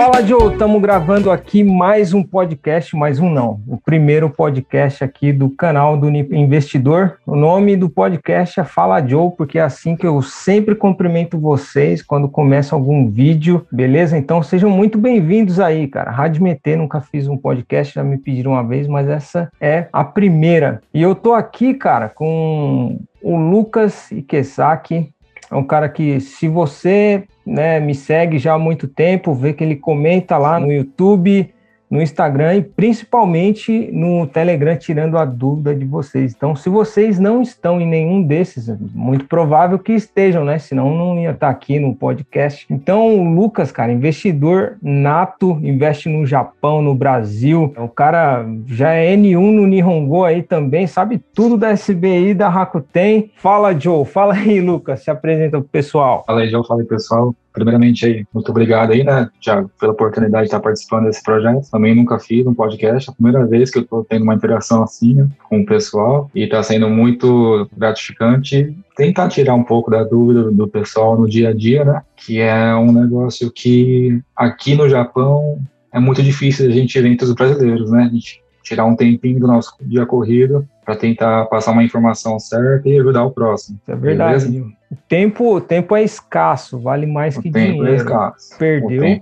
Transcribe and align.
Fala, 0.00 0.22
Joe. 0.22 0.50
Estamos 0.50 0.80
gravando 0.80 1.30
aqui 1.30 1.62
mais 1.62 2.14
um 2.14 2.22
podcast, 2.22 2.96
mais 2.96 3.20
um 3.20 3.28
não. 3.28 3.60
O 3.68 3.76
primeiro 3.76 4.30
podcast 4.30 5.04
aqui 5.04 5.30
do 5.30 5.50
canal 5.50 5.94
do 5.94 6.08
Investidor. 6.08 7.18
O 7.26 7.36
nome 7.36 7.76
do 7.76 7.90
podcast 7.90 8.58
é 8.58 8.64
Fala, 8.64 9.06
Joe, 9.06 9.30
porque 9.36 9.58
é 9.58 9.62
assim 9.62 9.94
que 9.94 10.06
eu 10.06 10.22
sempre 10.22 10.74
cumprimento 10.74 11.38
vocês 11.38 12.02
quando 12.02 12.30
começa 12.30 12.74
algum 12.74 13.10
vídeo, 13.10 13.66
beleza? 13.70 14.16
Então 14.16 14.42
sejam 14.42 14.70
muito 14.70 14.96
bem-vindos 14.96 15.60
aí, 15.60 15.86
cara. 15.86 16.10
Rádio 16.10 16.42
MT, 16.44 16.76
nunca 16.76 17.02
fiz 17.02 17.28
um 17.28 17.36
podcast, 17.36 17.92
já 17.92 18.02
me 18.02 18.16
pediram 18.16 18.52
uma 18.52 18.64
vez, 18.64 18.88
mas 18.88 19.06
essa 19.06 19.52
é 19.60 19.86
a 19.92 20.02
primeira. 20.02 20.80
E 20.94 21.02
eu 21.02 21.14
tô 21.14 21.34
aqui, 21.34 21.74
cara, 21.74 22.08
com 22.08 22.98
o 23.22 23.36
Lucas 23.36 24.10
Ikesaki, 24.10 25.12
é 25.50 25.56
um 25.56 25.64
cara 25.64 25.88
que, 25.88 26.20
se 26.20 26.46
você 26.46 27.24
né, 27.44 27.80
me 27.80 27.94
segue 27.94 28.38
já 28.38 28.54
há 28.54 28.58
muito 28.58 28.86
tempo, 28.86 29.34
vê 29.34 29.52
que 29.52 29.64
ele 29.64 29.76
comenta 29.76 30.38
lá 30.38 30.60
no 30.60 30.72
YouTube, 30.72 31.52
no 31.90 32.00
Instagram 32.00 32.54
e 32.54 32.62
principalmente 32.62 33.90
no 33.92 34.26
Telegram, 34.26 34.76
tirando 34.76 35.18
a 35.18 35.24
dúvida 35.24 35.74
de 35.74 35.84
vocês. 35.84 36.32
Então, 36.36 36.54
se 36.54 36.68
vocês 36.68 37.18
não 37.18 37.42
estão 37.42 37.80
em 37.80 37.86
nenhum 37.86 38.22
desses, 38.22 38.68
é 38.68 38.76
muito 38.94 39.24
provável 39.26 39.78
que 39.78 39.92
estejam, 39.92 40.44
né? 40.44 40.58
Senão 40.58 40.96
não 40.96 41.18
ia 41.18 41.32
estar 41.32 41.48
aqui 41.48 41.80
no 41.80 41.94
podcast. 41.94 42.64
Então, 42.70 43.18
o 43.18 43.34
Lucas, 43.34 43.72
cara, 43.72 43.92
investidor 43.92 44.76
nato, 44.80 45.58
investe 45.62 46.08
no 46.08 46.24
Japão, 46.24 46.80
no 46.80 46.94
Brasil. 46.94 47.74
O 47.76 47.88
cara 47.88 48.46
já 48.66 48.92
é 48.92 49.16
N1 49.16 49.52
no 49.52 49.66
Nihongo 49.66 50.24
aí 50.24 50.42
também, 50.42 50.86
sabe 50.86 51.20
tudo 51.34 51.56
da 51.56 51.72
SBI, 51.72 52.34
da 52.34 52.48
Rakuten. 52.48 53.30
Fala, 53.36 53.78
Joe. 53.78 54.04
Fala 54.04 54.34
aí, 54.34 54.60
Lucas. 54.60 55.02
Se 55.02 55.10
apresenta 55.10 55.58
pro 55.58 55.68
pessoal. 55.68 56.22
Fala 56.26 56.42
aí, 56.42 56.48
Joe. 56.48 56.64
Fala 56.64 56.82
aí, 56.82 56.86
pessoal. 56.86 57.34
Primeiramente 57.52 58.06
aí, 58.06 58.24
muito 58.32 58.50
obrigado 58.50 58.92
aí, 58.92 59.02
né, 59.02 59.28
Tiago, 59.40 59.70
pela 59.78 59.92
oportunidade 59.92 60.44
de 60.44 60.48
estar 60.48 60.60
participando 60.60 61.06
desse 61.06 61.22
projeto. 61.22 61.68
Também 61.70 61.94
nunca 61.94 62.18
fiz 62.18 62.46
um 62.46 62.54
podcast, 62.54 63.08
é 63.08 63.12
a 63.12 63.14
primeira 63.14 63.46
vez 63.46 63.70
que 63.70 63.78
eu 63.78 63.82
estou 63.82 64.04
tendo 64.04 64.22
uma 64.22 64.34
interação 64.34 64.82
assim 64.82 65.14
né, 65.14 65.28
com 65.48 65.60
o 65.60 65.66
pessoal 65.66 66.30
e 66.34 66.44
está 66.44 66.62
sendo 66.62 66.88
muito 66.88 67.68
gratificante 67.76 68.76
tentar 68.96 69.28
tirar 69.28 69.54
um 69.54 69.64
pouco 69.64 69.90
da 69.90 70.04
dúvida 70.04 70.50
do 70.50 70.68
pessoal 70.68 71.18
no 71.18 71.28
dia 71.28 71.48
a 71.48 71.52
dia, 71.54 71.84
né, 71.84 72.02
que 72.16 72.38
é 72.38 72.74
um 72.74 72.92
negócio 72.92 73.50
que 73.50 74.20
aqui 74.36 74.74
no 74.74 74.88
Japão 74.88 75.58
é 75.92 75.98
muito 75.98 76.22
difícil 76.22 76.68
a 76.68 76.70
gente 76.70 77.00
ver 77.00 77.08
entre 77.08 77.26
os 77.26 77.34
brasileiros, 77.34 77.90
né, 77.90 78.04
a 78.04 78.08
gente 78.08 78.40
tirar 78.62 78.84
um 78.84 78.94
tempinho 78.94 79.40
do 79.40 79.46
nosso 79.48 79.74
dia 79.80 80.06
corrido 80.06 80.64
para 80.84 80.94
tentar 80.94 81.46
passar 81.46 81.72
uma 81.72 81.82
informação 81.82 82.38
certa 82.38 82.88
e 82.88 82.98
ajudar 82.98 83.24
o 83.24 83.30
próximo. 83.32 83.80
É 83.88 83.96
verdade. 83.96 84.46
Beleza? 84.46 84.79
Tempo, 85.08 85.60
tempo 85.60 85.94
é 85.94 86.02
escasso, 86.02 86.78
vale 86.80 87.06
mais 87.06 87.36
o 87.36 87.42
que 87.42 87.50
tempo 87.50 87.72
dinheiro. 87.74 87.92
É 87.92 87.96
escasso. 87.96 88.58
Perdeu, 88.58 89.04
é 89.04 89.18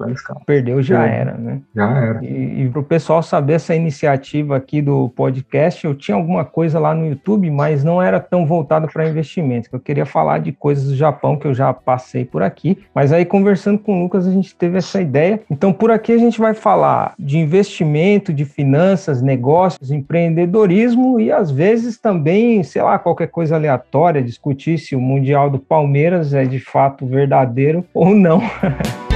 perdeu 0.47 0.83
já 0.83 1.07
era, 1.07 1.35
né? 1.37 1.61
Já 1.75 1.91
era. 1.91 2.25
E, 2.25 2.63
e 2.63 2.69
para 2.71 2.81
o 2.81 2.85
pessoal 2.85 3.23
saber 3.23 3.55
essa 3.55 3.75
iniciativa 3.75 4.57
aqui 4.57 4.81
do 4.81 5.11
podcast, 5.11 5.85
eu 5.85 5.95
tinha 5.95 6.17
alguma 6.17 6.45
coisa 6.45 6.79
lá 6.79 6.95
no 6.95 7.07
YouTube, 7.07 7.51
mas 7.51 7.85
não 7.85 8.01
era 8.01 8.19
tão 8.19 8.47
voltado 8.47 8.89
para 8.89 9.09
investimentos. 9.09 9.69
Eu 9.71 9.79
queria 9.79 10.07
falar 10.07 10.39
de 10.39 10.53
coisas 10.53 10.85
do 10.85 10.97
Japão 10.97 11.37
que 11.37 11.47
eu 11.47 11.53
já 11.53 11.73
passei 11.73 12.25
por 12.25 12.43
aqui. 12.43 12.79
Mas 12.95 13.13
aí 13.13 13.25
conversando 13.25 13.79
com 13.79 13.99
o 13.99 14.03
Lucas 14.03 14.27
a 14.27 14.31
gente 14.31 14.55
teve 14.55 14.79
essa 14.79 15.01
ideia. 15.01 15.41
Então 15.51 15.73
por 15.73 15.91
aqui 15.91 16.13
a 16.13 16.19
gente 16.19 16.39
vai 16.39 16.55
falar 16.55 17.13
de 17.19 17.39
investimento, 17.39 18.33
de 18.33 18.47
finanças, 18.47 19.21
negócios, 19.21 19.91
empreendedorismo 19.91 21.21
e 21.21 21.31
às 21.31 21.51
vezes 21.51 21.99
também, 21.99 22.63
sei 22.63 22.83
lá, 22.83 22.99
qualquer 22.99 23.29
coisa 23.29 23.55
aleatória, 23.55 24.23
discutir 24.23 24.79
se 24.79 24.97
o 24.97 25.01
mundial 25.01 25.51
do 25.51 25.58
Palmeiras 25.59 26.35
é 26.35 26.45
de 26.45 26.61
fato 26.61 27.07
verdadeiro 27.07 27.85
ou 27.95 28.15
não. 28.15 28.41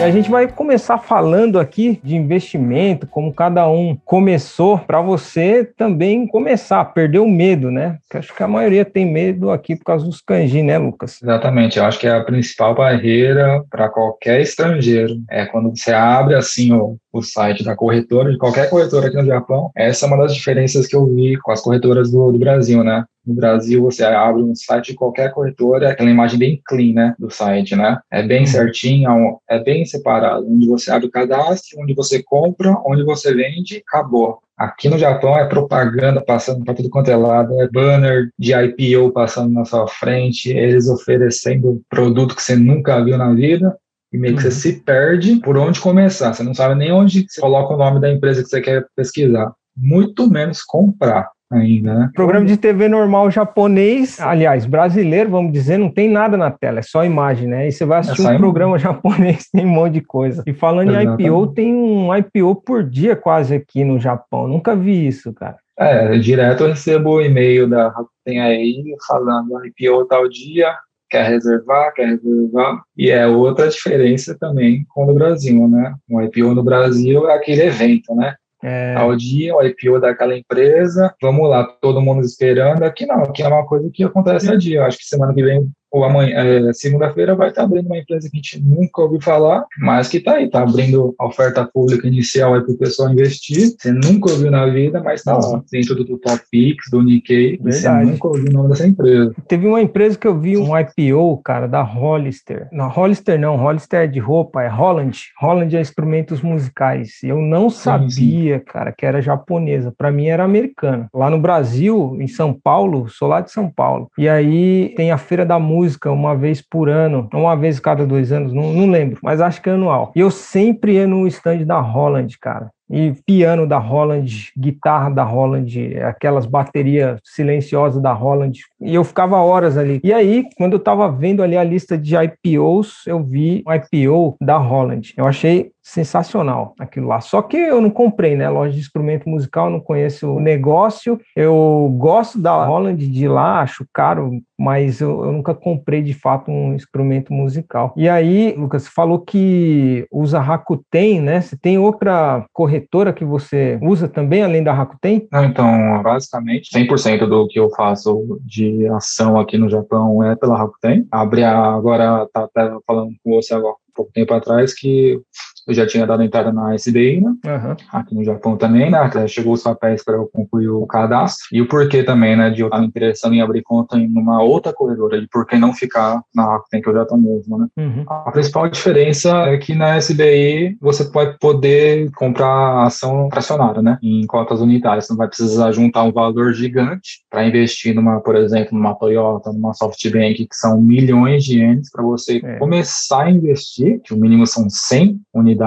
E 0.00 0.02
a 0.02 0.10
gente 0.10 0.30
vai 0.30 0.48
começar 0.48 0.96
falando 0.96 1.58
aqui 1.58 2.00
de 2.02 2.16
investimento, 2.16 3.06
como 3.06 3.34
cada 3.34 3.68
um 3.68 3.94
começou, 4.02 4.78
para 4.78 5.02
você 5.02 5.62
também 5.76 6.26
começar, 6.26 6.82
perder 6.86 7.18
o 7.18 7.28
medo, 7.28 7.70
né? 7.70 7.98
Porque 8.00 8.16
acho 8.16 8.34
que 8.34 8.42
a 8.42 8.48
maioria 8.48 8.82
tem 8.82 9.04
medo 9.04 9.50
aqui 9.50 9.76
por 9.76 9.84
causa 9.84 10.06
dos 10.06 10.22
kanji, 10.22 10.62
né, 10.62 10.78
Lucas? 10.78 11.18
Exatamente, 11.22 11.78
eu 11.78 11.84
acho 11.84 11.98
que 11.98 12.06
é 12.06 12.12
a 12.12 12.24
principal 12.24 12.74
barreira 12.74 13.62
para 13.70 13.90
qualquer 13.90 14.40
estrangeiro. 14.40 15.20
É 15.30 15.44
quando 15.44 15.68
você 15.76 15.92
abre 15.92 16.34
assim 16.34 16.72
o, 16.72 16.96
o 17.12 17.20
site 17.20 17.62
da 17.62 17.76
corretora, 17.76 18.32
de 18.32 18.38
qualquer 18.38 18.70
corretora 18.70 19.08
aqui 19.08 19.18
no 19.18 19.26
Japão. 19.26 19.70
Essa 19.76 20.06
é 20.06 20.08
uma 20.08 20.16
das 20.16 20.34
diferenças 20.34 20.86
que 20.86 20.96
eu 20.96 21.04
vi 21.14 21.36
com 21.36 21.52
as 21.52 21.60
corretoras 21.60 22.10
do, 22.10 22.32
do 22.32 22.38
Brasil, 22.38 22.82
né? 22.82 23.04
No 23.30 23.36
Brasil, 23.36 23.80
você 23.80 24.02
abre 24.02 24.42
um 24.42 24.56
site 24.56 24.86
de 24.86 24.94
qualquer 24.94 25.30
corretora, 25.32 25.86
é 25.86 25.90
aquela 25.92 26.10
imagem 26.10 26.36
bem 26.36 26.60
clean, 26.66 26.92
né, 26.94 27.14
do 27.16 27.30
site, 27.30 27.76
né? 27.76 28.00
É 28.10 28.24
bem 28.24 28.44
certinho, 28.44 29.38
é 29.48 29.62
bem 29.62 29.86
separado, 29.86 30.44
onde 30.50 30.66
você 30.66 30.90
abre 30.90 31.06
o 31.06 31.10
cadastro, 31.10 31.80
onde 31.80 31.94
você 31.94 32.20
compra, 32.24 32.76
onde 32.84 33.04
você 33.04 33.32
vende, 33.32 33.84
acabou. 33.86 34.40
Aqui 34.58 34.88
no 34.88 34.98
Japão 34.98 35.38
é 35.38 35.44
propaganda 35.44 36.20
passando 36.20 36.64
para 36.64 36.74
tudo 36.74 36.90
quanto 36.90 37.08
é 37.08 37.14
lado, 37.14 37.62
é 37.62 37.68
banner 37.68 38.30
de 38.36 38.52
IPO 38.52 39.12
passando 39.12 39.52
na 39.52 39.64
sua 39.64 39.86
frente, 39.86 40.50
eles 40.50 40.88
oferecendo 40.88 41.80
produto 41.88 42.34
que 42.34 42.42
você 42.42 42.56
nunca 42.56 43.00
viu 43.04 43.16
na 43.16 43.32
vida, 43.32 43.76
e 44.12 44.18
meio 44.18 44.34
que 44.34 44.42
você 44.42 44.50
se 44.50 44.82
perde 44.82 45.36
por 45.36 45.56
onde 45.56 45.78
começar. 45.78 46.34
Você 46.34 46.42
não 46.42 46.52
sabe 46.52 46.74
nem 46.74 46.90
onde 46.90 47.26
você 47.28 47.40
coloca 47.40 47.74
o 47.74 47.78
nome 47.78 48.00
da 48.00 48.10
empresa 48.10 48.42
que 48.42 48.48
você 48.48 48.60
quer 48.60 48.84
pesquisar, 48.96 49.52
muito 49.76 50.28
menos 50.28 50.64
comprar 50.64 51.30
ainda, 51.50 51.94
né? 51.94 52.10
Programa 52.14 52.46
de 52.46 52.56
TV 52.56 52.88
normal 52.88 53.30
japonês, 53.30 54.20
aliás, 54.20 54.64
brasileiro, 54.66 55.30
vamos 55.30 55.52
dizer, 55.52 55.78
não 55.78 55.90
tem 55.90 56.08
nada 56.08 56.36
na 56.36 56.50
tela, 56.50 56.78
é 56.78 56.82
só 56.82 57.04
imagem, 57.04 57.48
né? 57.48 57.68
E 57.68 57.72
você 57.72 57.84
vai 57.84 58.00
assistir 58.00 58.22
É 58.22 58.24
só 58.24 58.32
um 58.32 58.38
programa 58.38 58.78
japonês, 58.78 59.48
tem 59.52 59.66
um 59.66 59.70
monte 59.70 59.94
de 59.94 60.00
coisa. 60.02 60.42
E 60.46 60.52
falando 60.52 60.90
em 60.92 61.02
IPO, 61.02 61.20
Exatamente. 61.20 61.54
tem 61.54 61.74
um 61.74 62.14
IPO 62.14 62.62
por 62.62 62.84
dia 62.84 63.16
quase 63.16 63.54
aqui 63.54 63.84
no 63.84 63.98
Japão. 63.98 64.46
Nunca 64.46 64.76
vi 64.76 65.06
isso, 65.06 65.32
cara. 65.32 65.56
É, 65.78 66.18
direto 66.18 66.64
eu 66.64 66.68
recebo 66.68 67.10
o 67.10 67.22
e-mail 67.22 67.66
da 67.66 67.88
Rakuten 67.88 68.38
aí 68.40 68.84
falando 69.08 69.64
IPO 69.64 70.04
tal 70.04 70.28
dia, 70.28 70.74
quer 71.08 71.26
reservar, 71.26 71.92
quer 71.94 72.06
reservar. 72.06 72.82
E 72.96 73.10
é 73.10 73.26
outra 73.26 73.66
diferença 73.66 74.36
também 74.38 74.84
com 74.90 75.10
o 75.10 75.14
Brasil, 75.14 75.66
né? 75.66 75.94
Um 76.08 76.22
IPO 76.22 76.54
no 76.54 76.62
Brasil 76.62 77.28
é 77.28 77.34
aquele 77.34 77.62
evento, 77.62 78.14
né? 78.14 78.34
É, 78.62 78.94
Ao 78.94 79.16
dia, 79.16 79.54
o 79.54 79.62
IPO 79.62 80.00
daquela 80.00 80.36
empresa, 80.36 81.14
vamos 81.22 81.48
lá, 81.48 81.64
todo 81.64 82.00
mundo 82.00 82.22
esperando. 82.22 82.82
Aqui 82.82 83.06
não, 83.06 83.22
aqui 83.22 83.42
é 83.42 83.48
uma 83.48 83.66
coisa 83.66 83.90
que 83.92 84.04
acontece 84.04 84.52
a 84.52 84.56
dia. 84.56 84.80
Eu 84.80 84.84
acho 84.84 84.98
que 84.98 85.04
semana 85.04 85.34
que 85.34 85.42
vem 85.42 85.70
ou 85.90 86.04
amanhã, 86.04 86.36
é, 86.36 86.72
segunda-feira, 86.72 87.34
vai 87.34 87.48
estar 87.48 87.64
abrindo 87.64 87.86
uma 87.86 87.98
empresa 87.98 88.28
que 88.30 88.36
a 88.36 88.40
gente 88.40 88.62
nunca 88.62 89.02
ouviu 89.02 89.20
falar, 89.20 89.64
mas 89.78 90.08
que 90.08 90.18
está 90.18 90.34
aí, 90.34 90.44
está 90.44 90.62
abrindo 90.62 91.14
oferta 91.20 91.64
pública 91.64 92.06
inicial 92.06 92.52
para 92.62 92.72
o 92.72 92.78
pessoal 92.78 93.10
investir. 93.10 93.74
Você 93.76 93.90
nunca 93.90 94.30
ouviu 94.30 94.50
na 94.50 94.66
vida, 94.66 95.02
mas 95.02 95.20
está 95.20 95.36
lá, 95.36 95.62
dentro 95.70 95.96
do 95.96 96.18
Top 96.18 96.40
Pix, 96.50 96.84
do 96.90 97.02
Nikkei, 97.02 97.58
você 97.60 97.88
nunca 97.88 98.28
ouviu 98.28 98.46
o 98.48 98.52
nome 98.52 98.68
dessa 98.68 98.86
empresa. 98.86 99.34
Teve 99.48 99.66
uma 99.66 99.80
empresa 99.80 100.16
que 100.16 100.26
eu 100.26 100.38
vi 100.38 100.56
um 100.56 100.70
IPO, 100.78 101.38
cara, 101.42 101.66
da 101.66 101.82
Hollister. 101.82 102.68
Não, 102.72 102.88
Hollister 102.88 103.38
não, 103.38 103.56
Hollister 103.56 104.00
é 104.00 104.06
de 104.06 104.20
roupa, 104.20 104.62
é 104.62 104.68
Holland. 104.68 105.18
Holland 105.40 105.76
é 105.76 105.80
instrumentos 105.80 106.40
musicais. 106.40 107.18
Eu 107.22 107.40
não 107.40 107.68
sabia, 107.68 108.60
cara, 108.60 108.92
que 108.92 109.04
era 109.04 109.20
japonesa. 109.20 109.92
Para 109.96 110.12
mim 110.12 110.26
era 110.26 110.44
americana. 110.44 111.08
Lá 111.12 111.28
no 111.28 111.40
Brasil, 111.40 112.16
em 112.20 112.28
São 112.28 112.52
Paulo, 112.52 113.08
sou 113.08 113.28
lá 113.28 113.40
de 113.40 113.50
São 113.50 113.68
Paulo. 113.68 114.08
E 114.16 114.28
aí 114.28 114.92
tem 114.96 115.10
a 115.10 115.18
Feira 115.18 115.44
da 115.44 115.58
Música 115.58 115.79
uma 116.06 116.34
vez 116.36 116.60
por 116.60 116.88
ano, 116.88 117.28
uma 117.32 117.56
vez 117.56 117.78
cada 117.80 118.06
dois 118.06 118.32
anos, 118.32 118.52
não, 118.52 118.72
não 118.72 118.90
lembro, 118.90 119.18
mas 119.22 119.40
acho 119.40 119.62
que 119.62 119.68
é 119.70 119.72
anual. 119.72 120.12
E 120.14 120.20
eu 120.20 120.30
sempre 120.30 120.94
ia 120.94 121.06
no 121.06 121.26
stand 121.26 121.64
da 121.64 121.80
Holland, 121.80 122.38
cara 122.38 122.70
e 122.90 123.14
piano 123.24 123.68
da 123.68 123.78
Holland, 123.78 124.50
guitarra 124.58 125.10
da 125.10 125.22
Holland, 125.22 125.96
aquelas 126.00 126.44
baterias 126.44 127.20
silenciosas 127.22 128.02
da 128.02 128.12
Holland, 128.12 128.58
e 128.80 128.94
eu 128.94 129.04
ficava 129.04 129.36
horas 129.36 129.78
ali. 129.78 130.00
E 130.02 130.12
aí, 130.12 130.44
quando 130.56 130.72
eu 130.72 130.78
estava 130.78 131.08
vendo 131.08 131.40
ali 131.40 131.56
a 131.56 131.62
lista 131.62 131.96
de 131.96 132.16
IPOs, 132.16 133.06
eu 133.06 133.22
vi 133.22 133.62
um 133.64 133.72
IPO 133.72 134.36
da 134.40 134.56
Holland. 134.56 135.14
Eu 135.16 135.26
achei 135.26 135.70
sensacional 135.90 136.74
aquilo 136.78 137.08
lá. 137.08 137.20
Só 137.20 137.42
que 137.42 137.56
eu 137.56 137.80
não 137.80 137.90
comprei, 137.90 138.36
né? 138.36 138.48
Loja 138.48 138.72
de 138.72 138.78
instrumento 138.78 139.28
musical, 139.28 139.68
não 139.68 139.80
conheço 139.80 140.28
o 140.28 140.40
negócio. 140.40 141.20
Eu 141.34 141.92
gosto 141.98 142.40
da 142.40 142.64
Holland 142.64 143.06
de 143.08 143.28
lá, 143.28 143.60
acho 143.60 143.84
caro, 143.92 144.30
mas 144.58 145.00
eu, 145.00 145.24
eu 145.24 145.32
nunca 145.32 145.52
comprei 145.52 146.00
de 146.00 146.14
fato 146.14 146.50
um 146.50 146.74
instrumento 146.74 147.32
musical. 147.32 147.92
E 147.96 148.08
aí, 148.08 148.54
Lucas, 148.56 148.86
falou 148.86 149.18
que 149.18 150.06
usa 150.12 150.38
Rakuten, 150.38 151.20
né? 151.20 151.40
Você 151.40 151.56
tem 151.56 151.76
outra 151.76 152.44
corretora 152.52 153.12
que 153.12 153.24
você 153.24 153.78
usa 153.82 154.08
também, 154.08 154.42
além 154.42 154.62
da 154.62 154.72
Rakuten? 154.72 155.26
Não, 155.32 155.44
então, 155.44 156.02
basicamente, 156.02 156.70
100% 156.72 157.26
do 157.26 157.48
que 157.48 157.58
eu 157.58 157.68
faço 157.70 158.38
de 158.44 158.86
ação 158.88 159.40
aqui 159.40 159.58
no 159.58 159.68
Japão 159.68 160.22
é 160.22 160.36
pela 160.36 160.56
Rakuten. 160.56 161.06
Abre 161.10 161.42
a, 161.42 161.74
agora, 161.74 162.28
tá 162.32 162.44
até 162.44 162.70
falando 162.86 163.12
com 163.24 163.34
você 163.34 163.54
agora, 163.54 163.74
pouco 163.94 164.12
tempo 164.12 164.32
atrás, 164.32 164.72
que 164.72 165.20
eu 165.70 165.74
já 165.74 165.86
tinha 165.86 166.06
dado 166.06 166.22
entrada 166.22 166.52
na 166.52 166.74
SBI, 166.74 167.20
né? 167.20 167.30
Uhum. 167.46 167.76
Aqui 167.92 168.14
no 168.14 168.24
Japão 168.24 168.56
também, 168.56 168.90
né? 168.90 169.10
Chegou 169.28 169.52
os 169.52 169.62
papéis 169.62 170.04
para 170.04 170.16
eu 170.16 170.28
concluir 170.32 170.68
o 170.68 170.86
cadastro. 170.86 171.46
E 171.52 171.62
o 171.62 171.68
porquê 171.68 172.02
também, 172.02 172.36
né? 172.36 172.50
De 172.50 172.60
eu 172.60 172.66
estar 172.66 172.82
interessando 172.82 173.34
em 173.34 173.40
abrir 173.40 173.62
conta 173.62 173.96
em 173.96 174.06
uma 174.06 174.42
outra 174.42 174.72
corredora, 174.72 175.16
e 175.16 175.28
por 175.28 175.46
que 175.46 175.56
não 175.56 175.72
ficar 175.72 176.20
na 176.34 176.44
Rakuten 176.44 176.82
que 176.82 176.88
eu 176.88 176.94
já 176.94 177.02
estou 177.02 177.18
mesmo, 177.18 177.58
né? 177.58 177.66
Uhum. 177.78 178.04
A 178.08 178.30
principal 178.32 178.68
diferença 178.68 179.30
é 179.46 179.58
que 179.58 179.74
na 179.74 179.96
SBI 179.96 180.76
você 180.80 181.04
pode 181.04 181.38
poder 181.38 182.10
comprar 182.12 182.84
ação 182.84 183.28
fracionária, 183.30 183.80
né? 183.80 183.98
Em 184.02 184.26
cotas 184.26 184.60
unitárias. 184.60 185.06
Você 185.06 185.12
não 185.12 185.18
vai 185.18 185.28
precisar 185.28 185.70
juntar 185.72 186.02
um 186.02 186.12
valor 186.12 186.52
gigante 186.52 187.20
para 187.30 187.46
investir 187.46 187.94
numa, 187.94 188.20
por 188.20 188.34
exemplo, 188.34 188.76
numa 188.76 188.94
Toyota, 188.94 189.52
numa 189.52 189.72
SoftBank, 189.72 190.46
que 190.46 190.56
são 190.56 190.80
milhões 190.80 191.44
de 191.44 191.60
ienes 191.60 191.90
para 191.90 192.02
você 192.02 192.40
é. 192.42 192.58
começar 192.58 193.24
a 193.24 193.30
investir, 193.30 194.00
que 194.02 194.12
o 194.12 194.16
mínimo 194.16 194.46
são 194.46 194.68
100 194.68 195.20
unidades, 195.34 195.59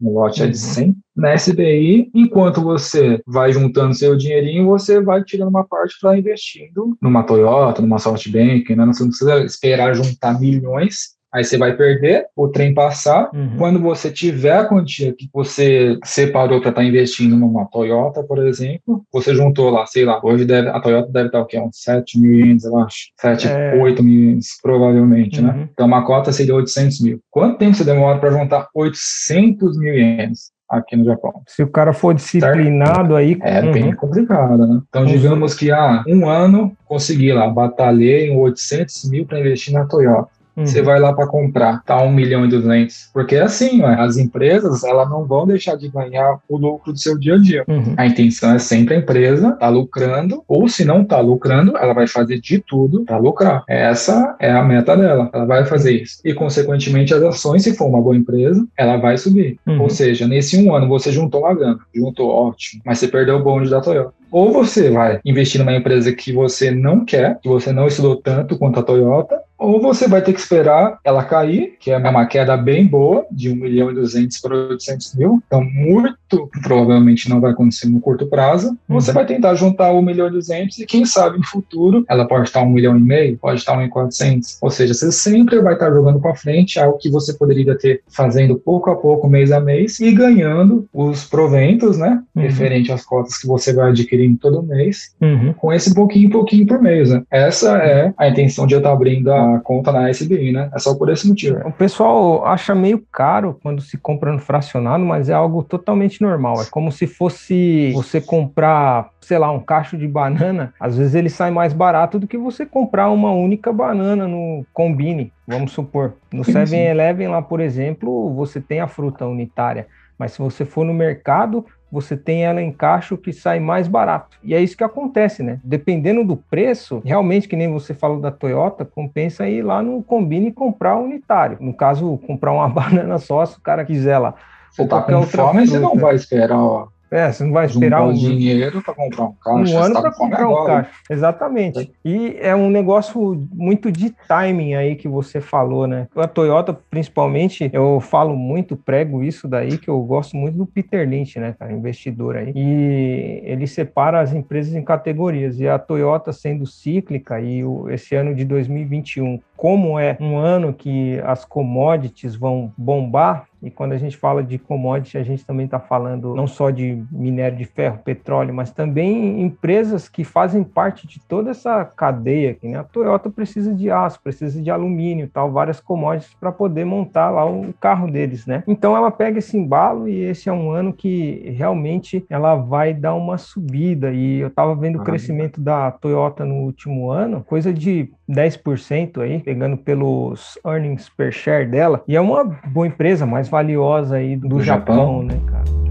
o 0.00 0.12
lote 0.12 0.40
uhum. 0.40 0.46
é 0.46 0.50
de 0.50 0.58
100. 0.58 0.88
Uhum. 0.88 0.96
Na 1.16 1.34
SBI, 1.34 2.10
enquanto 2.14 2.62
você 2.62 3.20
vai 3.26 3.52
juntando 3.52 3.94
seu 3.94 4.16
dinheirinho, 4.16 4.66
você 4.66 5.00
vai 5.00 5.24
tirando 5.24 5.48
uma 5.48 5.64
parte 5.64 5.96
para 6.00 6.16
investindo 6.16 6.96
numa 7.02 7.24
Toyota, 7.24 7.82
numa 7.82 7.98
SoftBank, 7.98 8.74
né? 8.74 8.86
Você 8.86 9.02
não 9.02 9.08
precisa 9.08 9.44
esperar 9.44 9.94
juntar 9.94 10.38
milhões 10.38 11.17
Aí 11.32 11.44
você 11.44 11.58
vai 11.58 11.76
perder, 11.76 12.26
o 12.34 12.48
trem 12.48 12.72
passar. 12.72 13.30
Uhum. 13.34 13.56
Quando 13.58 13.80
você 13.80 14.10
tiver 14.10 14.56
a 14.56 14.64
quantia 14.64 15.12
que 15.12 15.28
você 15.32 15.98
separou 16.02 16.60
para 16.60 16.70
estar 16.70 16.80
tá 16.80 16.86
investindo 16.86 17.36
numa 17.36 17.66
Toyota, 17.66 18.22
por 18.22 18.38
exemplo, 18.46 19.04
você 19.12 19.34
juntou 19.34 19.68
lá, 19.70 19.84
sei 19.86 20.04
lá, 20.04 20.20
hoje 20.22 20.46
deve, 20.46 20.68
a 20.68 20.80
Toyota 20.80 21.12
deve 21.12 21.26
estar 21.26 21.40
o 21.40 21.46
quê? 21.46 21.60
Uns 21.60 21.82
7 21.82 22.18
mil 22.18 22.32
ienes, 22.32 22.64
eu 22.64 22.78
acho. 22.78 23.10
7, 23.20 23.46
é... 23.46 23.74
8 23.76 24.02
mil 24.02 24.30
ienes, 24.30 24.58
provavelmente, 24.62 25.42
né? 25.42 25.50
uhum. 25.50 25.56
né? 25.58 25.68
Então 25.72 25.86
uma 25.86 26.04
cota 26.04 26.32
seria 26.32 26.54
800 26.54 27.00
mil. 27.02 27.20
Quanto 27.30 27.58
tempo 27.58 27.74
você 27.74 27.84
demora 27.84 28.18
para 28.18 28.30
juntar 28.30 28.68
800 28.74 29.78
mil 29.78 29.94
ienes? 29.94 30.50
aqui 30.68 30.96
no 30.96 31.04
Japão. 31.04 31.32
Se 31.46 31.62
o 31.62 31.70
cara 31.70 31.94
for 31.94 32.14
disciplinado 32.14 33.16
aí... 33.16 33.38
É 33.40 33.62
uhum. 33.62 33.72
bem 33.72 33.94
complicado, 33.94 34.66
né? 34.66 34.82
Então, 34.86 35.06
digamos 35.06 35.54
que, 35.54 35.72
ah, 35.72 36.04
um 36.06 36.28
ano 36.28 36.76
consegui 36.84 37.32
lá, 37.32 37.48
batalhei 37.48 38.28
em 38.28 38.36
800 38.36 39.08
mil 39.08 39.24
para 39.24 39.40
investir 39.40 39.72
na 39.72 39.86
Toyota. 39.86 40.28
Você 40.66 40.80
uhum. 40.80 40.86
vai 40.86 41.00
lá 41.00 41.12
para 41.12 41.26
comprar, 41.26 41.82
tá 41.84 42.02
1 42.02 42.12
milhão 42.12 42.44
e 42.44 42.48
200. 42.48 43.10
Porque 43.12 43.36
é 43.36 43.42
assim, 43.42 43.82
as 43.82 44.16
empresas, 44.16 44.84
elas 44.84 45.08
não 45.08 45.24
vão 45.24 45.46
deixar 45.46 45.76
de 45.76 45.88
ganhar 45.88 46.38
o 46.48 46.56
lucro 46.56 46.92
do 46.92 46.98
seu 46.98 47.18
dia 47.18 47.34
a 47.34 47.38
dia. 47.38 47.64
Uhum. 47.68 47.94
A 47.96 48.06
intenção 48.06 48.52
é 48.54 48.58
sempre 48.58 48.94
a 48.94 48.98
empresa 48.98 49.52
tá 49.52 49.68
lucrando, 49.68 50.42
ou 50.46 50.68
se 50.68 50.84
não 50.84 51.04
tá 51.04 51.20
lucrando, 51.20 51.76
ela 51.76 51.92
vai 51.92 52.06
fazer 52.06 52.40
de 52.40 52.58
tudo 52.58 53.04
para 53.04 53.18
lucrar. 53.18 53.64
Essa 53.68 54.36
é 54.40 54.50
a 54.50 54.62
meta 54.62 54.96
dela. 54.96 55.30
Ela 55.32 55.44
vai 55.44 55.64
fazer 55.64 56.02
isso. 56.02 56.20
E, 56.24 56.34
consequentemente, 56.34 57.14
as 57.14 57.22
ações, 57.22 57.62
se 57.62 57.76
for 57.76 57.86
uma 57.86 58.00
boa 58.00 58.16
empresa, 58.16 58.66
ela 58.76 58.96
vai 58.96 59.16
subir. 59.16 59.58
Uhum. 59.66 59.82
Ou 59.82 59.90
seja, 59.90 60.26
nesse 60.26 60.58
um 60.58 60.74
ano 60.74 60.88
você 60.88 61.12
juntou 61.12 61.42
uma 61.42 61.54
grana, 61.54 61.78
juntou 61.94 62.28
ótimo, 62.30 62.82
mas 62.84 62.98
você 62.98 63.08
perdeu 63.08 63.36
o 63.36 63.42
bonde 63.42 63.70
da 63.70 63.80
Toyota. 63.80 64.12
Ou 64.30 64.52
você 64.52 64.90
vai 64.90 65.20
investir 65.24 65.58
numa 65.58 65.74
empresa 65.74 66.12
que 66.12 66.32
você 66.32 66.70
não 66.70 67.04
quer, 67.04 67.38
que 67.40 67.48
você 67.48 67.72
não 67.72 67.86
estudou 67.86 68.16
tanto 68.16 68.58
quanto 68.58 68.80
a 68.80 68.82
Toyota, 68.82 69.40
ou 69.58 69.80
você 69.80 70.06
vai 70.06 70.22
ter 70.22 70.32
que 70.32 70.38
esperar 70.38 70.98
ela 71.04 71.24
cair, 71.24 71.76
que 71.80 71.90
é 71.90 71.98
uma 71.98 72.26
queda 72.26 72.56
bem 72.56 72.86
boa, 72.86 73.26
de 73.30 73.50
1 73.50 73.56
milhão 73.56 73.90
e 73.90 73.94
200 73.94 74.40
para 74.40 74.54
800 74.54 75.14
mil, 75.16 75.42
então 75.44 75.62
muito 75.64 76.48
provavelmente 76.62 77.28
não 77.28 77.40
vai 77.40 77.50
acontecer 77.50 77.88
no 77.88 78.00
curto 78.00 78.26
prazo. 78.26 78.68
Uhum. 78.88 79.00
Você 79.00 79.10
vai 79.10 79.26
tentar 79.26 79.56
juntar 79.56 79.92
1 79.92 80.00
milhão 80.00 80.28
e 80.28 80.30
200 80.30 80.78
e 80.78 80.86
quem 80.86 81.04
sabe 81.04 81.38
no 81.38 81.44
futuro 81.44 82.04
ela 82.08 82.24
pode 82.24 82.46
estar 82.46 82.62
1 82.62 82.70
milhão 82.70 82.96
e 82.96 83.00
meio, 83.00 83.36
pode 83.36 83.58
estar 83.58 83.76
1 83.76 83.82
e 83.82 83.88
400. 83.88 84.58
Ou 84.62 84.70
seja, 84.70 84.94
você 84.94 85.10
sempre 85.10 85.60
vai 85.60 85.72
estar 85.72 85.90
jogando 85.90 86.20
para 86.20 86.36
frente 86.36 86.78
algo 86.78 86.98
que 86.98 87.10
você 87.10 87.32
poderia 87.32 87.76
ter 87.76 88.02
fazendo 88.08 88.56
pouco 88.56 88.90
a 88.90 88.96
pouco, 88.96 89.28
mês 89.28 89.50
a 89.50 89.58
mês, 89.58 89.98
e 89.98 90.12
ganhando 90.12 90.86
os 90.94 91.24
proventos, 91.24 91.98
né, 91.98 92.22
uhum. 92.34 92.42
referente 92.42 92.92
às 92.92 93.04
cotas 93.04 93.36
que 93.36 93.46
você 93.46 93.72
vai 93.72 93.92
adquirindo 94.18 94.38
todo 94.38 94.62
mês, 94.62 95.14
uhum. 95.20 95.52
com 95.52 95.72
esse 95.72 95.94
pouquinho, 95.94 96.30
pouquinho 96.30 96.66
por 96.66 96.82
mês. 96.82 97.10
Né? 97.10 97.22
Essa 97.30 97.78
é 97.78 98.12
a 98.16 98.28
intenção 98.28 98.66
de 98.66 98.74
eu 98.74 98.78
estar 98.78 98.92
abrindo 98.92 99.32
a 99.32 99.60
conta 99.60 99.92
na 99.92 100.10
SBI, 100.10 100.52
né? 100.52 100.70
É 100.74 100.78
só 100.78 100.94
por 100.94 101.08
esse 101.08 101.28
motivo. 101.28 101.60
O 101.66 101.72
pessoal 101.72 102.44
acha 102.46 102.74
meio 102.74 103.02
caro 103.12 103.58
quando 103.62 103.80
se 103.80 103.96
compra 103.96 104.32
no 104.32 104.38
fracionado, 104.38 105.04
mas 105.04 105.28
é 105.28 105.34
algo 105.34 105.62
totalmente 105.62 106.20
normal. 106.20 106.60
É 106.60 106.66
como 106.70 106.90
se 106.90 107.06
fosse 107.06 107.92
você 107.92 108.20
comprar, 108.20 109.10
sei 109.20 109.38
lá, 109.38 109.50
um 109.50 109.60
cacho 109.60 109.96
de 109.96 110.08
banana. 110.08 110.74
Às 110.80 110.96
vezes 110.96 111.14
ele 111.14 111.30
sai 111.30 111.50
mais 111.50 111.72
barato 111.72 112.18
do 112.18 112.26
que 112.26 112.36
você 112.36 112.66
comprar 112.66 113.10
uma 113.10 113.30
única 113.32 113.72
banana 113.72 114.26
no 114.26 114.64
Combine, 114.72 115.32
vamos 115.46 115.72
supor. 115.72 116.14
No 116.32 116.42
7-Eleven 116.42 117.28
lá, 117.28 117.40
por 117.40 117.60
exemplo, 117.60 118.34
você 118.34 118.60
tem 118.60 118.80
a 118.80 118.88
fruta 118.88 119.26
unitária. 119.26 119.86
Mas 120.18 120.32
se 120.32 120.40
você 120.40 120.64
for 120.64 120.84
no 120.84 120.92
mercado, 120.92 121.64
você 121.90 122.16
tem 122.16 122.44
ela 122.44 122.60
em 122.60 122.72
caixa 122.72 123.16
que 123.16 123.32
sai 123.32 123.58
mais 123.60 123.88
barato. 123.88 124.38
E 124.42 124.54
é 124.54 124.60
isso 124.60 124.76
que 124.76 124.84
acontece, 124.84 125.42
né? 125.42 125.60
Dependendo 125.64 126.24
do 126.24 126.36
preço, 126.36 127.02
realmente, 127.04 127.48
que 127.48 127.56
nem 127.56 127.70
você 127.70 127.94
falou 127.94 128.20
da 128.20 128.30
Toyota, 128.30 128.84
compensa 128.84 129.48
ir 129.48 129.62
lá 129.62 129.82
no 129.82 130.02
Combine 130.02 130.48
e 130.48 130.52
comprar 130.52 130.96
um 130.96 131.04
unitário. 131.04 131.58
No 131.60 131.72
caso, 131.72 132.18
comprar 132.26 132.52
uma 132.52 132.68
banana 132.70 133.18
só, 133.18 133.44
se 133.44 133.56
o 133.56 133.60
cara 133.60 133.84
quiser 133.84 134.18
lá. 134.18 134.34
Você 134.70 134.82
Ou 134.82 134.88
tá 134.88 135.02
com 135.02 135.22
fome, 135.22 135.66
você 135.66 135.78
não 135.78 135.96
vai 135.96 136.14
esperar 136.14 136.58
ó, 136.58 136.88
é, 137.10 137.32
você 137.32 137.44
não 137.44 137.52
vai 137.52 137.66
esperar 137.66 138.04
um 138.04 138.12
dinheiro 138.12 138.82
para 138.82 138.94
comprar 138.94 139.24
um 139.24 139.32
caixa. 139.32 139.74
Um 139.74 139.78
ano 139.82 140.00
para 140.00 140.12
comprar 140.12 140.48
um 140.48 140.64
caixa. 140.66 140.90
Exatamente. 141.10 141.92
E 142.04 142.36
é 142.40 142.54
um 142.54 142.68
negócio 142.70 143.46
muito 143.52 143.90
de 143.90 144.14
timing 144.26 144.74
aí 144.74 144.96
que 144.96 145.08
você 145.08 145.40
falou, 145.40 145.86
né? 145.86 146.06
A 146.14 146.26
Toyota, 146.26 146.78
principalmente, 146.90 147.70
eu 147.72 148.00
falo 148.00 148.36
muito, 148.36 148.76
prego 148.76 149.22
isso 149.22 149.48
daí, 149.48 149.78
que 149.78 149.88
eu 149.88 150.00
gosto 150.02 150.36
muito 150.36 150.56
do 150.56 150.66
Peter 150.66 151.08
Lynch, 151.08 151.38
né, 151.38 151.54
cara, 151.58 151.72
investidor 151.72 152.36
aí. 152.36 152.52
E 152.54 153.40
ele 153.44 153.66
separa 153.66 154.20
as 154.20 154.32
empresas 154.32 154.74
em 154.74 154.82
categorias. 154.82 155.58
E 155.60 155.68
a 155.68 155.78
Toyota 155.78 156.32
sendo 156.32 156.66
cíclica 156.66 157.40
e 157.40 157.64
o, 157.64 157.88
esse 157.90 158.14
ano 158.14 158.34
de 158.34 158.44
2021, 158.44 159.40
como 159.58 159.98
é 159.98 160.16
um 160.20 160.36
ano 160.36 160.72
que 160.72 161.18
as 161.24 161.44
commodities 161.44 162.36
vão 162.36 162.72
bombar, 162.78 163.48
e 163.60 163.72
quando 163.72 163.90
a 163.92 163.98
gente 163.98 164.16
fala 164.16 164.40
de 164.40 164.56
commodity, 164.56 165.18
a 165.18 165.22
gente 165.24 165.44
também 165.44 165.66
está 165.66 165.80
falando 165.80 166.32
não 166.32 166.46
só 166.46 166.70
de 166.70 167.02
minério 167.10 167.58
de 167.58 167.64
ferro, 167.64 167.98
petróleo, 167.98 168.54
mas 168.54 168.70
também 168.70 169.42
empresas 169.42 170.08
que 170.08 170.22
fazem 170.22 170.62
parte 170.62 171.08
de 171.08 171.18
toda 171.18 171.50
essa 171.50 171.84
cadeia 171.84 172.52
aqui, 172.52 172.68
né? 172.68 172.78
A 172.78 172.84
Toyota 172.84 173.28
precisa 173.28 173.74
de 173.74 173.90
aço, 173.90 174.22
precisa 174.22 174.62
de 174.62 174.70
alumínio, 174.70 175.28
tal, 175.28 175.50
várias 175.50 175.80
commodities 175.80 176.36
para 176.38 176.52
poder 176.52 176.84
montar 176.84 177.30
lá 177.30 177.44
o 177.44 177.72
carro 177.80 178.08
deles, 178.08 178.46
né? 178.46 178.62
Então 178.64 178.96
ela 178.96 179.10
pega 179.10 179.40
esse 179.40 179.56
embalo 179.56 180.08
e 180.08 180.20
esse 180.20 180.48
é 180.48 180.52
um 180.52 180.70
ano 180.70 180.92
que 180.92 181.52
realmente 181.56 182.24
ela 182.30 182.54
vai 182.54 182.94
dar 182.94 183.16
uma 183.16 183.36
subida. 183.36 184.12
E 184.12 184.38
eu 184.38 184.46
estava 184.46 184.72
vendo 184.76 185.00
o 185.00 185.04
crescimento 185.04 185.60
da 185.60 185.90
Toyota 185.90 186.44
no 186.44 186.62
último 186.62 187.10
ano, 187.10 187.42
coisa 187.42 187.72
de 187.72 188.12
10% 188.28 189.22
aí, 189.22 189.40
pegando 189.40 189.76
pelos 189.76 190.58
earnings 190.64 191.08
per 191.08 191.32
share 191.32 191.66
dela. 191.66 192.02
E 192.06 192.16
é 192.16 192.20
uma 192.20 192.44
boa 192.44 192.86
empresa, 192.86 193.24
mais 193.24 193.48
valiosa 193.48 194.16
aí 194.16 194.36
do, 194.36 194.48
do 194.48 194.62
Japão, 194.62 194.96
Japão, 194.96 195.22
né, 195.22 195.40
cara? 195.50 195.87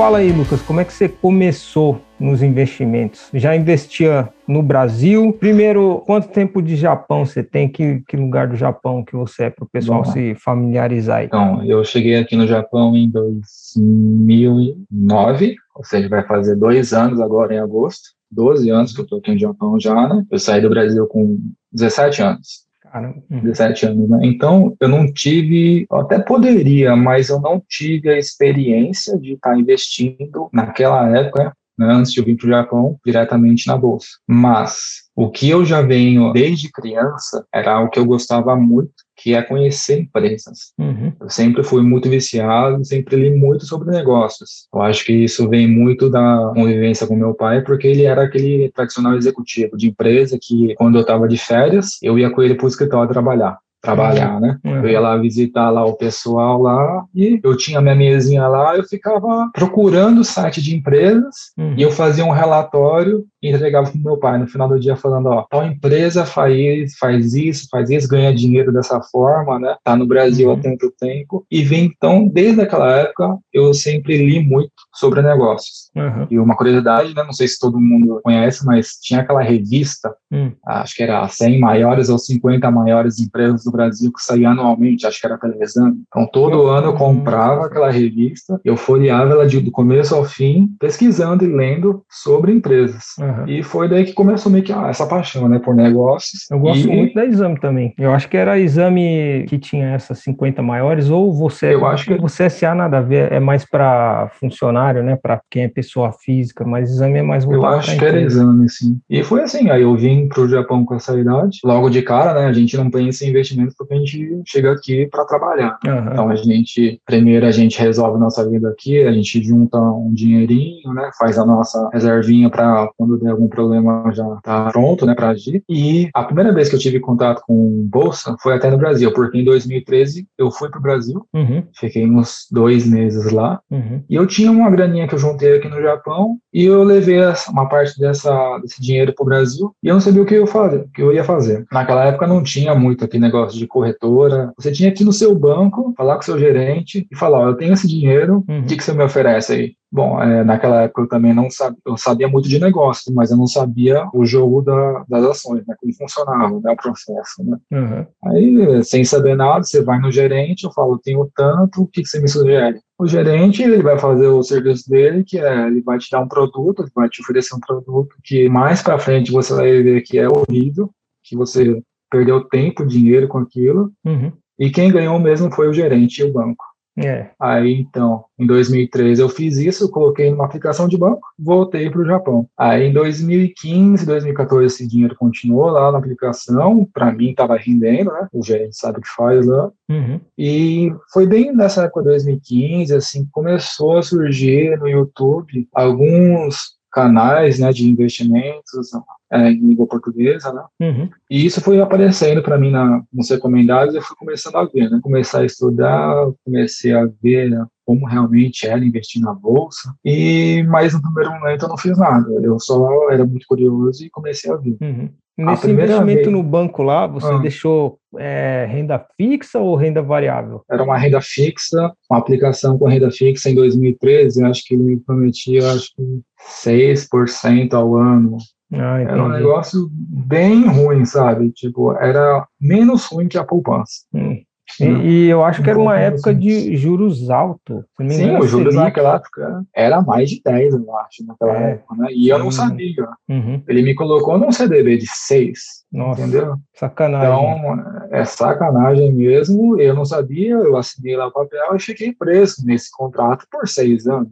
Fala 0.00 0.16
aí, 0.16 0.32
Lucas, 0.32 0.62
como 0.62 0.80
é 0.80 0.84
que 0.86 0.94
você 0.94 1.10
começou 1.10 2.00
nos 2.18 2.42
investimentos? 2.42 3.28
Já 3.34 3.54
investia 3.54 4.30
no 4.48 4.62
Brasil? 4.62 5.30
Primeiro, 5.34 6.02
quanto 6.06 6.28
tempo 6.28 6.62
de 6.62 6.74
Japão 6.74 7.26
você 7.26 7.44
tem? 7.44 7.68
Que, 7.68 8.02
que 8.08 8.16
lugar 8.16 8.48
do 8.48 8.56
Japão 8.56 9.04
que 9.04 9.14
você 9.14 9.44
é 9.44 9.50
para 9.50 9.62
o 9.62 9.68
pessoal 9.68 10.02
Bom, 10.02 10.10
se 10.10 10.34
familiarizar 10.36 11.18
aí? 11.18 11.26
Então, 11.26 11.62
eu 11.66 11.84
cheguei 11.84 12.16
aqui 12.16 12.34
no 12.34 12.46
Japão 12.46 12.96
em 12.96 13.10
2009, 13.10 15.56
ou 15.76 15.84
seja, 15.84 16.08
vai 16.08 16.26
fazer 16.26 16.56
dois 16.56 16.94
anos 16.94 17.20
agora 17.20 17.52
em 17.52 17.58
agosto. 17.58 18.18
12 18.32 18.70
anos 18.70 18.94
que 18.94 19.00
eu 19.00 19.04
estou 19.04 19.18
aqui 19.18 19.32
no 19.32 19.38
Japão 19.38 19.78
já, 19.78 20.08
né? 20.08 20.24
Eu 20.30 20.38
saí 20.38 20.62
do 20.62 20.70
Brasil 20.70 21.06
com 21.08 21.38
17 21.74 22.22
anos. 22.22 22.69
Caramba. 22.90 23.22
17 23.30 23.86
anos, 23.86 24.08
né? 24.08 24.18
Então, 24.22 24.76
eu 24.80 24.88
não 24.88 25.12
tive, 25.12 25.86
eu 25.90 25.98
até 25.98 26.18
poderia, 26.18 26.96
mas 26.96 27.28
eu 27.28 27.40
não 27.40 27.62
tive 27.68 28.10
a 28.10 28.18
experiência 28.18 29.16
de 29.18 29.34
estar 29.34 29.56
investindo 29.56 30.48
naquela 30.52 31.08
época, 31.16 31.52
né, 31.78 31.86
antes 31.86 32.12
de 32.12 32.20
eu 32.20 32.24
vir 32.24 32.36
para 32.36 32.46
o 32.46 32.50
Japão, 32.50 32.98
diretamente 33.06 33.66
na 33.68 33.76
bolsa. 33.76 34.08
Mas 34.28 35.08
o 35.14 35.30
que 35.30 35.48
eu 35.48 35.64
já 35.64 35.80
venho 35.82 36.32
desde 36.32 36.70
criança 36.70 37.44
era 37.54 37.80
o 37.80 37.88
que 37.88 37.98
eu 37.98 38.04
gostava 38.04 38.56
muito, 38.56 38.92
que 39.20 39.34
é 39.34 39.42
conhecer 39.42 40.00
empresas. 40.00 40.72
Uhum. 40.78 41.12
Eu 41.20 41.28
sempre 41.28 41.62
fui 41.62 41.82
muito 41.82 42.08
viciado, 42.08 42.84
sempre 42.84 43.16
li 43.16 43.30
muito 43.30 43.66
sobre 43.66 43.90
negócios. 43.90 44.66
Eu 44.72 44.80
acho 44.80 45.04
que 45.04 45.12
isso 45.12 45.48
vem 45.48 45.66
muito 45.66 46.08
da 46.08 46.52
convivência 46.54 47.06
com 47.06 47.14
meu 47.14 47.34
pai, 47.34 47.62
porque 47.62 47.86
ele 47.86 48.04
era 48.04 48.22
aquele 48.24 48.70
tradicional 48.70 49.16
executivo 49.16 49.76
de 49.76 49.88
empresa 49.88 50.38
que, 50.40 50.74
quando 50.76 50.96
eu 50.96 51.02
estava 51.02 51.28
de 51.28 51.36
férias, 51.36 51.98
eu 52.02 52.18
ia 52.18 52.30
com 52.30 52.42
ele 52.42 52.54
para 52.54 52.64
o 52.64 52.68
escritório 52.68 53.12
trabalhar 53.12 53.58
trabalhar, 53.80 54.40
né? 54.40 54.58
Uhum. 54.64 54.76
Eu 54.84 54.88
ia 54.88 55.00
lá 55.00 55.16
visitar 55.16 55.70
lá 55.70 55.84
o 55.84 55.94
pessoal 55.94 56.60
lá 56.60 57.04
e 57.14 57.40
eu 57.42 57.56
tinha 57.56 57.80
minha 57.80 57.94
mesinha 57.94 58.46
lá, 58.46 58.76
eu 58.76 58.84
ficava 58.84 59.50
procurando 59.54 60.20
o 60.20 60.24
site 60.24 60.60
de 60.60 60.76
empresas 60.76 61.52
uhum. 61.58 61.74
e 61.76 61.82
eu 61.82 61.90
fazia 61.90 62.24
um 62.24 62.30
relatório 62.30 63.24
e 63.42 63.48
entregava 63.48 63.90
pro 63.90 63.98
meu 63.98 64.18
pai 64.18 64.38
no 64.38 64.46
final 64.46 64.68
do 64.68 64.78
dia 64.78 64.96
falando, 64.96 65.26
ó, 65.26 65.46
tal 65.50 65.64
empresa 65.64 66.26
faz, 66.26 66.96
faz 66.98 67.34
isso, 67.34 67.68
faz 67.70 67.88
isso, 67.88 68.08
ganha 68.08 68.34
dinheiro 68.34 68.72
dessa 68.72 69.00
forma, 69.00 69.58
né? 69.58 69.76
Tá 69.82 69.96
no 69.96 70.06
Brasil 70.06 70.48
uhum. 70.48 70.54
há 70.54 70.60
tanto 70.60 70.92
tempo. 70.98 71.46
E 71.50 71.62
vem 71.62 71.86
então, 71.86 72.28
desde 72.28 72.60
aquela 72.60 72.90
época, 72.98 73.38
eu 73.52 73.72
sempre 73.72 74.16
li 74.18 74.40
muito 74.40 74.70
sobre 74.94 75.22
negócios. 75.22 75.90
Uhum. 75.96 76.26
E 76.30 76.38
uma 76.38 76.56
curiosidade, 76.56 77.14
né? 77.14 77.22
Não 77.22 77.32
sei 77.32 77.48
se 77.48 77.58
todo 77.58 77.80
mundo 77.80 78.20
conhece, 78.22 78.64
mas 78.66 78.98
tinha 79.00 79.20
aquela 79.20 79.42
revista, 79.42 80.14
uhum. 80.30 80.52
acho 80.66 80.94
que 80.94 81.02
era 81.02 81.26
100 81.26 81.58
maiores 81.58 82.08
ou 82.10 82.18
50 82.18 82.70
maiores 82.70 83.18
empresas 83.18 83.64
do 83.64 83.69
Brasil 83.70 84.12
que 84.12 84.22
saía 84.22 84.50
anualmente, 84.50 85.06
acho 85.06 85.20
que 85.20 85.26
era 85.26 85.38
pela 85.38 85.62
Exame. 85.62 86.02
Então, 86.08 86.26
todo 86.26 86.66
ano 86.66 86.88
eu 86.88 86.94
comprava 86.94 87.66
aquela 87.66 87.90
revista, 87.90 88.60
eu 88.64 88.76
folheava 88.76 89.32
ela 89.32 89.46
de, 89.46 89.60
do 89.60 89.70
começo 89.70 90.14
ao 90.14 90.24
fim, 90.24 90.68
pesquisando 90.78 91.44
e 91.44 91.48
lendo 91.48 92.02
sobre 92.08 92.52
empresas. 92.52 93.04
Uhum. 93.18 93.46
E 93.46 93.62
foi 93.62 93.88
daí 93.88 94.04
que 94.04 94.12
começou 94.12 94.50
meio 94.50 94.64
que 94.64 94.72
ah, 94.72 94.88
essa 94.88 95.06
paixão, 95.06 95.48
né, 95.48 95.58
por 95.58 95.74
negócios. 95.74 96.50
Eu 96.50 96.58
gosto 96.58 96.88
e... 96.88 96.96
muito 96.96 97.14
da 97.14 97.24
Exame 97.24 97.58
também. 97.58 97.94
Eu 97.98 98.12
acho 98.12 98.28
que 98.28 98.36
era 98.36 98.52
a 98.52 98.58
Exame 98.58 99.44
que 99.48 99.58
tinha 99.58 99.94
essas 99.94 100.18
50 100.20 100.62
maiores, 100.62 101.10
ou 101.10 101.32
você. 101.32 101.74
Eu 101.74 101.86
acho 101.86 102.06
que. 102.06 102.20
Você 102.20 102.48
SA 102.50 102.74
nada 102.74 102.98
a 102.98 103.00
ver, 103.00 103.32
é 103.32 103.40
mais 103.40 103.64
para 103.64 104.30
funcionário, 104.38 105.02
né, 105.02 105.16
para 105.20 105.40
quem 105.50 105.64
é 105.64 105.68
pessoa 105.68 106.12
física, 106.12 106.64
mas 106.64 106.90
Exame 106.90 107.18
é 107.18 107.22
mais 107.22 107.44
voltado 107.44 107.74
Eu 107.74 107.78
acho 107.78 107.98
que 107.98 108.04
era 108.04 108.20
Exame, 108.20 108.68
sim. 108.68 108.98
E 109.08 109.22
foi 109.22 109.42
assim, 109.42 109.70
aí 109.70 109.82
eu 109.82 109.96
vim 109.96 110.28
para 110.28 110.42
o 110.42 110.48
Japão 110.48 110.84
com 110.84 110.94
essa 110.94 111.18
idade, 111.18 111.58
logo 111.64 111.88
de 111.88 112.02
cara, 112.02 112.34
né, 112.34 112.46
a 112.46 112.52
gente 112.52 112.76
não 112.76 112.90
pensa 112.90 113.24
em 113.24 113.28
investimento 113.28 113.59
porque 113.76 113.94
a 113.94 113.96
gente 113.96 114.42
chega 114.46 114.72
aqui 114.72 115.06
para 115.06 115.24
trabalhar. 115.24 115.78
Uhum. 115.84 116.12
Então 116.12 116.28
a 116.28 116.36
gente, 116.36 117.00
primeiro 117.04 117.46
a 117.46 117.50
gente 117.50 117.80
resolve 117.80 118.18
nossa 118.18 118.48
vida 118.48 118.68
aqui, 118.70 119.02
a 119.02 119.12
gente 119.12 119.42
junta 119.42 119.78
um 119.78 120.12
dinheirinho, 120.12 120.92
né, 120.92 121.10
faz 121.18 121.38
a 121.38 121.44
nossa 121.44 121.88
reservinha 121.92 122.50
para 122.50 122.90
quando 122.96 123.18
der 123.18 123.30
algum 123.30 123.48
problema 123.48 124.10
já 124.12 124.24
tá 124.42 124.70
pronto, 124.70 125.06
né, 125.06 125.14
para 125.14 125.30
agir. 125.30 125.62
E 125.68 126.08
a 126.14 126.24
primeira 126.24 126.52
vez 126.52 126.68
que 126.68 126.76
eu 126.76 126.80
tive 126.80 127.00
contato 127.00 127.42
com 127.46 127.88
bolsa 127.90 128.36
foi 128.40 128.54
até 128.54 128.70
no 128.70 128.78
Brasil, 128.78 129.12
porque 129.12 129.38
em 129.38 129.44
2013 129.44 130.26
eu 130.38 130.50
fui 130.50 130.68
para 130.68 130.78
o 130.78 130.82
Brasil, 130.82 131.26
uhum. 131.32 131.62
fiquei 131.78 132.08
uns 132.08 132.46
dois 132.50 132.86
meses 132.86 133.30
lá, 133.32 133.60
uhum. 133.70 134.02
e 134.08 134.14
eu 134.14 134.26
tinha 134.26 134.50
uma 134.50 134.70
graninha 134.70 135.06
que 135.06 135.14
eu 135.14 135.18
juntei 135.18 135.56
aqui 135.56 135.68
no 135.68 135.80
Japão 135.80 136.38
e 136.52 136.64
eu 136.64 136.82
levei 136.82 137.20
uma 137.48 137.68
parte 137.68 137.98
dessa, 137.98 138.58
desse 138.58 138.80
dinheiro 138.80 139.14
para 139.14 139.22
o 139.22 139.26
Brasil 139.26 139.74
e 139.82 139.88
eu 139.88 139.94
não 139.94 140.00
sabia 140.00 140.22
o 140.22 140.26
que 140.26 140.34
eu, 140.34 140.46
fazer, 140.46 140.78
o 140.78 140.88
que 140.88 141.02
eu 141.02 141.12
ia 141.12 141.24
fazer. 141.24 141.64
Naquela 141.72 142.04
época 142.04 142.26
não 142.26 142.42
tinha 142.42 142.74
muito 142.74 143.04
aquele 143.04 143.22
negócio 143.22 143.49
de 143.56 143.66
corretora, 143.66 144.52
você 144.56 144.72
tinha 144.72 144.92
que 144.92 145.02
ir 145.02 145.06
no 145.06 145.12
seu 145.12 145.34
banco, 145.34 145.94
falar 145.96 146.14
com 146.14 146.22
o 146.22 146.24
seu 146.24 146.38
gerente 146.38 147.06
e 147.10 147.16
falar, 147.16 147.40
ó, 147.40 147.48
eu 147.48 147.56
tenho 147.56 147.72
esse 147.72 147.88
dinheiro, 147.88 148.44
o 148.48 148.52
uhum. 148.52 148.64
que, 148.64 148.76
que 148.76 148.84
você 148.84 148.92
me 148.92 149.04
oferece 149.04 149.52
aí? 149.52 149.74
Bom, 149.92 150.22
é, 150.22 150.44
naquela 150.44 150.82
época 150.82 151.02
eu 151.02 151.08
também 151.08 151.34
não 151.34 151.50
sabia, 151.50 151.78
eu 151.84 151.96
sabia 151.96 152.28
muito 152.28 152.48
de 152.48 152.60
negócio, 152.60 153.12
mas 153.12 153.32
eu 153.32 153.36
não 153.36 153.48
sabia 153.48 154.06
o 154.14 154.24
jogo 154.24 154.62
da, 154.62 155.04
das 155.08 155.24
ações, 155.24 155.66
né, 155.66 155.74
como 155.80 155.92
funcionava, 155.92 156.60
né, 156.60 156.72
o 156.72 156.76
processo, 156.76 157.42
né. 157.42 157.58
Uhum. 157.72 158.06
Aí, 158.26 158.84
sem 158.84 159.04
saber 159.04 159.34
nada, 159.34 159.64
você 159.64 159.82
vai 159.82 159.98
no 159.98 160.12
gerente, 160.12 160.64
eu 160.64 160.72
falo, 160.72 161.00
tenho 161.02 161.28
tanto, 161.34 161.82
o 161.82 161.86
que, 161.88 162.02
que 162.02 162.08
você 162.08 162.20
me 162.20 162.28
sugere? 162.28 162.80
O 162.96 163.06
gerente, 163.06 163.62
ele 163.62 163.82
vai 163.82 163.98
fazer 163.98 164.28
o 164.28 164.42
serviço 164.42 164.88
dele, 164.88 165.24
que 165.24 165.40
é, 165.40 165.66
ele 165.66 165.80
vai 165.80 165.98
te 165.98 166.08
dar 166.10 166.20
um 166.20 166.28
produto, 166.28 166.82
ele 166.82 166.90
vai 166.94 167.08
te 167.08 167.20
oferecer 167.20 167.56
um 167.56 167.60
produto 167.60 168.14
que 168.22 168.48
mais 168.48 168.82
para 168.82 168.98
frente 168.98 169.32
você 169.32 169.54
vai 169.54 169.82
ver 169.82 170.02
que 170.02 170.18
é 170.18 170.28
horrível, 170.28 170.90
que 171.24 171.34
você 171.34 171.82
perdeu 172.10 172.44
tempo, 172.44 172.86
dinheiro 172.86 173.28
com 173.28 173.38
aquilo, 173.38 173.92
uhum. 174.04 174.32
e 174.58 174.70
quem 174.70 174.90
ganhou 174.90 175.18
mesmo 175.18 175.50
foi 175.50 175.68
o 175.68 175.72
gerente 175.72 176.20
e 176.20 176.24
o 176.24 176.32
banco. 176.32 176.64
É. 176.98 177.30
Aí 177.38 177.80
então, 177.80 178.24
em 178.38 178.46
2013 178.46 179.22
eu 179.22 179.28
fiz 179.28 179.56
isso, 179.56 179.90
coloquei 179.90 180.30
numa 180.30 180.44
aplicação 180.44 180.88
de 180.88 180.98
banco, 180.98 181.20
voltei 181.38 181.88
para 181.88 182.00
o 182.00 182.04
Japão. 182.04 182.48
Aí 182.58 182.88
em 182.88 182.92
2015, 182.92 184.04
2014 184.04 184.66
esse 184.66 184.88
dinheiro 184.88 185.14
continuou 185.16 185.68
lá 185.70 185.90
na 185.92 185.98
aplicação, 185.98 186.86
para 186.92 187.12
mim 187.12 187.30
estava 187.30 187.56
rendendo, 187.56 188.12
né? 188.12 188.28
O 188.32 188.42
gerente 188.42 188.76
sabe 188.76 188.98
o 188.98 189.02
que 189.02 189.08
faz 189.08 189.46
lá. 189.46 189.70
Uhum. 189.88 190.20
E 190.36 190.92
foi 191.12 191.26
bem 191.26 191.54
nessa 191.54 191.84
época 191.84 192.02
de 192.02 192.08
2015, 192.08 192.94
assim, 192.94 193.26
começou 193.32 193.98
a 193.98 194.02
surgir 194.02 194.78
no 194.78 194.88
YouTube 194.88 195.68
alguns 195.72 196.79
canais 196.90 197.58
né, 197.58 197.72
de 197.72 197.88
investimentos 197.88 198.90
é, 199.32 199.50
em 199.50 199.60
língua 199.60 199.86
portuguesa, 199.86 200.52
né? 200.52 200.64
Uhum. 200.80 201.08
E 201.30 201.46
isso 201.46 201.60
foi 201.60 201.80
aparecendo 201.80 202.42
para 202.42 202.58
mim 202.58 202.70
na, 202.70 203.02
nos 203.12 203.30
recomendados 203.30 203.94
e 203.94 203.98
eu 203.98 204.02
fui 204.02 204.16
começando 204.16 204.56
a 204.56 204.64
ver, 204.64 204.90
né? 204.90 204.98
Começar 205.02 205.40
a 205.40 205.46
estudar, 205.46 206.26
comecei 206.44 206.92
a 206.92 207.08
ver 207.22 207.50
né, 207.50 207.64
como 207.86 208.06
realmente 208.06 208.66
era 208.66 208.84
investir 208.84 209.22
na 209.22 209.32
bolsa. 209.32 209.94
E 210.04 210.64
mas 210.68 210.92
no 210.92 211.02
primeiro 211.02 211.30
momento 211.32 211.64
eu 211.64 211.68
não 211.68 211.78
fiz 211.78 211.96
nada. 211.96 212.28
Eu 212.42 212.58
só 212.58 213.10
era 213.10 213.24
muito 213.24 213.46
curioso 213.46 214.04
e 214.04 214.10
comecei 214.10 214.50
a 214.50 214.56
ver. 214.56 214.76
Uhum. 214.80 215.10
Nesse 215.44 215.70
investimento 215.70 216.22
vez... 216.22 216.32
no 216.32 216.42
banco 216.42 216.82
lá, 216.82 217.06
você 217.06 217.32
ah. 217.32 217.38
deixou 217.38 217.98
é, 218.18 218.66
renda 218.68 219.04
fixa 219.16 219.58
ou 219.58 219.74
renda 219.74 220.02
variável? 220.02 220.62
Era 220.70 220.82
uma 220.82 220.98
renda 220.98 221.20
fixa, 221.20 221.92
uma 222.10 222.18
aplicação 222.18 222.78
com 222.78 222.86
renda 222.86 223.10
fixa 223.10 223.48
em 223.48 223.54
2013, 223.54 224.44
acho 224.44 224.62
que 224.64 224.74
ele 224.74 224.82
me 224.82 225.00
prometia 225.00 225.72
acho 225.72 225.90
que 225.96 226.20
6% 226.64 227.72
ao 227.72 227.96
ano. 227.96 228.36
Ah, 228.72 229.00
era 229.00 229.24
um 229.24 229.28
negócio 229.28 229.88
bem 229.92 230.66
ruim, 230.66 231.04
sabe? 231.04 231.50
Tipo, 231.50 231.92
era 231.96 232.46
menos 232.60 233.06
ruim 233.06 233.26
que 233.26 233.38
a 233.38 233.44
poupança. 233.44 234.04
Hum. 234.14 234.40
E, 234.78 234.84
e, 234.84 235.28
eu 235.28 235.42
acho 235.44 235.62
que 235.62 235.70
era 235.70 235.78
uma 235.78 235.98
época 235.98 236.34
de 236.34 236.76
juros 236.76 237.30
altos. 237.30 237.84
Sim, 238.08 238.36
os 238.36 238.50
juros 238.50 238.74
naquela 238.74 239.16
época 239.16 239.64
era 239.74 240.00
mais 240.02 240.30
de 240.30 240.40
10, 240.44 240.74
eu 240.74 240.96
acho, 240.98 241.26
naquela 241.26 241.56
é. 241.56 241.70
época, 241.72 241.94
né? 241.96 242.08
E 242.10 242.28
eu 242.28 242.38
não 242.38 242.50
sabia. 242.50 243.08
Uhum. 243.28 243.62
Ele 243.66 243.82
me 243.82 243.94
colocou 243.94 244.38
num 244.38 244.52
CDB 244.52 244.98
de 244.98 245.06
6, 245.06 245.58
Nossa, 245.92 246.20
entendeu? 246.20 246.56
Sacanagem. 246.74 247.28
Então, 247.28 248.08
é 248.10 248.24
sacanagem 248.24 249.12
mesmo. 249.12 249.80
Eu 249.80 249.94
não 249.94 250.04
sabia, 250.04 250.54
eu 250.54 250.76
assinei 250.76 251.16
lá 251.16 251.26
o 251.26 251.32
papel 251.32 251.74
e 251.74 251.80
fiquei 251.80 252.12
preso 252.12 252.64
nesse 252.64 252.90
contrato 252.90 253.46
por 253.50 253.66
seis 253.68 254.06
anos. 254.06 254.30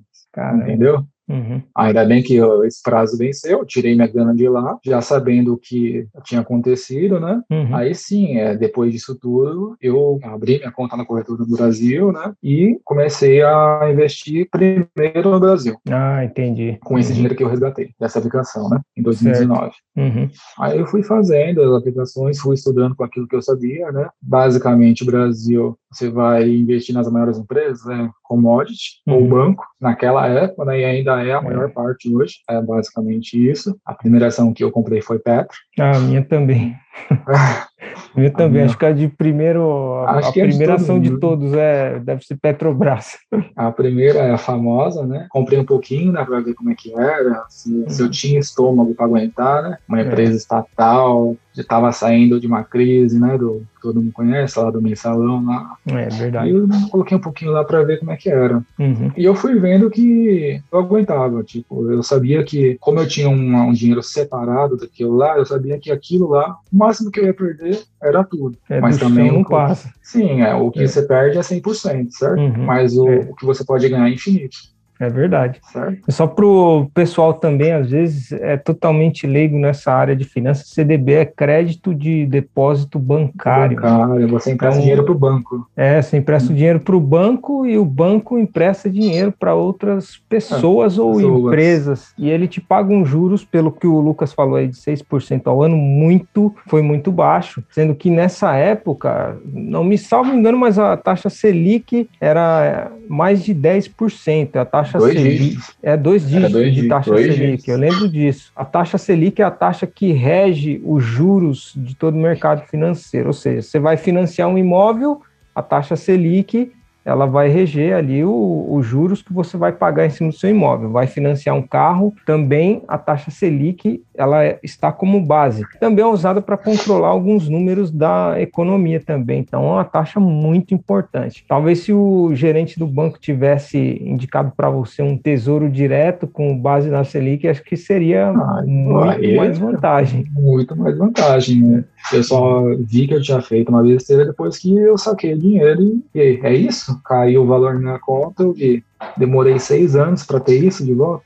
Entendeu? 0.63 1.05
Uhum. 1.29 1.63
Ainda 1.77 2.05
bem 2.05 2.23
que 2.23 2.39
esse 2.65 2.83
prazo 2.83 3.19
venceu, 3.19 3.65
tirei 3.65 3.95
minha 3.95 4.09
grana 4.09 4.35
de 4.35 4.49
lá, 4.49 4.79
já 4.85 5.01
sabendo 5.01 5.55
o 5.55 5.59
que 5.59 6.07
tinha 6.25 6.41
acontecido, 6.41 7.21
né? 7.21 7.43
Uhum. 7.51 7.77
Aí 7.77 7.95
sim, 7.95 8.39
é, 8.39 8.57
depois 8.57 8.93
disso 8.93 9.17
tudo, 9.21 9.77
eu 9.81 10.19
abri 10.23 10.59
minha 10.59 10.73
conta 10.73 10.97
na 10.97 11.05
corretora 11.05 11.45
do 11.45 11.57
Brasil, 11.57 12.13
né? 12.13 12.33
E 12.43 12.79
comecei 12.85 13.43
a 13.43 13.89
investir 13.91 14.49
primeiro 14.51 15.31
no 15.31 15.41
Brasil. 15.41 15.77
Ah, 15.91 16.25
entendi. 16.25 16.79
Com 16.83 16.99
esse 16.99 17.11
uhum. 17.11 17.15
dinheiro 17.17 17.37
que 17.37 17.45
eu 17.45 17.49
resgatei 17.49 17.91
dessa 18.01 18.19
aplicação, 18.19 18.69
né? 18.69 18.81
Em 18.97 19.03
2019. 19.03 19.73
Uhum. 19.97 20.31
Aí 20.59 20.79
eu 20.79 20.87
fui 20.87 21.03
fazendo 21.03 21.63
as 21.63 21.73
aplicações, 21.73 22.39
fui 22.39 22.55
estudando 22.55 22.95
com 22.95 23.05
aquilo 23.05 23.29
que 23.29 23.37
eu 23.37 23.43
sabia, 23.43 23.91
né? 23.93 24.09
Basicamente, 24.23 25.03
o 25.03 25.07
Brasil, 25.07 25.79
você 25.91 26.09
vai 26.09 26.49
investir 26.49 26.95
nas 26.95 27.11
maiores 27.11 27.39
empresas, 27.39 27.85
né? 27.85 28.11
Commodity 28.29 29.01
ou 29.07 29.23
uhum. 29.23 29.29
banco, 29.29 29.65
naquela 29.81 30.27
época, 30.29 30.67
né? 30.67 30.81
E 30.81 30.85
ainda 30.85 31.25
é 31.25 31.33
a 31.33 31.41
maior 31.41 31.69
é. 31.69 31.73
parte 31.73 32.15
hoje, 32.15 32.35
é 32.49 32.61
basicamente 32.61 33.35
isso. 33.35 33.77
A 33.85 33.95
primeira 33.95 34.27
ação 34.27 34.53
que 34.53 34.63
eu 34.63 34.71
comprei 34.71 35.01
foi 35.01 35.19
Petro. 35.19 35.57
Ah, 35.81 35.97
a 35.97 36.01
minha 36.01 36.23
também. 36.23 36.77
minha 38.15 38.31
também, 38.31 38.63
acho 38.63 38.77
que 38.77 38.85
a 38.85 38.93
de 38.93 39.09
primeiro, 39.09 40.05
a, 40.07 40.19
a 40.19 40.33
primeira 40.33 40.77
de 40.77 40.83
ação 40.83 40.97
mundo. 40.97 41.11
de 41.11 41.21
todos 41.21 41.53
é, 41.55 41.99
deve 42.01 42.25
ser 42.25 42.37
Petrobras. 42.37 43.19
A 43.57 43.73
primeira 43.73 44.21
é 44.21 44.31
a 44.33 44.39
famosa, 44.39 45.05
né? 45.05 45.27
Comprei 45.31 45.59
um 45.59 45.65
pouquinho, 45.65 46.13
né, 46.13 46.25
para 46.25 46.41
ver 46.41 46.55
como 46.55 46.71
é 46.71 46.75
que 46.75 46.93
era, 46.93 47.45
se, 47.49 47.73
uhum. 47.73 47.89
se 47.89 48.03
eu 48.03 48.11
tinha 48.11 48.39
estômago 48.39 48.95
para 48.95 49.07
aguentar, 49.07 49.63
né? 49.63 49.79
Uma 49.89 50.01
é. 50.01 50.07
empresa 50.07 50.33
é. 50.33 50.37
estatal, 50.37 51.37
estava 51.61 51.91
saindo 51.93 52.41
de 52.41 52.47
uma 52.47 52.65
crise, 52.65 53.19
né, 53.19 53.37
do 53.37 53.63
todo 53.81 54.01
mundo 54.03 54.13
conhece, 54.13 54.59
lá 54.59 54.71
do 54.71 54.83
mensalão 54.83 55.45
lá. 55.45 55.77
É 55.87 56.09
verdade. 56.09 56.51
E 56.51 56.55
eu 56.55 56.69
coloquei 56.91 57.17
um 57.17 57.21
pouquinho 57.21 57.53
lá 57.53 57.65
para 57.65 57.83
ver 57.83 57.99
como 57.99 58.11
é 58.11 58.17
que 58.17 58.29
era. 58.29 58.63
Uhum. 58.79 59.13
E 59.17 59.25
eu 59.25 59.35
fui 59.35 59.59
vendo 59.59 59.91
que 59.91 60.61
eu 60.71 60.79
aguentava, 60.79 61.43
tipo, 61.43 61.91
eu 61.91 62.03
sabia 62.03 62.43
que, 62.43 62.77
como 62.81 62.99
eu 63.01 63.07
tinha 63.07 63.29
um, 63.29 63.69
um, 63.69 63.73
dinheiro 63.73 64.03
separado 64.03 64.77
daquilo 64.77 65.17
lá, 65.17 65.37
eu 65.37 65.47
sabia 65.47 65.79
que 65.79 65.91
aquilo 65.91 66.29
lá, 66.29 66.59
o 66.73 66.77
máximo 66.89 67.11
que 67.11 67.21
eu 67.21 67.27
ia 67.27 67.35
perder 67.35 67.83
era 68.03 68.25
tudo. 68.25 68.59
É, 68.69 68.81
Mas 68.81 68.99
também 68.99 69.31
não 69.31 69.45
passa. 69.45 69.93
Sim, 70.03 70.41
é, 70.41 70.55
o 70.55 70.71
que 70.71 70.83
é. 70.83 70.87
você 70.87 71.03
perde 71.03 71.39
é 71.39 71.41
100%, 71.41 72.11
certo? 72.11 72.41
Uhum. 72.41 72.65
Mas 72.65 72.97
o, 72.97 73.09
é. 73.09 73.19
o 73.31 73.35
que 73.35 73.45
você 73.45 73.65
pode 73.65 73.89
ganhar 73.89 74.09
é 74.09 74.13
infinito. 74.13 74.57
É 75.01 75.09
verdade. 75.09 75.61
Certo. 75.73 76.11
Só 76.11 76.27
para 76.27 76.45
o 76.45 76.91
pessoal 76.93 77.35
também, 77.35 77.73
às 77.73 77.91
vezes, 77.91 78.33
é 78.33 78.57
totalmente 78.57 79.27
leigo 79.27 79.57
nessa 79.57 79.93
área 79.93 80.17
de 80.17 80.25
finanças. 80.25 80.69
CDB 80.69 81.13
é 81.13 81.25
crédito 81.25 81.95
de 81.95 82.27
depósito 82.27 82.99
bancário. 82.99 83.77
Bancário, 83.77 84.29
você 84.29 84.53
empresta 84.53 84.79
então, 84.79 84.83
dinheiro 84.83 85.05
para 85.05 85.13
o 85.13 85.19
banco. 85.19 85.69
É, 85.77 86.03
você 86.03 86.17
empresta 86.17 86.53
hum. 86.53 86.57
dinheiro 86.57 86.81
para 86.81 86.97
o 86.97 87.01
banco 87.01 87.67
e 87.67 87.79
o 87.79 87.85
banco 87.85 88.39
empresta 88.39 88.91
dinheiro 88.91 89.33
para 89.33 89.55
outras 89.55 90.17
pessoas 90.29 90.99
ah, 90.99 91.03
ou 91.03 91.15
pessoas. 91.15 91.45
empresas. 91.45 92.15
E 92.19 92.29
ele 92.29 92.49
te 92.49 92.61
paga 92.61 92.93
um 92.93 93.05
juros, 93.05 93.45
pelo 93.45 93.71
que 93.71 93.87
o 93.87 94.01
Lucas 94.01 94.33
falou 94.33 94.57
aí, 94.57 94.67
de 94.67 94.77
6% 94.77 95.43
ao 95.47 95.63
ano, 95.63 95.77
muito, 95.77 96.55
foi 96.67 96.83
muito 96.83 97.13
baixo. 97.13 97.63
Sendo 97.71 97.95
que 97.95 98.11
nessa 98.11 98.55
época, 98.57 99.37
não 99.45 99.85
me 99.85 99.97
salvo 99.97 100.33
engano, 100.33 100.59
mas 100.59 100.79
a 100.79 100.97
taxa 100.97 101.31
Selic 101.31 102.09
era 102.21 102.91
mais 103.09 103.45
de 103.45 103.55
10%. 103.55 104.57
A 104.57 104.65
taxa 104.65 104.88
dois 104.97 105.13
Selic 105.15 105.39
dígitos. 105.39 105.77
é 105.83 105.97
dois 105.97 106.29
dígitos 106.29 106.53
dois 106.53 106.75
de 106.75 106.89
taxa 106.89 107.15
Selic, 107.15 107.37
dígitos. 107.37 107.69
eu 107.69 107.77
lembro 107.79 108.09
disso. 108.09 108.53
A 108.57 108.65
taxa 108.65 108.97
Selic 108.97 109.43
é 109.43 109.45
a 109.45 109.51
taxa 109.51 109.87
que 109.87 110.13
rege 110.13 110.81
os 110.85 111.05
juros 111.05 111.73
de 111.77 111.95
todo 111.95 112.15
o 112.15 112.19
mercado 112.19 112.65
financeiro, 112.69 113.27
ou 113.27 113.33
seja, 113.35 113.63
você 113.63 113.79
vai 113.79 113.97
financiar 113.97 114.49
um 114.49 114.57
imóvel, 114.57 115.21
a 115.55 115.63
taxa 115.63 115.97
Selic 115.97 116.73
ela 117.09 117.25
vai 117.25 117.49
reger 117.49 117.97
ali 117.97 118.23
os 118.23 118.85
juros 118.85 119.23
que 119.23 119.33
você 119.33 119.57
vai 119.57 119.73
pagar 119.73 120.05
em 120.05 120.11
cima 120.11 120.29
do 120.29 120.37
seu 120.37 120.51
imóvel. 120.51 120.91
Vai 120.91 121.07
financiar 121.07 121.57
um 121.57 121.63
carro, 121.63 122.13
também 122.27 122.83
a 122.87 122.99
taxa 122.99 123.31
Selic 123.31 124.03
ela 124.15 124.59
está 124.63 124.93
como 124.93 125.25
base. 125.25 125.65
Também 125.81 126.05
é 126.05 126.07
usada 126.07 126.43
para 126.43 126.57
controlar 126.57 127.09
alguns 127.09 127.49
números 127.49 127.91
da 127.91 128.35
economia 128.41 129.01
também. 129.01 129.41
Então 129.41 129.65
é 129.65 129.73
uma 129.75 129.85
taxa 129.85 130.21
muito 130.21 130.75
importante. 130.75 131.45
Talvez 131.49 131.79
se 131.81 131.93
o 131.93 132.35
gerente 132.35 132.79
do 132.79 132.87
banco 132.87 133.19
tivesse 133.19 133.79
indicado 134.05 134.53
para 134.57 134.69
você 134.69 135.03
um 135.03 135.17
tesouro 135.17 135.71
direto 135.71 136.27
com 136.27 136.59
base 136.59 136.91
na 136.91 137.05
Selic, 137.05 137.49
acho 137.49 137.63
que 137.63 137.77
seria 137.77 138.29
ah, 138.29 138.63
muito 138.67 139.37
mais 139.37 139.57
vantagem. 139.57 140.25
Muito 140.33 140.77
mais 140.77 140.99
vantagem, 140.99 141.63
né? 141.63 141.85
Eu 142.13 142.23
só 142.23 142.65
vi 142.81 143.07
que 143.07 143.15
eu 143.15 143.23
tinha 143.23 143.41
feito 143.41 143.69
uma 143.69 143.83
besteira 143.83 144.27
depois 144.27 144.59
que 144.59 144.77
eu 144.77 144.99
saquei 144.99 145.35
o 145.35 145.39
dinheiro 145.39 146.03
e, 146.15 146.41
é 146.43 146.53
isso? 146.53 146.98
Caiu 147.05 147.43
o 147.43 147.47
valor 147.47 147.79
na 147.81 147.99
conta, 147.99 148.43
eu 148.43 148.53
vi. 148.53 148.85
Demorei 149.17 149.59
seis 149.59 149.95
anos 149.95 150.25
para 150.25 150.41
ter 150.41 150.63
isso 150.63 150.85
de 150.85 150.93
volta. 150.93 151.25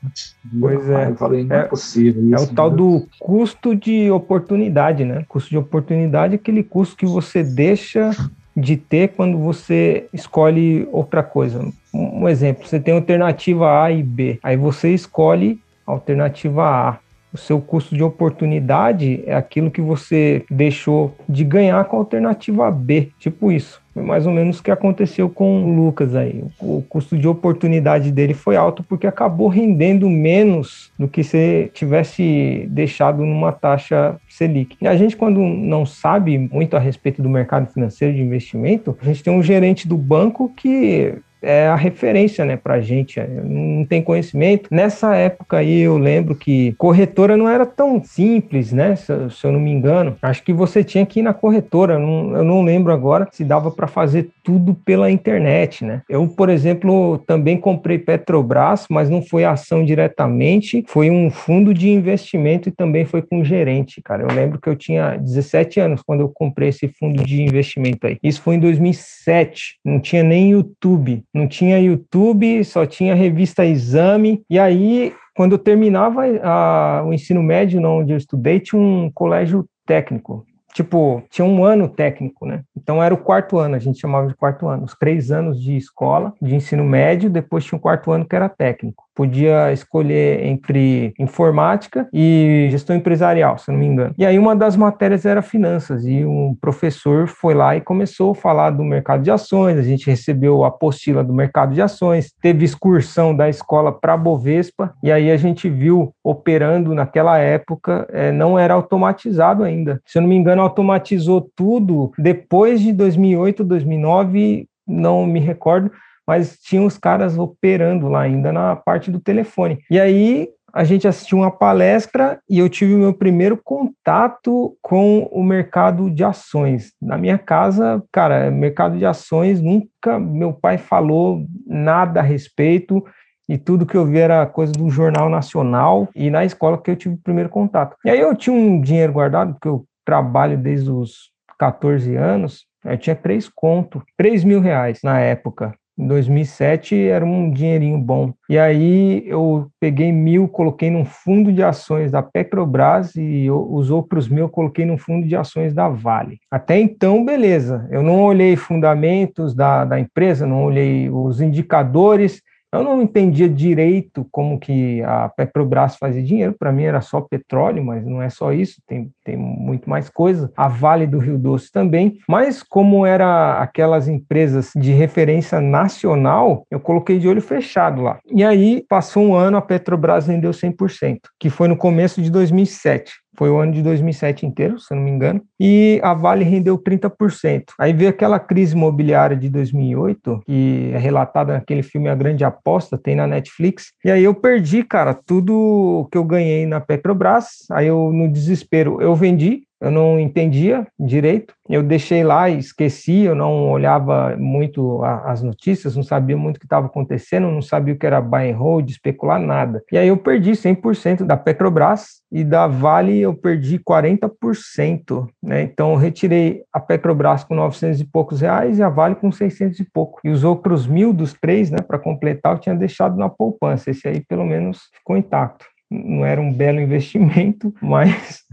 Pois 0.60 0.88
é. 0.88 1.10
eu 1.10 1.16
falei, 1.16 1.44
não 1.44 1.56
é, 1.56 1.60
é 1.60 1.62
possível. 1.64 2.22
Isso, 2.24 2.34
é 2.34 2.40
o 2.40 2.54
tal 2.54 2.70
do 2.70 3.06
custo 3.18 3.74
de 3.74 4.10
oportunidade, 4.10 5.04
né? 5.04 5.24
Custo 5.28 5.50
de 5.50 5.58
oportunidade 5.58 6.34
é 6.34 6.36
aquele 6.36 6.62
custo 6.62 6.96
que 6.96 7.06
você 7.06 7.42
deixa 7.42 8.10
de 8.56 8.76
ter 8.76 9.08
quando 9.08 9.38
você 9.38 10.06
escolhe 10.12 10.86
outra 10.92 11.22
coisa. 11.22 11.66
Um 11.92 12.28
exemplo, 12.28 12.66
você 12.66 12.78
tem 12.78 12.94
alternativa 12.94 13.82
A 13.82 13.90
e 13.90 14.02
B. 14.02 14.38
Aí 14.42 14.56
você 14.56 14.92
escolhe 14.92 15.60
a 15.86 15.92
alternativa 15.92 16.64
A. 16.64 16.98
O 17.32 17.38
seu 17.38 17.60
custo 17.62 17.96
de 17.96 18.02
oportunidade 18.02 19.24
é 19.26 19.34
aquilo 19.34 19.70
que 19.70 19.80
você 19.80 20.44
deixou 20.50 21.16
de 21.26 21.44
ganhar 21.44 21.82
com 21.86 21.96
a 21.96 22.00
alternativa 22.00 22.70
B, 22.70 23.08
tipo 23.18 23.50
isso. 23.50 23.81
Foi 23.92 24.02
mais 24.02 24.26
ou 24.26 24.32
menos 24.32 24.58
o 24.58 24.62
que 24.62 24.70
aconteceu 24.70 25.28
com 25.28 25.64
o 25.64 25.74
Lucas 25.74 26.14
aí. 26.14 26.42
O 26.60 26.82
custo 26.88 27.16
de 27.16 27.28
oportunidade 27.28 28.10
dele 28.10 28.34
foi 28.34 28.56
alto 28.56 28.82
porque 28.82 29.06
acabou 29.06 29.48
rendendo 29.48 30.08
menos 30.08 30.90
do 30.98 31.06
que 31.06 31.22
se 31.22 31.70
tivesse 31.74 32.66
deixado 32.70 33.24
numa 33.24 33.52
taxa 33.52 34.16
Selic. 34.28 34.76
E 34.80 34.86
a 34.86 34.96
gente, 34.96 35.16
quando 35.16 35.40
não 35.40 35.84
sabe 35.84 36.38
muito 36.38 36.76
a 36.76 36.80
respeito 36.80 37.22
do 37.22 37.28
mercado 37.28 37.70
financeiro 37.72 38.14
de 38.14 38.22
investimento, 38.22 38.96
a 39.00 39.04
gente 39.04 39.22
tem 39.22 39.32
um 39.32 39.42
gerente 39.42 39.86
do 39.86 39.96
banco 39.96 40.50
que 40.56 41.14
é 41.42 41.66
a 41.66 41.74
referência, 41.74 42.44
né, 42.44 42.56
pra 42.56 42.80
gente, 42.80 43.18
é, 43.18 43.26
não 43.26 43.84
tem 43.84 44.00
conhecimento. 44.00 44.68
Nessa 44.70 45.16
época 45.16 45.58
aí 45.58 45.80
eu 45.80 45.98
lembro 45.98 46.36
que 46.36 46.72
corretora 46.78 47.36
não 47.36 47.48
era 47.48 47.66
tão 47.66 48.02
simples, 48.02 48.72
né, 48.72 48.94
se, 48.94 49.12
eu 49.12 49.52
não 49.52 49.58
me 49.58 49.72
engano. 49.72 50.16
Acho 50.22 50.42
que 50.44 50.52
você 50.52 50.84
tinha 50.84 51.04
que 51.04 51.18
ir 51.18 51.22
na 51.22 51.34
corretora, 51.34 51.94
eu 51.94 52.44
não 52.44 52.62
lembro 52.62 52.92
agora 52.92 53.28
se 53.32 53.44
dava 53.44 53.70
fazer 53.86 54.30
tudo 54.42 54.74
pela 54.74 55.10
internet, 55.10 55.84
né. 55.84 56.02
Eu, 56.08 56.26
por 56.28 56.48
exemplo, 56.48 57.18
também 57.26 57.56
comprei 57.56 57.98
Petrobras, 57.98 58.86
mas 58.90 59.08
não 59.08 59.22
foi 59.22 59.44
ação 59.44 59.84
diretamente, 59.84 60.84
foi 60.88 61.10
um 61.10 61.30
fundo 61.30 61.72
de 61.72 61.90
investimento 61.90 62.68
e 62.68 62.72
também 62.72 63.04
foi 63.04 63.22
com 63.22 63.44
gerente, 63.44 64.00
cara. 64.02 64.22
Eu 64.22 64.34
lembro 64.34 64.60
que 64.60 64.68
eu 64.68 64.76
tinha 64.76 65.16
17 65.16 65.80
anos 65.80 66.02
quando 66.02 66.20
eu 66.20 66.28
comprei 66.28 66.68
esse 66.68 66.88
fundo 66.98 67.24
de 67.24 67.42
investimento 67.42 68.06
aí. 68.06 68.18
Isso 68.22 68.42
foi 68.42 68.56
em 68.56 68.60
2007, 68.60 69.78
não 69.84 70.00
tinha 70.00 70.22
nem 70.22 70.50
YouTube 70.50 71.22
não 71.34 71.48
tinha 71.48 71.78
YouTube, 71.78 72.64
só 72.64 72.86
tinha 72.86 73.14
revista 73.14 73.64
Exame. 73.64 74.42
E 74.48 74.58
aí, 74.58 75.12
quando 75.34 75.52
eu 75.52 75.58
terminava 75.58 76.22
a, 76.42 77.04
o 77.04 77.12
ensino 77.12 77.42
médio, 77.42 77.82
onde 77.86 78.12
eu 78.12 78.16
estudei, 78.16 78.60
tinha 78.60 78.80
um 78.80 79.10
colégio 79.12 79.66
técnico 79.86 80.44
tipo, 80.72 81.22
tinha 81.30 81.44
um 81.44 81.64
ano 81.64 81.88
técnico, 81.88 82.46
né? 82.46 82.62
Então 82.76 83.02
era 83.02 83.14
o 83.14 83.18
quarto 83.18 83.58
ano, 83.58 83.74
a 83.74 83.78
gente 83.78 84.00
chamava 84.00 84.26
de 84.26 84.34
quarto 84.34 84.66
ano, 84.66 84.84
os 84.84 84.94
três 84.94 85.30
anos 85.30 85.60
de 85.60 85.76
escola, 85.76 86.32
de 86.40 86.54
ensino 86.54 86.84
médio, 86.84 87.30
depois 87.30 87.64
tinha 87.64 87.76
o 87.76 87.80
quarto 87.80 88.10
ano 88.10 88.26
que 88.26 88.34
era 88.34 88.48
técnico. 88.48 89.04
Podia 89.14 89.72
escolher 89.72 90.44
entre 90.46 91.12
informática 91.18 92.08
e 92.12 92.68
gestão 92.70 92.96
empresarial, 92.96 93.58
se 93.58 93.70
não 93.70 93.78
me 93.78 93.86
engano. 93.86 94.14
E 94.18 94.24
aí 94.24 94.38
uma 94.38 94.56
das 94.56 94.76
matérias 94.76 95.26
era 95.26 95.42
finanças, 95.42 96.06
e 96.06 96.24
um 96.24 96.56
professor 96.60 97.26
foi 97.28 97.54
lá 97.54 97.76
e 97.76 97.80
começou 97.80 98.32
a 98.32 98.34
falar 98.34 98.70
do 98.70 98.82
mercado 98.82 99.22
de 99.22 99.30
ações, 99.30 99.78
a 99.78 99.82
gente 99.82 100.06
recebeu 100.06 100.64
a 100.64 100.68
apostila 100.68 101.22
do 101.22 101.32
mercado 101.32 101.74
de 101.74 101.82
ações, 101.82 102.32
teve 102.40 102.64
excursão 102.64 103.34
da 103.36 103.48
escola 103.48 103.92
para 103.92 104.16
Bovespa, 104.16 104.94
e 105.02 105.12
aí 105.12 105.30
a 105.30 105.36
gente 105.36 105.68
viu 105.68 106.12
operando 106.24 106.94
naquela 106.94 107.38
época, 107.38 108.06
é, 108.10 108.32
não 108.32 108.58
era 108.58 108.74
automatizado 108.74 109.62
ainda. 109.62 110.00
Se 110.06 110.18
eu 110.18 110.22
não 110.22 110.28
me 110.28 110.36
engano, 110.36 110.62
automatizou 110.62 111.50
tudo 111.54 112.12
depois 112.18 112.80
de 112.80 112.92
2008, 112.92 113.64
2009, 113.64 114.66
não 114.86 115.26
me 115.26 115.40
recordo, 115.40 115.90
mas 116.26 116.58
tinha 116.58 116.82
os 116.82 116.98
caras 116.98 117.38
operando 117.38 118.08
lá 118.08 118.22
ainda 118.22 118.52
na 118.52 118.76
parte 118.76 119.10
do 119.10 119.20
telefone. 119.20 119.78
E 119.90 119.98
aí 119.98 120.48
a 120.72 120.84
gente 120.84 121.06
assistiu 121.06 121.38
uma 121.38 121.50
palestra 121.50 122.40
e 122.48 122.58
eu 122.58 122.68
tive 122.68 122.94
o 122.94 122.98
meu 122.98 123.12
primeiro 123.12 123.60
contato 123.62 124.74
com 124.80 125.28
o 125.30 125.42
mercado 125.42 126.10
de 126.10 126.24
ações. 126.24 126.92
Na 127.00 127.18
minha 127.18 127.36
casa, 127.36 128.02
cara, 128.10 128.50
mercado 128.50 128.96
de 128.96 129.04
ações 129.04 129.60
nunca 129.60 130.18
meu 130.18 130.52
pai 130.52 130.78
falou 130.78 131.44
nada 131.66 132.20
a 132.20 132.22
respeito 132.22 133.04
e 133.48 133.58
tudo 133.58 133.84
que 133.84 133.96
eu 133.96 134.06
vi 134.06 134.18
era 134.18 134.46
coisa 134.46 134.72
do 134.72 134.88
jornal 134.88 135.28
nacional 135.28 136.08
e 136.14 136.30
na 136.30 136.44
escola 136.44 136.80
que 136.80 136.90
eu 136.90 136.96
tive 136.96 137.16
o 137.16 137.22
primeiro 137.22 137.50
contato. 137.50 137.94
E 138.04 138.08
aí 138.08 138.18
eu 138.18 138.34
tinha 138.34 138.56
um 138.56 138.80
dinheiro 138.80 139.12
guardado 139.12 139.52
porque 139.52 139.68
eu 139.68 139.84
trabalho 140.06 140.56
desde 140.56 140.90
os 140.90 141.30
14 141.58 142.16
anos, 142.16 142.64
eu 142.84 142.96
tinha 142.96 143.14
três 143.14 143.48
contos, 143.48 144.02
3 144.16 144.42
mil 144.42 144.60
reais 144.60 145.00
na 145.04 145.20
época. 145.20 145.74
Em 146.02 146.06
2007 146.08 147.06
era 147.06 147.24
um 147.24 147.48
dinheirinho 147.48 147.96
bom. 147.96 148.34
E 148.48 148.58
aí 148.58 149.22
eu 149.24 149.68
peguei 149.78 150.10
mil, 150.10 150.48
coloquei 150.48 150.90
num 150.90 151.04
fundo 151.04 151.52
de 151.52 151.62
ações 151.62 152.10
da 152.10 152.20
Petrobras 152.20 153.14
e 153.14 153.48
os 153.48 153.88
outros 153.88 154.28
mil 154.28 154.46
eu 154.46 154.48
coloquei 154.48 154.84
num 154.84 154.98
fundo 154.98 155.28
de 155.28 155.36
ações 155.36 155.72
da 155.72 155.88
Vale. 155.88 156.38
Até 156.50 156.80
então, 156.80 157.24
beleza. 157.24 157.86
Eu 157.88 158.02
não 158.02 158.24
olhei 158.24 158.56
fundamentos 158.56 159.54
da, 159.54 159.84
da 159.84 160.00
empresa, 160.00 160.44
não 160.44 160.64
olhei 160.64 161.08
os 161.08 161.40
indicadores, 161.40 162.42
eu 162.72 162.82
não 162.82 163.02
entendia 163.02 163.48
direito 163.48 164.26
como 164.30 164.58
que 164.58 165.02
a 165.02 165.28
Petrobras 165.28 165.96
fazia 165.96 166.22
dinheiro, 166.22 166.54
para 166.58 166.72
mim 166.72 166.84
era 166.84 167.00
só 167.00 167.20
petróleo, 167.20 167.84
mas 167.84 168.04
não 168.06 168.22
é 168.22 168.30
só 168.30 168.52
isso, 168.52 168.80
tem, 168.86 169.10
tem 169.24 169.36
muito 169.36 169.88
mais 169.88 170.08
coisa. 170.08 170.50
A 170.56 170.68
Vale 170.68 171.06
do 171.06 171.18
Rio 171.18 171.38
Doce 171.38 171.70
também, 171.70 172.18
mas 172.28 172.62
como 172.62 173.04
era 173.04 173.58
aquelas 173.58 174.08
empresas 174.08 174.70
de 174.74 174.92
referência 174.92 175.60
nacional, 175.60 176.66
eu 176.70 176.80
coloquei 176.80 177.18
de 177.18 177.28
olho 177.28 177.42
fechado 177.42 178.02
lá. 178.02 178.18
E 178.30 178.42
aí 178.42 178.84
passou 178.88 179.22
um 179.22 179.34
ano, 179.34 179.56
a 179.56 179.62
Petrobras 179.62 180.26
vendeu 180.26 180.50
100%, 180.50 181.18
que 181.38 181.50
foi 181.50 181.68
no 181.68 181.76
começo 181.76 182.22
de 182.22 182.30
2007. 182.30 183.21
Foi 183.36 183.50
o 183.50 183.58
ano 183.58 183.72
de 183.72 183.82
2007 183.82 184.46
inteiro, 184.46 184.78
se 184.78 184.92
eu 184.92 184.96
não 184.96 185.04
me 185.04 185.10
engano, 185.10 185.42
e 185.58 186.00
a 186.02 186.12
Vale 186.12 186.44
rendeu 186.44 186.78
30%. 186.78 187.64
Aí 187.78 187.92
veio 187.92 188.10
aquela 188.10 188.38
crise 188.38 188.74
imobiliária 188.74 189.36
de 189.36 189.48
2008, 189.48 190.42
que 190.44 190.90
é 190.92 190.98
relatada 190.98 191.54
naquele 191.54 191.82
filme 191.82 192.08
A 192.08 192.14
Grande 192.14 192.44
Aposta, 192.44 192.98
tem 192.98 193.16
na 193.16 193.26
Netflix, 193.26 193.92
e 194.04 194.10
aí 194.10 194.24
eu 194.24 194.34
perdi, 194.34 194.82
cara, 194.82 195.14
tudo 195.14 196.08
que 196.10 196.18
eu 196.18 196.24
ganhei 196.24 196.66
na 196.66 196.80
Petrobras, 196.80 197.46
aí 197.70 197.86
eu, 197.86 198.12
no 198.12 198.30
desespero, 198.30 199.00
eu 199.00 199.14
vendi, 199.14 199.62
eu 199.82 199.90
não 199.90 200.18
entendia 200.18 200.86
direito, 200.98 201.54
eu 201.68 201.82
deixei 201.82 202.22
lá 202.22 202.48
esqueci, 202.48 203.22
eu 203.22 203.34
não 203.34 203.70
olhava 203.70 204.36
muito 204.38 205.02
as 205.02 205.42
notícias, 205.42 205.96
não 205.96 206.04
sabia 206.04 206.36
muito 206.36 206.56
o 206.56 206.60
que 206.60 206.66
estava 206.66 206.86
acontecendo, 206.86 207.50
não 207.50 207.60
sabia 207.60 207.92
o 207.92 207.98
que 207.98 208.06
era 208.06 208.20
buy 208.20 208.50
and 208.50 208.56
hold, 208.56 208.88
especular 208.88 209.40
nada. 209.40 209.82
E 209.90 209.98
aí 209.98 210.06
eu 210.06 210.16
perdi 210.16 210.52
100% 210.52 211.24
da 211.24 211.36
Petrobras 211.36 212.22
e 212.30 212.44
da 212.44 212.66
Vale 212.66 213.18
eu 213.18 213.34
perdi 213.34 213.78
40%, 213.78 215.26
né? 215.42 215.62
Então 215.62 215.90
eu 215.90 215.96
retirei 215.96 216.62
a 216.72 216.78
Petrobras 216.78 217.42
com 217.42 217.54
900 217.54 218.00
e 218.00 218.04
poucos 218.04 218.40
reais 218.40 218.78
e 218.78 218.82
a 218.82 218.88
Vale 218.88 219.16
com 219.16 219.32
600 219.32 219.80
e 219.80 219.84
pouco. 219.84 220.20
E 220.22 220.30
os 220.30 220.44
outros 220.44 220.86
mil 220.86 221.12
dos 221.12 221.34
três, 221.34 221.70
né, 221.70 221.78
para 221.86 221.98
completar, 221.98 222.54
eu 222.54 222.60
tinha 222.60 222.74
deixado 222.74 223.16
na 223.16 223.28
poupança. 223.28 223.90
Esse 223.90 224.06
aí 224.06 224.20
pelo 224.20 224.44
menos 224.44 224.78
ficou 224.94 225.16
intacto. 225.16 225.71
Não 225.92 226.24
era 226.24 226.40
um 226.40 226.52
belo 226.52 226.80
investimento, 226.80 227.74
mas 227.82 228.44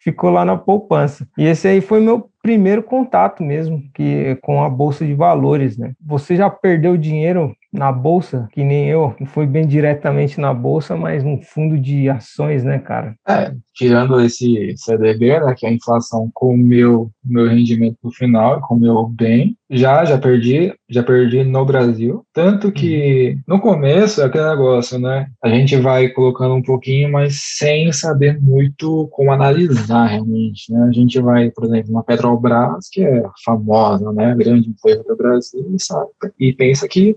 ficou 0.00 0.30
lá 0.30 0.44
na 0.44 0.56
poupança. 0.56 1.26
E 1.36 1.44
esse 1.44 1.66
aí 1.68 1.80
foi 1.80 2.00
meu 2.00 2.30
primeiro 2.42 2.82
contato 2.82 3.42
mesmo 3.42 3.82
que 3.92 4.36
com 4.42 4.62
a 4.62 4.70
bolsa 4.70 5.04
de 5.04 5.14
valores, 5.14 5.76
né? 5.76 5.92
Você 6.00 6.36
já 6.36 6.48
perdeu 6.48 6.96
dinheiro 6.96 7.54
na 7.76 7.92
bolsa, 7.92 8.48
que 8.52 8.64
nem 8.64 8.88
eu, 8.88 9.14
não 9.20 9.26
foi 9.26 9.46
bem 9.46 9.66
diretamente 9.66 10.40
na 10.40 10.52
bolsa, 10.52 10.96
mas 10.96 11.22
num 11.22 11.40
fundo 11.42 11.78
de 11.78 12.08
ações, 12.08 12.64
né, 12.64 12.78
cara? 12.78 13.14
É, 13.28 13.52
tirando 13.74 14.20
esse 14.20 14.74
CDB, 14.76 15.38
né, 15.38 15.54
que 15.56 15.66
é 15.66 15.68
a 15.68 15.72
inflação 15.72 16.30
comeu 16.32 17.10
meu 17.22 17.48
rendimento 17.48 17.98
no 18.02 18.10
final, 18.12 18.60
comeu 18.62 19.06
bem, 19.08 19.56
já, 19.68 20.04
já 20.04 20.16
perdi, 20.16 20.72
já 20.88 21.02
perdi 21.02 21.42
no 21.42 21.64
Brasil, 21.64 22.24
tanto 22.32 22.70
que 22.70 23.32
uhum. 23.48 23.56
no 23.56 23.60
começo 23.60 24.22
é 24.22 24.24
aquele 24.24 24.48
negócio, 24.48 24.98
né, 24.98 25.26
a 25.42 25.48
gente 25.48 25.76
vai 25.76 26.08
colocando 26.08 26.54
um 26.54 26.62
pouquinho, 26.62 27.10
mas 27.10 27.38
sem 27.58 27.92
saber 27.92 28.40
muito 28.40 29.08
como 29.10 29.32
analisar 29.32 30.06
realmente, 30.06 30.72
né, 30.72 30.86
a 30.88 30.92
gente 30.92 31.20
vai, 31.20 31.50
por 31.50 31.64
exemplo, 31.64 31.90
uma 31.90 32.04
Petrobras, 32.04 32.88
que 32.90 33.02
é 33.02 33.22
famosa, 33.44 34.12
né, 34.12 34.34
grande 34.36 34.68
empresa 34.68 35.02
do 35.02 35.16
Brasil, 35.16 35.66
sabe, 35.78 36.10
e 36.38 36.52
pensa 36.52 36.88
que 36.88 37.16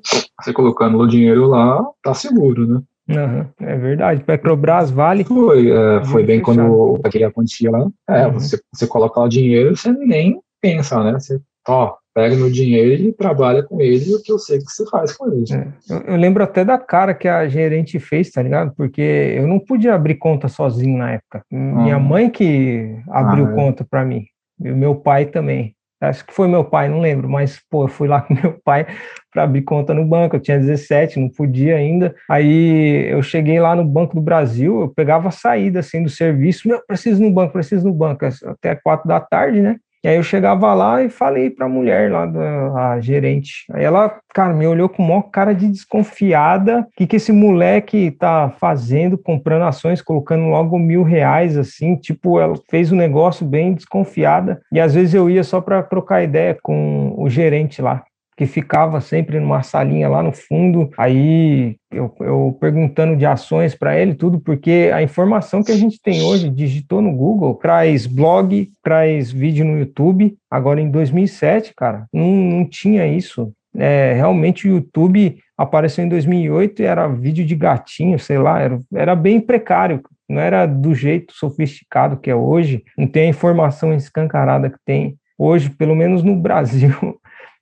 você 0.49 0.53
colocando 0.53 0.97
o 0.97 1.07
dinheiro 1.07 1.47
lá, 1.47 1.83
tá 2.03 2.13
seguro, 2.13 2.67
né? 2.67 2.81
Uhum, 3.09 3.45
é 3.61 3.77
verdade. 3.77 4.23
Petrobras 4.23 4.91
vale. 4.91 5.23
Foi, 5.23 5.71
é, 5.71 6.03
foi 6.05 6.23
bem 6.23 6.39
fechado. 6.39 6.57
quando 6.57 7.01
aquele 7.03 7.23
acontecia 7.23 7.71
lá. 7.71 7.87
É, 8.07 8.27
uhum. 8.27 8.33
você, 8.33 8.59
você 8.71 8.87
coloca 8.87 9.19
lá 9.19 9.25
o 9.25 9.29
dinheiro, 9.29 9.75
você 9.75 9.91
nem 9.91 10.39
pensa, 10.61 11.03
né? 11.03 11.13
Você, 11.13 11.39
ó, 11.67 11.95
pega 12.13 12.35
meu 12.35 12.51
dinheiro 12.51 13.03
e 13.03 13.13
trabalha 13.13 13.63
com 13.63 13.81
ele, 13.81 14.13
o 14.13 14.21
que 14.21 14.31
eu 14.31 14.37
sei 14.37 14.59
que 14.59 14.69
você 14.69 14.85
faz 14.89 15.15
com 15.15 15.31
ele. 15.31 15.45
É. 15.51 15.67
Eu, 15.89 16.01
eu, 16.01 16.15
lembro 16.17 16.43
até 16.43 16.63
da 16.63 16.77
cara 16.77 17.15
que 17.15 17.27
a 17.27 17.47
gerente 17.47 17.99
fez, 17.99 18.29
tá 18.29 18.43
ligado? 18.43 18.73
Porque 18.75 19.01
eu 19.01 19.47
não 19.47 19.59
podia 19.59 19.95
abrir 19.95 20.15
conta 20.15 20.47
sozinho 20.47 20.97
na 20.97 21.13
época. 21.13 21.41
Minha 21.51 21.97
uhum. 21.97 22.03
mãe 22.03 22.29
que 22.29 22.95
abriu 23.09 23.47
ah, 23.47 23.51
é. 23.51 23.55
conta 23.55 23.87
para 23.89 24.05
mim. 24.05 24.25
E 24.61 24.69
o 24.69 24.77
meu 24.77 24.95
pai 24.95 25.25
também 25.25 25.73
acho 26.01 26.25
que 26.25 26.33
foi 26.33 26.47
meu 26.47 26.63
pai, 26.63 26.87
não 26.87 26.99
lembro, 26.99 27.29
mas 27.29 27.61
pô, 27.69 27.83
eu 27.83 27.87
fui 27.87 28.07
lá 28.07 28.21
com 28.23 28.33
meu 28.33 28.59
pai 28.63 28.87
para 29.31 29.43
abrir 29.43 29.61
conta 29.61 29.93
no 29.93 30.05
banco, 30.05 30.35
eu 30.35 30.39
tinha 30.39 30.57
17, 30.57 31.19
não 31.19 31.29
podia 31.29 31.75
ainda. 31.75 32.15
Aí 32.29 33.07
eu 33.11 33.21
cheguei 33.21 33.59
lá 33.59 33.75
no 33.75 33.85
Banco 33.85 34.15
do 34.15 34.21
Brasil, 34.21 34.81
eu 34.81 34.89
pegava 34.89 35.27
a 35.27 35.31
saída 35.31 35.79
assim 35.79 36.01
do 36.01 36.09
serviço, 36.09 36.67
meu, 36.67 36.81
preciso 36.85 37.21
no 37.21 37.29
banco, 37.29 37.53
preciso 37.53 37.87
no 37.87 37.93
banco, 37.93 38.25
até 38.25 38.75
quatro 38.75 39.07
da 39.07 39.19
tarde, 39.19 39.61
né? 39.61 39.77
E 40.03 40.07
aí 40.07 40.15
eu 40.15 40.23
chegava 40.23 40.73
lá 40.73 41.03
e 41.03 41.09
falei 41.09 41.49
para 41.49 41.65
a 41.65 41.69
mulher 41.69 42.09
lá, 42.11 42.25
da, 42.25 42.93
a 42.93 43.01
gerente. 43.01 43.65
Aí 43.71 43.83
ela, 43.83 44.17
cara, 44.33 44.53
me 44.53 44.65
olhou 44.65 44.87
com 44.87 45.03
maior 45.03 45.23
cara 45.23 45.53
de 45.53 45.67
desconfiada. 45.67 46.81
O 46.81 46.85
que, 46.95 47.05
que 47.05 47.17
esse 47.17 47.33
moleque 47.33 48.11
tá 48.11 48.49
fazendo, 48.59 49.17
comprando 49.17 49.63
ações, 49.63 50.01
colocando 50.01 50.45
logo 50.45 50.79
mil 50.79 51.03
reais, 51.03 51.57
assim, 51.57 51.97
tipo, 51.97 52.39
ela 52.39 52.55
fez 52.69 52.91
um 52.91 52.95
negócio 52.95 53.45
bem 53.45 53.73
desconfiada. 53.73 54.61
E 54.71 54.79
às 54.79 54.93
vezes 54.93 55.13
eu 55.13 55.29
ia 55.29 55.43
só 55.43 55.59
para 55.59 55.83
trocar 55.83 56.23
ideia 56.23 56.57
com 56.61 57.13
o 57.17 57.29
gerente 57.29 57.81
lá 57.81 58.03
que 58.39 58.45
ficava 58.45 59.01
sempre 59.01 59.37
numa 59.37 59.61
salinha 59.61 60.07
lá 60.07 60.23
no 60.23 60.31
fundo, 60.31 60.89
aí 60.97 61.75
eu, 61.91 62.15
eu 62.21 62.57
perguntando 62.57 63.17
de 63.17 63.25
ações 63.25 63.75
para 63.75 63.99
ele, 63.99 64.15
tudo, 64.15 64.39
porque 64.39 64.89
a 64.93 65.03
informação 65.03 65.61
que 65.61 65.73
a 65.73 65.75
gente 65.75 66.01
tem 66.01 66.21
hoje, 66.21 66.49
digitou 66.49 67.01
no 67.01 67.11
Google, 67.11 67.55
traz 67.55 68.07
blog, 68.07 68.71
traz 68.81 69.29
vídeo 69.29 69.65
no 69.65 69.77
YouTube. 69.77 70.37
Agora, 70.49 70.79
em 70.79 70.89
2007, 70.89 71.73
cara, 71.75 72.05
não, 72.13 72.31
não 72.31 72.65
tinha 72.65 73.05
isso. 73.05 73.51
É, 73.75 74.13
realmente 74.13 74.69
o 74.69 74.75
YouTube 74.75 75.37
apareceu 75.57 76.05
em 76.05 76.09
2008 76.09 76.81
e 76.81 76.85
era 76.85 77.09
vídeo 77.09 77.45
de 77.45 77.55
gatinho, 77.57 78.17
sei 78.17 78.37
lá, 78.37 78.61
era, 78.61 78.79
era 78.93 79.15
bem 79.17 79.41
precário, 79.41 80.01
não 80.29 80.39
era 80.39 80.65
do 80.65 80.95
jeito 80.95 81.33
sofisticado 81.33 82.15
que 82.15 82.31
é 82.31 82.35
hoje, 82.35 82.85
não 82.97 83.05
tem 83.05 83.23
a 83.23 83.31
informação 83.31 83.93
escancarada 83.93 84.69
que 84.69 84.79
tem 84.85 85.17
hoje, 85.37 85.69
pelo 85.69 85.95
menos 85.95 86.23
no 86.23 86.35
Brasil. 86.39 87.18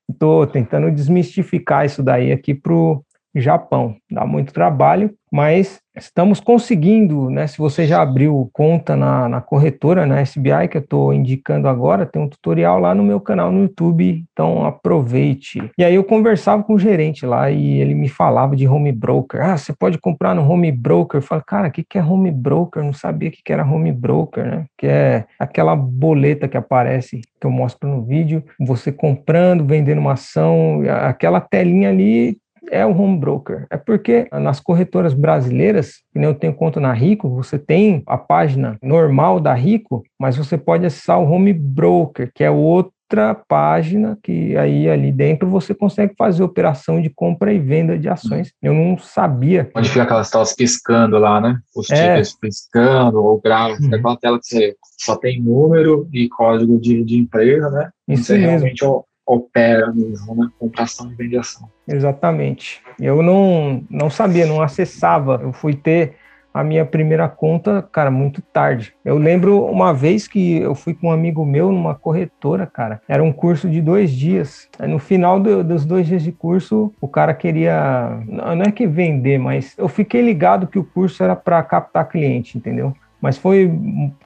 Estou 0.10 0.48
tentando 0.48 0.92
desmistificar 0.92 1.86
isso 1.86 2.02
daí 2.02 2.32
aqui 2.32 2.54
para 2.54 2.74
o 2.74 3.04
Japão. 3.36 3.96
Dá 4.10 4.26
muito 4.26 4.54
trabalho, 4.54 5.14
mas 5.32 5.80
estamos 5.98 6.40
conseguindo, 6.40 7.30
né? 7.30 7.48
Se 7.48 7.58
você 7.58 7.86
já 7.86 8.02
abriu 8.02 8.50
conta 8.54 8.96
na, 8.96 9.28
na 9.28 9.42
corretora, 9.42 10.06
na 10.06 10.22
SBI, 10.22 10.68
que 10.70 10.78
eu 10.78 10.82
estou 10.82 11.14
indicando 11.14 11.68
agora, 11.68 12.06
tem 12.06 12.22
um 12.22 12.30
tutorial 12.30 12.80
lá 12.80 12.94
no 12.94 13.04
meu 13.04 13.20
canal 13.20 13.52
no 13.52 13.64
YouTube, 13.64 14.26
então 14.32 14.66
aproveite. 14.66 15.60
E 15.78 15.84
aí 15.84 15.96
eu 15.96 16.04
conversava 16.04 16.64
com 16.64 16.76
o 16.76 16.80
gerente 16.80 17.26
lá 17.26 17.50
e 17.50 17.80
ele 17.80 17.94
me 17.94 18.08
falava 18.08 18.56
de 18.56 18.68
home 18.68 18.92
broker. 18.92 19.42
Ah, 19.42 19.58
você 19.58 19.74
pode 19.74 19.98
comprar 19.98 20.34
no 20.34 20.48
home 20.48 20.72
broker. 20.72 21.18
Eu 21.20 21.24
falei, 21.24 21.44
cara, 21.46 21.68
o 21.68 21.72
que, 21.72 21.84
que 21.84 21.98
é 21.98 22.04
home 22.04 22.32
broker? 22.32 22.82
Eu 22.82 22.86
não 22.86 22.94
sabia 22.94 23.30
o 23.30 23.32
que, 23.32 23.42
que 23.44 23.54
era 23.54 23.66
home 23.66 23.92
broker, 23.92 24.46
né? 24.46 24.66
Que 24.78 24.88
é 24.88 25.26
aquela 25.40 25.76
boleta 25.76 26.48
que 26.48 26.58
aparece, 26.58 27.22
que 27.40 27.48
eu 27.48 27.52
mostro 27.52 27.90
no 27.90 28.04
vídeo, 28.04 28.44
você 28.60 28.92
comprando, 28.92 29.66
vendendo 29.66 30.00
uma 30.00 30.14
ação, 30.14 30.82
aquela 31.06 31.42
telinha 31.42 31.90
ali 31.90 32.38
é 32.70 32.86
o 32.86 32.98
home 32.98 33.18
broker. 33.18 33.66
É 33.70 33.78
porque 33.78 34.28
nas 34.32 34.60
corretoras 34.60 35.14
brasileiras, 35.14 35.98
que 36.12 36.20
nem 36.20 36.26
eu 36.30 36.36
tenho 36.36 36.54
conta 36.54 36.80
na 36.80 36.94
Rico, 36.94 37.30
você 37.30 37.58
tem 37.58 38.04
a 38.06 38.18
página 38.18 38.78
normal 38.82 39.40
da 39.40 39.54
Rico, 39.54 40.04
mas 40.20 40.38
você 40.38 40.58
pode 40.58 40.86
acessar 40.86 41.20
o 41.20 41.30
home 41.30 41.54
broker, 41.54 42.32
que 42.34 42.44
é 42.44 42.52
outra 42.52 43.36
página 43.48 44.18
que 44.22 44.58
aí 44.58 44.90
ali 44.90 45.14
dentro 45.14 45.50
você 45.50 45.74
consegue 45.74 46.14
fazer 46.18 46.44
operação 46.44 47.02
de 47.02 47.10
compra 47.10 47.54
e 47.54 47.60
venda 47.60 47.98
de 47.98 48.10
ações. 48.10 48.52
Eu 48.62 48.74
não 48.74 48.98
sabia. 48.98 49.70
Onde 49.74 49.90
fica 49.90 50.04
aquelas 50.04 50.30
telas 50.30 50.54
piscando 50.54 51.18
lá, 51.18 51.40
né? 51.40 51.58
Os 51.76 51.90
é. 51.90 51.96
tickets 51.96 52.38
piscando, 52.38 53.24
ou 53.24 53.40
gráfico, 53.40 53.84
uhum. 53.84 53.96
aquela 53.96 54.18
tela 54.18 54.40
que 54.40 54.46
você 54.46 54.76
só 55.00 55.16
tem 55.16 55.42
número 55.42 56.08
e 56.12 56.28
código 56.28 56.80
de, 56.80 57.04
de 57.04 57.18
empresa, 57.18 57.70
né? 57.70 57.90
Isso 58.10 58.26
você 58.26 58.34
mesmo. 58.34 58.50
realmente 58.50 58.84
opera 59.28 59.92
mesmo, 59.94 60.34
né? 60.34 60.50
Compração 60.58 61.12
e 61.12 61.16
vende 61.16 61.38
ação. 61.38 61.70
Exatamente. 61.86 62.82
Eu 63.00 63.22
não, 63.22 63.84
não 63.90 64.10
sabia, 64.10 64.46
não 64.46 64.62
acessava. 64.62 65.40
Eu 65.44 65.52
fui 65.52 65.76
ter 65.76 66.16
a 66.54 66.64
minha 66.64 66.86
primeira 66.86 67.28
conta, 67.28 67.88
cara, 67.92 68.10
muito 68.10 68.42
tarde. 68.42 68.94
Eu 69.06 69.18
lembro 69.18 69.64
uma 69.66 69.94
vez 69.94 70.28
que 70.28 70.58
eu 70.58 70.74
fui 70.74 70.94
com 70.94 71.08
um 71.08 71.12
amigo 71.12 71.46
meu 71.46 71.72
numa 71.72 71.94
corretora, 71.94 72.66
cara. 72.66 73.02
Era 73.08 73.22
um 73.22 73.32
curso 73.32 73.70
de 73.70 73.80
dois 73.82 74.12
dias. 74.12 74.68
Aí 74.80 74.88
no 74.88 74.98
final 74.98 75.40
do, 75.40 75.64
dos 75.64 75.86
dois 75.86 76.08
dias 76.08 76.24
de 76.24 76.32
curso, 76.32 76.92
o 77.00 77.08
cara 77.08 77.34
queria, 77.34 78.20
não 78.26 78.64
é 78.64 78.72
que 78.72 78.88
vender, 78.88 79.38
mas 79.38 79.76
eu 79.78 79.88
fiquei 79.88 80.22
ligado 80.22 80.68
que 80.68 80.80
o 80.80 80.84
curso 80.84 81.24
era 81.24 81.36
para 81.36 81.62
captar 81.62 82.08
cliente, 82.08 82.58
entendeu? 82.58 82.96
Mas 83.22 83.38
foi, 83.38 83.72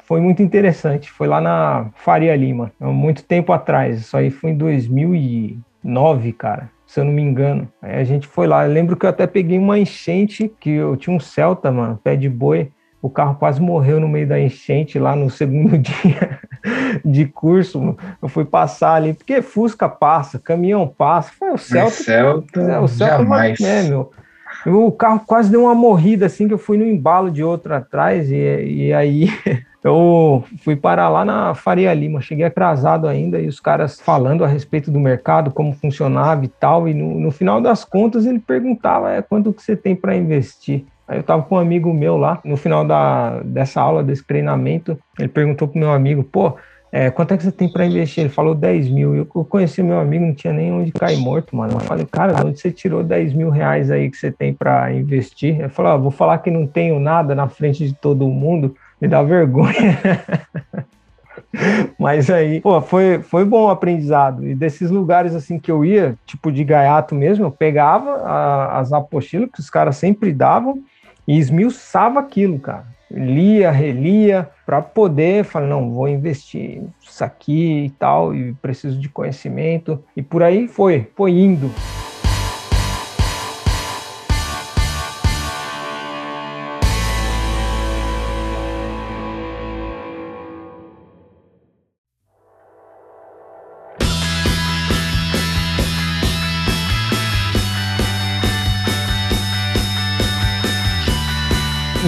foi 0.04 0.20
muito 0.20 0.44
interessante. 0.44 1.10
Foi 1.12 1.28
lá 1.28 1.40
na 1.40 1.88
Faria 1.96 2.36
Lima, 2.36 2.72
muito 2.80 3.24
tempo 3.24 3.54
atrás. 3.54 4.02
Isso 4.02 4.18
aí 4.18 4.30
foi 4.30 4.52
em 4.52 4.58
2009, 4.58 6.34
cara, 6.34 6.70
se 6.86 7.00
eu 7.00 7.06
não 7.06 7.14
me 7.14 7.22
engano. 7.22 7.68
Aí 7.82 7.96
a 7.96 8.04
gente 8.04 8.28
foi 8.28 8.48
lá. 8.48 8.66
Eu 8.66 8.74
lembro 8.74 8.98
que 8.98 9.06
eu 9.06 9.10
até 9.10 9.26
peguei 9.26 9.58
uma 9.58 9.80
enchente, 9.80 10.52
que 10.60 10.72
eu 10.72 10.98
tinha 10.98 11.16
um 11.16 11.20
Celta, 11.20 11.72
mano, 11.72 12.00
pé 12.04 12.16
de 12.16 12.30
boi. 12.30 12.70
O 13.02 13.10
carro 13.10 13.36
quase 13.36 13.60
morreu 13.60 14.00
no 14.00 14.08
meio 14.08 14.28
da 14.28 14.40
enchente 14.40 15.00
lá 15.00 15.16
no 15.16 15.30
segundo 15.30 15.76
dia 15.80 16.40
de 17.04 17.26
curso. 17.26 17.98
Eu 18.22 18.28
fui 18.28 18.46
passar 18.46 18.96
ali, 18.96 19.14
porque 19.14 19.42
Fusca 19.42 19.90
passa, 19.90 20.38
caminhão 20.38 20.88
passa. 20.88 21.32
Foi 21.40 21.52
o 21.52 21.58
Celta. 21.58 21.92
Celta, 21.92 22.82
o 22.82 22.88
Celta 22.88 23.18
jamais. 23.18 23.60
É, 23.60 23.84
meu. 23.84 24.12
O 24.66 24.92
carro 24.92 25.22
quase 25.26 25.50
deu 25.50 25.64
uma 25.64 25.74
morrida 25.74 26.26
assim 26.26 26.48
que 26.48 26.54
eu 26.54 26.58
fui 26.58 26.78
no 26.78 26.86
embalo 26.86 27.32
de 27.32 27.44
outro 27.44 27.74
atrás 27.74 28.32
e, 28.32 28.36
e 28.36 28.94
aí 28.94 29.28
eu 29.84 30.44
fui 30.64 30.76
parar 30.76 31.10
lá 31.10 31.26
na 31.26 31.56
Faria 31.56 31.94
Lima, 31.94 32.22
cheguei 32.22 32.46
atrasado 32.46 33.08
ainda 33.08 33.40
e 33.40 33.48
os 33.48 33.60
caras 33.60 34.00
falando 34.00 34.44
a 34.44 34.48
respeito 34.48 34.92
do 34.92 35.00
mercado, 35.00 35.52
como 35.52 35.74
funcionava 35.74 36.46
e 36.46 36.48
tal, 36.48 36.88
e 36.88 36.94
no, 36.94 37.20
no 37.20 37.32
final 37.32 37.60
das 37.60 37.84
contas 37.84 38.26
ele 38.26 38.40
perguntava 38.40 39.12
é, 39.12 39.22
quanto 39.22 39.52
que 39.52 39.64
você 39.64 39.76
tem 39.76 39.96
para 39.96 40.16
investir. 40.16 40.86
Aí 41.08 41.18
eu 41.18 41.24
tava 41.24 41.42
com 41.44 41.56
um 41.56 41.60
amigo 41.60 41.94
meu 41.94 42.16
lá, 42.16 42.40
no 42.46 42.56
final 42.56 42.86
da, 42.86 43.42
dessa 43.44 43.82
aula, 43.82 44.04
desse 44.04 44.24
treinamento, 44.24 44.98
ele 45.20 45.28
perguntou 45.28 45.68
pro 45.68 45.80
meu 45.80 45.92
amigo, 45.92 46.24
pô, 46.24 46.56
é, 46.92 47.10
quanto 47.10 47.34
é 47.34 47.38
que 47.38 47.44
você 47.44 47.52
tem 47.52 47.72
para 47.72 47.86
investir? 47.86 48.26
Ele 48.26 48.30
falou 48.30 48.54
10 48.54 48.90
mil. 48.90 49.16
Eu 49.16 49.26
conheci 49.26 49.82
meu 49.82 49.98
amigo, 49.98 50.26
não 50.26 50.34
tinha 50.34 50.52
nem 50.52 50.74
onde 50.74 50.92
cair 50.92 51.18
morto, 51.18 51.56
mano. 51.56 51.74
Eu 51.74 51.80
falei, 51.80 52.06
cara, 52.06 52.34
de 52.34 52.46
onde 52.46 52.60
você 52.60 52.70
tirou 52.70 53.02
10 53.02 53.34
mil 53.34 53.50
reais 53.50 53.90
aí 53.90 54.12
que 54.12 54.18
você 54.18 54.30
tem 54.30 54.54
para 54.54 54.92
investir? 54.92 55.58
Ele 55.58 55.70
falou, 55.70 55.92
ah, 55.94 55.98
vou 55.98 56.12
falar 56.12 56.40
que 56.40 56.52
não 56.52 56.68
tenho 56.68 57.00
nada 57.00 57.34
na 57.34 57.48
frente 57.48 57.88
de 57.88 57.94
todo 57.94 58.28
mundo, 58.28 58.76
me 59.00 59.08
dá 59.08 59.24
vergonha. 59.24 60.00
Mas 61.98 62.30
aí, 62.30 62.60
pô, 62.60 62.82
foi, 62.82 63.22
foi 63.22 63.46
bom 63.46 63.66
o 63.66 63.70
aprendizado. 63.70 64.46
E 64.46 64.54
desses 64.54 64.92
lugares 64.92 65.34
assim 65.34 65.60
que 65.60 65.72
eu 65.72 65.86
ia, 65.86 66.16
tipo 66.26 66.52
de 66.52 66.64
gaiato 66.64 67.16
mesmo, 67.16 67.46
eu 67.46 67.52
pegava 67.52 68.18
a, 68.18 68.80
as 68.80 68.92
apostilas 68.92 69.50
que 69.54 69.62
os 69.62 69.70
caras 69.70 69.96
sempre 69.96 70.34
davam 70.34 70.82
e 71.28 71.38
esmiuçava 71.38 72.20
aquilo, 72.20 72.60
cara. 72.60 72.86
Lia, 73.10 73.72
relia, 73.72 74.50
para 74.66 74.82
poder 74.82 75.44
falar, 75.44 75.68
não, 75.68 75.92
vou 75.92 76.08
investir 76.08 76.82
isso 77.02 77.24
aqui 77.24 77.86
e 77.86 77.90
tal, 77.92 78.34
e 78.34 78.54
preciso 78.54 78.98
de 78.98 79.10
conhecimento. 79.10 80.02
E 80.16 80.22
por 80.22 80.42
aí 80.42 80.68
foi, 80.68 81.10
foi 81.16 81.32
indo. 81.32 81.70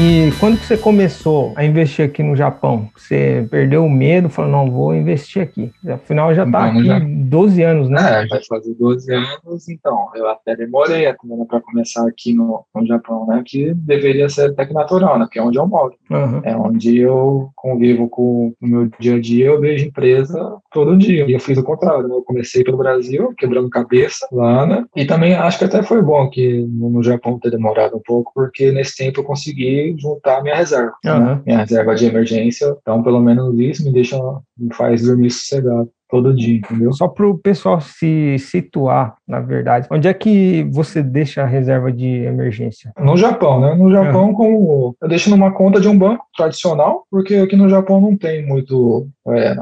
E 0.05 0.33
quando 0.37 0.59
que 0.59 0.65
você 0.65 0.77
começou 0.77 1.53
a 1.55 1.63
investir 1.63 2.03
aqui 2.03 2.21
no 2.21 2.35
Japão? 2.35 2.89
Você 2.93 3.47
perdeu 3.49 3.85
o 3.85 3.89
medo, 3.89 4.27
falou, 4.27 4.51
não, 4.51 4.69
vou 4.69 4.93
investir 4.93 5.41
aqui. 5.41 5.71
Afinal, 5.87 6.35
já 6.35 6.43
está 6.43 6.65
aqui 6.65 6.83
já... 6.83 6.99
12 6.99 7.63
anos, 7.63 7.89
né? 7.89 8.23
É, 8.23 8.27
vai 8.27 8.41
fazer 8.43 8.73
12 8.73 9.13
anos, 9.13 9.69
então, 9.69 10.09
eu 10.13 10.27
até 10.27 10.57
demorei 10.57 11.05
para 11.47 11.61
começar 11.61 12.05
aqui 12.05 12.33
no, 12.33 12.65
no 12.75 12.85
Japão, 12.85 13.25
né? 13.27 13.41
Que 13.45 13.73
deveria 13.73 14.27
ser 14.27 14.49
até 14.49 14.65
que 14.65 14.73
natural, 14.73 15.17
né? 15.17 15.25
Que 15.31 15.39
é 15.39 15.41
onde 15.41 15.57
eu 15.57 15.65
moro. 15.65 15.93
Uhum. 16.09 16.41
É 16.43 16.53
onde 16.53 16.97
eu 16.97 17.49
convivo 17.55 18.09
com 18.09 18.53
o 18.61 18.67
meu 18.67 18.89
dia 18.99 19.15
a 19.15 19.21
dia, 19.21 19.45
eu 19.45 19.61
vejo 19.61 19.87
empresa 19.87 20.57
todo 20.73 20.97
dia. 20.97 21.25
E 21.25 21.31
eu 21.31 21.39
fiz 21.39 21.57
o 21.57 21.63
contrário, 21.63 22.09
né? 22.09 22.13
Eu 22.13 22.23
comecei 22.23 22.61
pelo 22.61 22.77
Brasil, 22.77 23.33
quebrando 23.37 23.69
cabeça 23.69 24.27
lá, 24.33 24.65
né? 24.65 24.83
E 24.97 25.05
também 25.05 25.33
acho 25.33 25.59
que 25.59 25.65
até 25.65 25.81
foi 25.81 26.01
bom 26.01 26.29
que 26.29 26.67
no 26.67 27.01
Japão 27.01 27.39
ter 27.39 27.51
demorado 27.51 27.95
um 27.95 28.01
pouco, 28.05 28.33
porque 28.35 28.69
nesse 28.69 28.97
tempo 28.97 29.21
eu 29.21 29.23
consegui 29.23 29.92
juntar 29.97 30.41
minha 30.41 30.55
reserva, 30.55 30.93
uhum. 31.05 31.19
né? 31.19 31.41
minha 31.45 31.59
reserva 31.59 31.95
de 31.95 32.05
emergência. 32.05 32.75
Então, 32.81 33.03
pelo 33.03 33.19
menos 33.19 33.57
isso 33.59 33.83
me 33.83 33.91
deixa, 33.91 34.17
me 34.57 34.73
faz 34.73 35.03
dormir 35.03 35.29
sossegado 35.29 35.89
todo 36.13 36.35
dia, 36.35 36.57
entendeu? 36.57 36.93
Só 36.93 37.07
para 37.07 37.27
o 37.27 37.35
pessoal 37.35 37.81
se 37.81 38.37
situar, 38.37 39.15
na 39.27 39.39
verdade, 39.39 39.87
onde 39.89 40.07
é 40.07 40.13
que 40.13 40.63
você 40.71 41.01
deixa 41.01 41.41
a 41.41 41.47
reserva 41.47 41.91
de 41.91 42.05
emergência? 42.05 42.93
No 42.99 43.17
Japão, 43.17 43.59
né? 43.59 43.73
No 43.73 43.91
Japão, 43.91 44.27
uhum. 44.27 44.33
como 44.35 44.95
eu 45.01 45.09
deixo 45.09 45.31
numa 45.31 45.51
conta 45.51 45.81
de 45.81 45.87
um 45.87 45.97
banco 45.97 46.23
tradicional, 46.37 47.03
porque 47.09 47.35
aqui 47.37 47.55
no 47.55 47.67
Japão 47.67 47.99
não 47.99 48.15
tem 48.15 48.45
muito 48.45 49.07
é, 49.29 49.57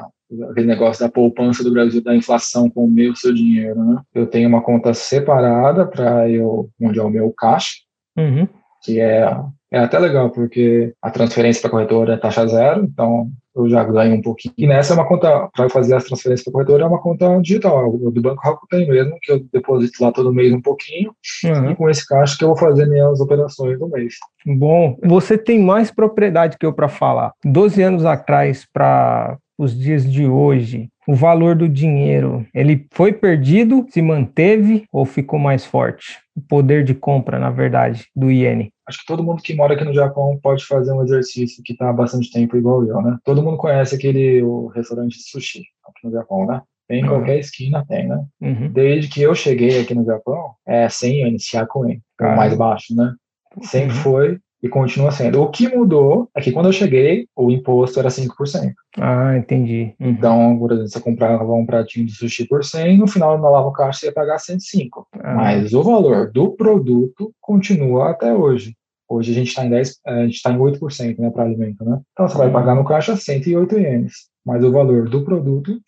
aquele 0.49 0.67
negócio 0.67 1.05
da 1.05 1.11
poupança 1.11 1.63
do 1.63 1.71
Brasil, 1.71 2.03
da 2.03 2.13
inflação 2.13 2.69
com 2.69 2.83
o 2.83 2.91
meu 2.91 3.15
seu 3.15 3.33
dinheiro, 3.33 3.81
né? 3.83 4.01
Eu 4.13 4.27
tenho 4.27 4.49
uma 4.49 4.61
conta 4.61 4.93
separada 4.93 5.85
para 5.85 6.29
eu, 6.29 6.69
onde 6.81 6.99
é 6.99 7.03
o 7.03 7.09
meu 7.09 7.33
caixa, 7.37 7.75
uhum. 8.17 8.45
que 8.83 8.99
é 8.99 9.25
é 9.71 9.79
até 9.79 9.97
legal, 9.97 10.29
porque 10.29 10.93
a 11.01 11.09
transferência 11.09 11.61
para 11.61 11.69
a 11.69 11.71
corretora 11.71 12.13
é 12.13 12.17
taxa 12.17 12.45
zero, 12.45 12.83
então 12.83 13.29
eu 13.55 13.69
já 13.69 13.83
ganho 13.83 14.15
um 14.15 14.21
pouquinho. 14.21 14.53
E 14.57 14.67
nessa 14.67 14.93
é 14.93 14.95
uma 14.95 15.07
conta, 15.07 15.49
para 15.55 15.69
fazer 15.69 15.95
as 15.95 16.03
transferências 16.03 16.43
para 16.43 16.51
a 16.51 16.53
corretora, 16.53 16.83
é 16.83 16.87
uma 16.87 17.01
conta 17.01 17.39
digital, 17.41 17.97
do 17.97 18.21
Banco 18.21 18.41
Rakuten 18.41 18.87
mesmo, 18.87 19.17
que 19.21 19.31
eu 19.31 19.39
deposito 19.51 20.03
lá 20.03 20.11
todo 20.11 20.33
mês 20.33 20.53
um 20.53 20.61
pouquinho, 20.61 21.13
uhum. 21.45 21.71
e 21.71 21.75
com 21.75 21.89
esse 21.89 22.05
caixa 22.05 22.37
que 22.37 22.43
eu 22.43 22.49
vou 22.49 22.57
fazer 22.57 22.85
minhas 22.85 23.19
operações 23.21 23.79
do 23.79 23.87
mês. 23.87 24.15
Bom, 24.45 24.97
você 25.03 25.37
tem 25.37 25.59
mais 25.59 25.89
propriedade 25.89 26.57
que 26.57 26.65
eu 26.65 26.73
para 26.73 26.89
falar. 26.89 27.33
12 27.45 27.81
anos 27.81 28.05
atrás 28.05 28.67
para 28.73 29.37
os 29.61 29.77
dias 29.77 30.11
de 30.11 30.25
hoje, 30.25 30.89
o 31.07 31.13
valor 31.13 31.55
do 31.55 31.69
dinheiro, 31.69 32.43
ele 32.51 32.87
foi 32.91 33.13
perdido, 33.13 33.85
se 33.91 34.01
manteve 34.01 34.85
ou 34.91 35.05
ficou 35.05 35.37
mais 35.37 35.63
forte? 35.63 36.17
O 36.35 36.41
poder 36.41 36.83
de 36.83 36.95
compra, 36.95 37.37
na 37.37 37.51
verdade, 37.51 38.07
do 38.15 38.31
iene. 38.31 38.73
Acho 38.87 38.99
que 38.99 39.05
todo 39.05 39.23
mundo 39.23 39.43
que 39.43 39.53
mora 39.53 39.75
aqui 39.75 39.85
no 39.85 39.93
Japão 39.93 40.39
pode 40.41 40.65
fazer 40.65 40.91
um 40.91 41.03
exercício 41.03 41.61
que 41.63 41.73
está 41.73 41.89
há 41.89 41.93
bastante 41.93 42.31
tempo 42.31 42.57
igual 42.57 42.83
eu, 42.87 43.01
né? 43.03 43.17
Todo 43.23 43.43
mundo 43.43 43.57
conhece 43.57 43.93
aquele 43.93 44.41
o 44.41 44.65
restaurante 44.67 45.17
de 45.17 45.29
sushi 45.29 45.61
aqui 45.87 46.07
no 46.07 46.11
Japão, 46.11 46.47
né? 46.47 46.61
Tem 46.87 47.01
em 47.01 47.03
uhum. 47.03 47.09
qualquer 47.09 47.37
esquina, 47.37 47.85
tem, 47.87 48.07
né? 48.07 48.25
Uhum. 48.41 48.71
Desde 48.71 49.09
que 49.09 49.21
eu 49.21 49.35
cheguei 49.35 49.79
aqui 49.79 49.93
no 49.93 50.03
Japão, 50.03 50.55
é 50.65 50.89
100 50.89 51.17
ienes, 51.17 51.53
Hyakuen, 51.53 52.01
o 52.19 52.35
mais 52.35 52.57
baixo, 52.57 52.95
né? 52.95 53.13
Sempre 53.61 53.95
uhum. 53.95 54.01
foi 54.01 54.39
e 54.61 54.69
continua 54.69 55.11
sendo. 55.11 55.41
O 55.41 55.49
que 55.49 55.67
mudou 55.67 56.29
é 56.35 56.41
que 56.41 56.51
quando 56.51 56.67
eu 56.67 56.73
cheguei, 56.73 57.27
o 57.35 57.49
imposto 57.49 57.99
era 57.99 58.09
5%. 58.09 58.73
Ah, 58.99 59.35
entendi. 59.37 59.95
Uhum. 59.99 60.09
Então, 60.09 60.57
por 60.59 60.71
exemplo, 60.71 60.89
você 60.89 60.99
comprava 60.99 61.51
um 61.53 61.65
pratinho 61.65 62.05
de 62.05 62.13
sushi 62.13 62.47
por 62.47 62.63
100, 62.63 62.97
no 62.97 63.07
final 63.07 63.37
na 63.39 63.49
lava 63.49 63.71
caixa 63.71 63.99
você 63.99 64.05
ia 64.07 64.13
pagar 64.13 64.39
105. 64.39 65.07
Ah. 65.13 65.35
Mas 65.35 65.73
o 65.73 65.83
valor 65.83 66.31
do 66.31 66.51
produto 66.51 67.33
continua 67.41 68.11
até 68.11 68.33
hoje. 68.33 68.75
Hoje 69.09 69.31
a 69.31 69.35
gente 69.35 69.49
está 69.49 69.65
em 69.65 69.69
10, 69.69 69.99
a 70.05 70.23
gente 70.23 70.35
está 70.35 70.51
em 70.51 70.57
8%, 70.57 71.19
né, 71.19 71.29
para 71.31 71.43
alimento, 71.43 71.83
né? 71.83 71.99
Então 72.13 72.27
você 72.27 72.37
vai 72.37 72.47
uhum. 72.47 72.53
pagar 72.53 72.75
no 72.75 72.85
caixa 72.85 73.15
108 73.15 73.77
ienes, 73.77 74.13
mas 74.45 74.63
o 74.63 74.71
valor 74.71 75.09
do 75.09 75.25
produto 75.25 75.81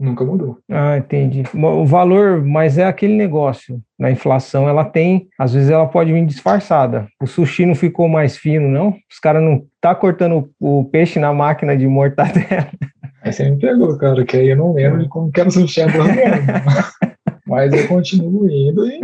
Nunca 0.00 0.24
mudou. 0.24 0.58
Ah, 0.70 0.96
entendi. 0.96 1.42
O 1.54 1.84
valor, 1.84 2.42
mas 2.42 2.78
é 2.78 2.84
aquele 2.84 3.14
negócio. 3.14 3.80
Na 3.98 4.10
inflação, 4.10 4.66
ela 4.66 4.82
tem, 4.82 5.28
às 5.38 5.52
vezes 5.52 5.68
ela 5.68 5.86
pode 5.86 6.10
vir 6.10 6.24
disfarçada. 6.24 7.06
O 7.22 7.26
sushi 7.26 7.66
não 7.66 7.74
ficou 7.74 8.08
mais 8.08 8.34
fino, 8.34 8.66
não? 8.66 8.96
Os 9.10 9.18
caras 9.20 9.42
não 9.42 9.62
tá 9.78 9.94
cortando 9.94 10.50
o 10.58 10.84
peixe 10.84 11.18
na 11.18 11.34
máquina 11.34 11.76
de 11.76 11.86
mortadela. 11.86 12.68
Aí 13.22 13.30
você 13.30 13.50
me 13.50 13.58
pegou, 13.58 13.98
cara, 13.98 14.24
que 14.24 14.34
aí 14.34 14.48
eu 14.48 14.56
não 14.56 14.72
lembro 14.72 15.02
de 15.02 15.08
como 15.10 15.30
que 15.30 15.38
era 15.38 15.50
o 15.50 15.52
sushi 15.52 15.82
Mas 17.46 17.70
eu 17.70 17.86
continuo 17.86 18.48
indo 18.48 18.86
e 18.86 18.98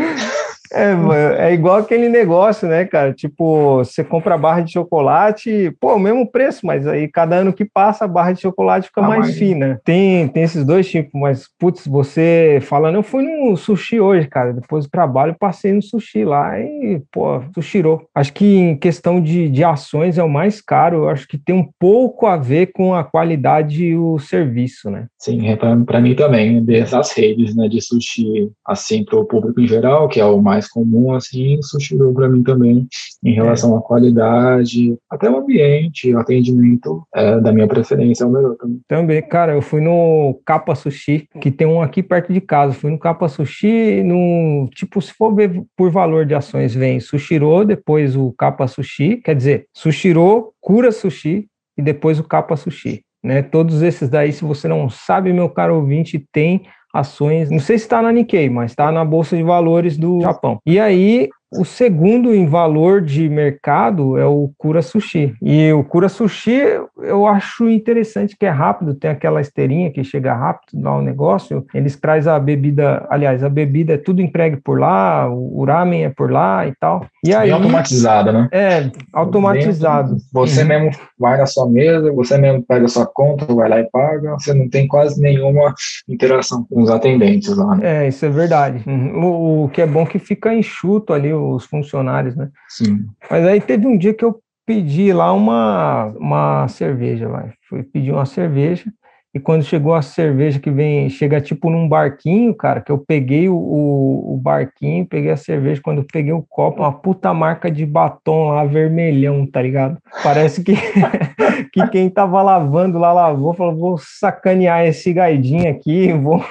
é, 0.72 1.48
é 1.48 1.54
igual 1.54 1.76
aquele 1.76 2.08
negócio, 2.08 2.68
né, 2.68 2.84
cara? 2.84 3.12
Tipo, 3.12 3.78
você 3.78 4.02
compra 4.02 4.34
a 4.34 4.38
barra 4.38 4.60
de 4.60 4.72
chocolate, 4.72 5.74
pô, 5.80 5.94
o 5.94 5.98
mesmo 5.98 6.26
preço, 6.30 6.66
mas 6.66 6.86
aí 6.86 7.08
cada 7.08 7.36
ano 7.36 7.52
que 7.52 7.64
passa 7.64 8.04
a 8.04 8.08
barra 8.08 8.32
de 8.32 8.42
chocolate 8.42 8.88
fica 8.88 9.00
ah, 9.00 9.08
mais 9.08 9.26
mas... 9.26 9.38
fina. 9.38 9.80
Tem, 9.84 10.28
tem 10.28 10.42
esses 10.42 10.64
dois 10.64 10.88
tipos, 10.88 11.20
mas, 11.20 11.48
putz, 11.58 11.86
você 11.86 12.58
falando, 12.62 12.96
eu 12.96 13.02
fui 13.02 13.22
no 13.22 13.56
sushi 13.56 14.00
hoje, 14.00 14.26
cara, 14.28 14.52
depois 14.52 14.86
do 14.86 14.90
trabalho 14.90 15.36
passei 15.38 15.72
no 15.72 15.82
sushi 15.82 16.24
lá 16.24 16.58
e, 16.58 17.02
pô, 17.12 17.42
sushirou. 17.54 18.02
Acho 18.14 18.32
que 18.32 18.56
em 18.56 18.76
questão 18.76 19.20
de, 19.20 19.48
de 19.48 19.64
ações 19.64 20.18
é 20.18 20.22
o 20.22 20.28
mais 20.28 20.60
caro, 20.60 21.04
eu 21.04 21.08
acho 21.08 21.26
que 21.26 21.38
tem 21.38 21.54
um 21.54 21.68
pouco 21.78 22.26
a 22.26 22.36
ver 22.36 22.72
com 22.72 22.94
a 22.94 23.04
qualidade 23.04 23.84
e 23.84 23.96
o 23.96 24.18
serviço, 24.18 24.90
né? 24.90 25.06
Sim, 25.18 25.48
é 25.48 25.56
para 25.56 26.00
mim 26.00 26.14
também, 26.14 26.64
dessas 26.64 27.12
redes, 27.12 27.54
né, 27.54 27.68
de 27.68 27.80
sushi, 27.80 28.50
assim, 28.66 29.04
para 29.04 29.18
o 29.18 29.24
público 29.24 29.60
em 29.60 29.66
geral, 29.66 30.08
que 30.08 30.20
é 30.20 30.24
o 30.24 30.40
mais 30.40 30.55
mais 30.56 30.68
comum, 30.68 31.14
assim, 31.14 31.60
suscitou 31.62 32.12
para 32.14 32.28
mim 32.28 32.42
também 32.42 32.88
em 33.22 33.34
relação 33.34 33.76
à 33.76 33.82
qualidade, 33.82 34.96
até 35.10 35.30
o 35.30 35.36
ambiente, 35.36 36.14
o 36.14 36.18
atendimento 36.18 37.06
é, 37.14 37.38
da 37.40 37.52
minha 37.52 37.68
preferência 37.68 38.24
é 38.24 38.26
o 38.26 38.30
melhor 38.30 38.56
também. 38.56 38.80
Também, 38.88 39.22
cara, 39.22 39.52
eu 39.52 39.62
fui 39.62 39.80
no 39.80 40.40
Capa 40.46 40.74
Sushi, 40.74 41.28
que 41.40 41.50
tem 41.50 41.66
um 41.66 41.82
aqui 41.82 42.02
perto 42.02 42.32
de 42.32 42.40
casa, 42.40 42.72
fui 42.72 42.90
no 42.90 42.98
Capa 42.98 43.28
Sushi, 43.28 44.02
no, 44.02 44.68
tipo, 44.74 45.00
se 45.02 45.12
for 45.12 45.34
ver 45.34 45.62
por 45.76 45.90
valor 45.90 46.24
de 46.24 46.34
ações, 46.34 46.74
vem 46.74 47.00
Sushiro, 47.00 47.64
depois 47.64 48.16
o 48.16 48.32
Capa 48.32 48.66
Sushi, 48.66 49.16
quer 49.18 49.34
dizer, 49.34 49.66
Sushiro, 49.74 50.52
Cura 50.60 50.90
Sushi 50.90 51.46
e 51.76 51.82
depois 51.82 52.18
o 52.18 52.24
Capa 52.24 52.56
Sushi. 52.56 53.02
Né? 53.22 53.42
Todos 53.42 53.82
esses 53.82 54.08
daí, 54.08 54.32
se 54.32 54.44
você 54.44 54.68
não 54.68 54.88
sabe, 54.88 55.32
meu 55.32 55.48
caro 55.48 55.76
ouvinte, 55.76 56.24
tem 56.32 56.62
ações, 57.00 57.50
não 57.50 57.58
sei 57.58 57.78
se 57.78 57.84
está 57.84 58.00
na 58.02 58.12
Nikkei, 58.12 58.48
mas 58.48 58.72
está 58.72 58.90
na 58.90 59.04
Bolsa 59.04 59.36
de 59.36 59.42
Valores 59.42 59.96
do 59.96 60.20
Japão. 60.20 60.58
E 60.66 60.78
aí, 60.78 61.28
o 61.52 61.64
segundo 61.64 62.34
em 62.34 62.46
valor 62.46 63.00
de 63.00 63.28
mercado 63.28 64.18
é 64.18 64.26
o 64.26 64.50
Cura 64.58 64.82
Sushi. 64.82 65.34
E 65.42 65.72
o 65.72 65.84
Cura 65.84 66.08
Sushi 66.08 66.60
eu 66.98 67.26
acho 67.26 67.68
interessante 67.68 68.36
que 68.36 68.46
é 68.46 68.50
rápido, 68.50 68.94
tem 68.94 69.10
aquela 69.10 69.40
esteirinha 69.40 69.90
que 69.90 70.02
chega 70.02 70.34
rápido 70.34 70.82
lá 70.82 70.96
o 70.96 71.02
negócio. 71.02 71.64
Eles 71.72 71.96
trazem 71.96 72.32
a 72.32 72.38
bebida, 72.38 73.06
aliás, 73.08 73.44
a 73.44 73.48
bebida 73.48 73.94
é 73.94 73.98
tudo 73.98 74.22
entregue 74.22 74.56
por 74.56 74.78
lá, 74.78 75.28
o 75.30 75.64
ramen 75.64 76.04
é 76.04 76.10
por 76.10 76.30
lá 76.30 76.66
e 76.66 76.74
tal. 76.80 77.06
E 77.24 77.34
aí, 77.34 77.50
automatizado, 77.50 78.32
né? 78.32 78.48
É, 78.52 78.90
automatizado. 79.12 80.16
Você 80.32 80.62
uhum. 80.62 80.68
mesmo 80.68 80.90
vai 81.18 81.38
na 81.38 81.46
sua 81.46 81.68
mesa, 81.68 82.12
você 82.12 82.36
mesmo 82.38 82.64
pega 82.66 82.86
a 82.86 82.88
sua 82.88 83.06
conta, 83.06 83.46
vai 83.46 83.68
lá 83.68 83.80
e 83.80 83.90
paga, 83.90 84.32
você 84.32 84.52
não 84.52 84.68
tem 84.68 84.86
quase 84.86 85.20
nenhuma 85.20 85.74
interação 86.08 86.64
com 86.68 86.82
os 86.82 86.90
atendentes 86.90 87.56
lá. 87.56 87.76
Né? 87.76 88.04
É, 88.04 88.08
isso 88.08 88.24
é 88.24 88.28
verdade. 88.28 88.82
Uhum. 88.86 89.24
O, 89.24 89.64
o 89.64 89.68
que 89.68 89.82
é 89.82 89.86
bom 89.86 90.06
que 90.06 90.18
fica 90.18 90.54
enxuto 90.54 91.12
ali 91.12 91.32
os 91.36 91.64
funcionários, 91.64 92.34
né? 92.34 92.50
Sim. 92.68 93.06
Mas 93.30 93.44
aí 93.44 93.60
teve 93.60 93.86
um 93.86 93.96
dia 93.96 94.14
que 94.14 94.24
eu 94.24 94.40
pedi 94.66 95.12
lá 95.12 95.32
uma, 95.32 96.06
uma 96.18 96.68
cerveja, 96.68 97.28
vai. 97.28 97.52
Fui 97.68 97.84
pedir 97.84 98.10
uma 98.10 98.26
cerveja 98.26 98.84
E 99.32 99.38
quando 99.38 99.62
chegou 99.62 99.94
a 99.94 100.02
cerveja 100.02 100.58
que 100.58 100.70
vem, 100.70 101.08
chega 101.08 101.40
tipo 101.40 101.70
num 101.70 101.88
barquinho, 101.88 102.54
cara, 102.54 102.80
que 102.80 102.90
eu 102.90 102.98
peguei 102.98 103.48
o, 103.48 103.54
o, 103.54 104.34
o 104.34 104.36
barquinho, 104.38 105.06
peguei 105.06 105.30
a 105.30 105.36
cerveja, 105.36 105.80
quando 105.82 105.98
eu 105.98 106.06
peguei 106.10 106.32
o 106.32 106.44
copo, 106.48 106.80
uma 106.80 106.92
puta 106.92 107.32
marca 107.32 107.70
de 107.70 107.86
batom 107.86 108.48
lá, 108.48 108.64
vermelhão, 108.64 109.46
tá 109.46 109.62
ligado? 109.62 109.98
Parece 110.22 110.64
que, 110.64 110.74
que 111.72 111.86
quem 111.88 112.08
tava 112.08 112.42
lavando 112.42 112.98
lá 112.98 113.12
lavou, 113.12 113.52
falou, 113.52 113.76
vou 113.76 113.98
sacanear 113.98 114.86
esse 114.86 115.12
gaidinho 115.12 115.70
aqui, 115.70 116.12
vou 116.12 116.42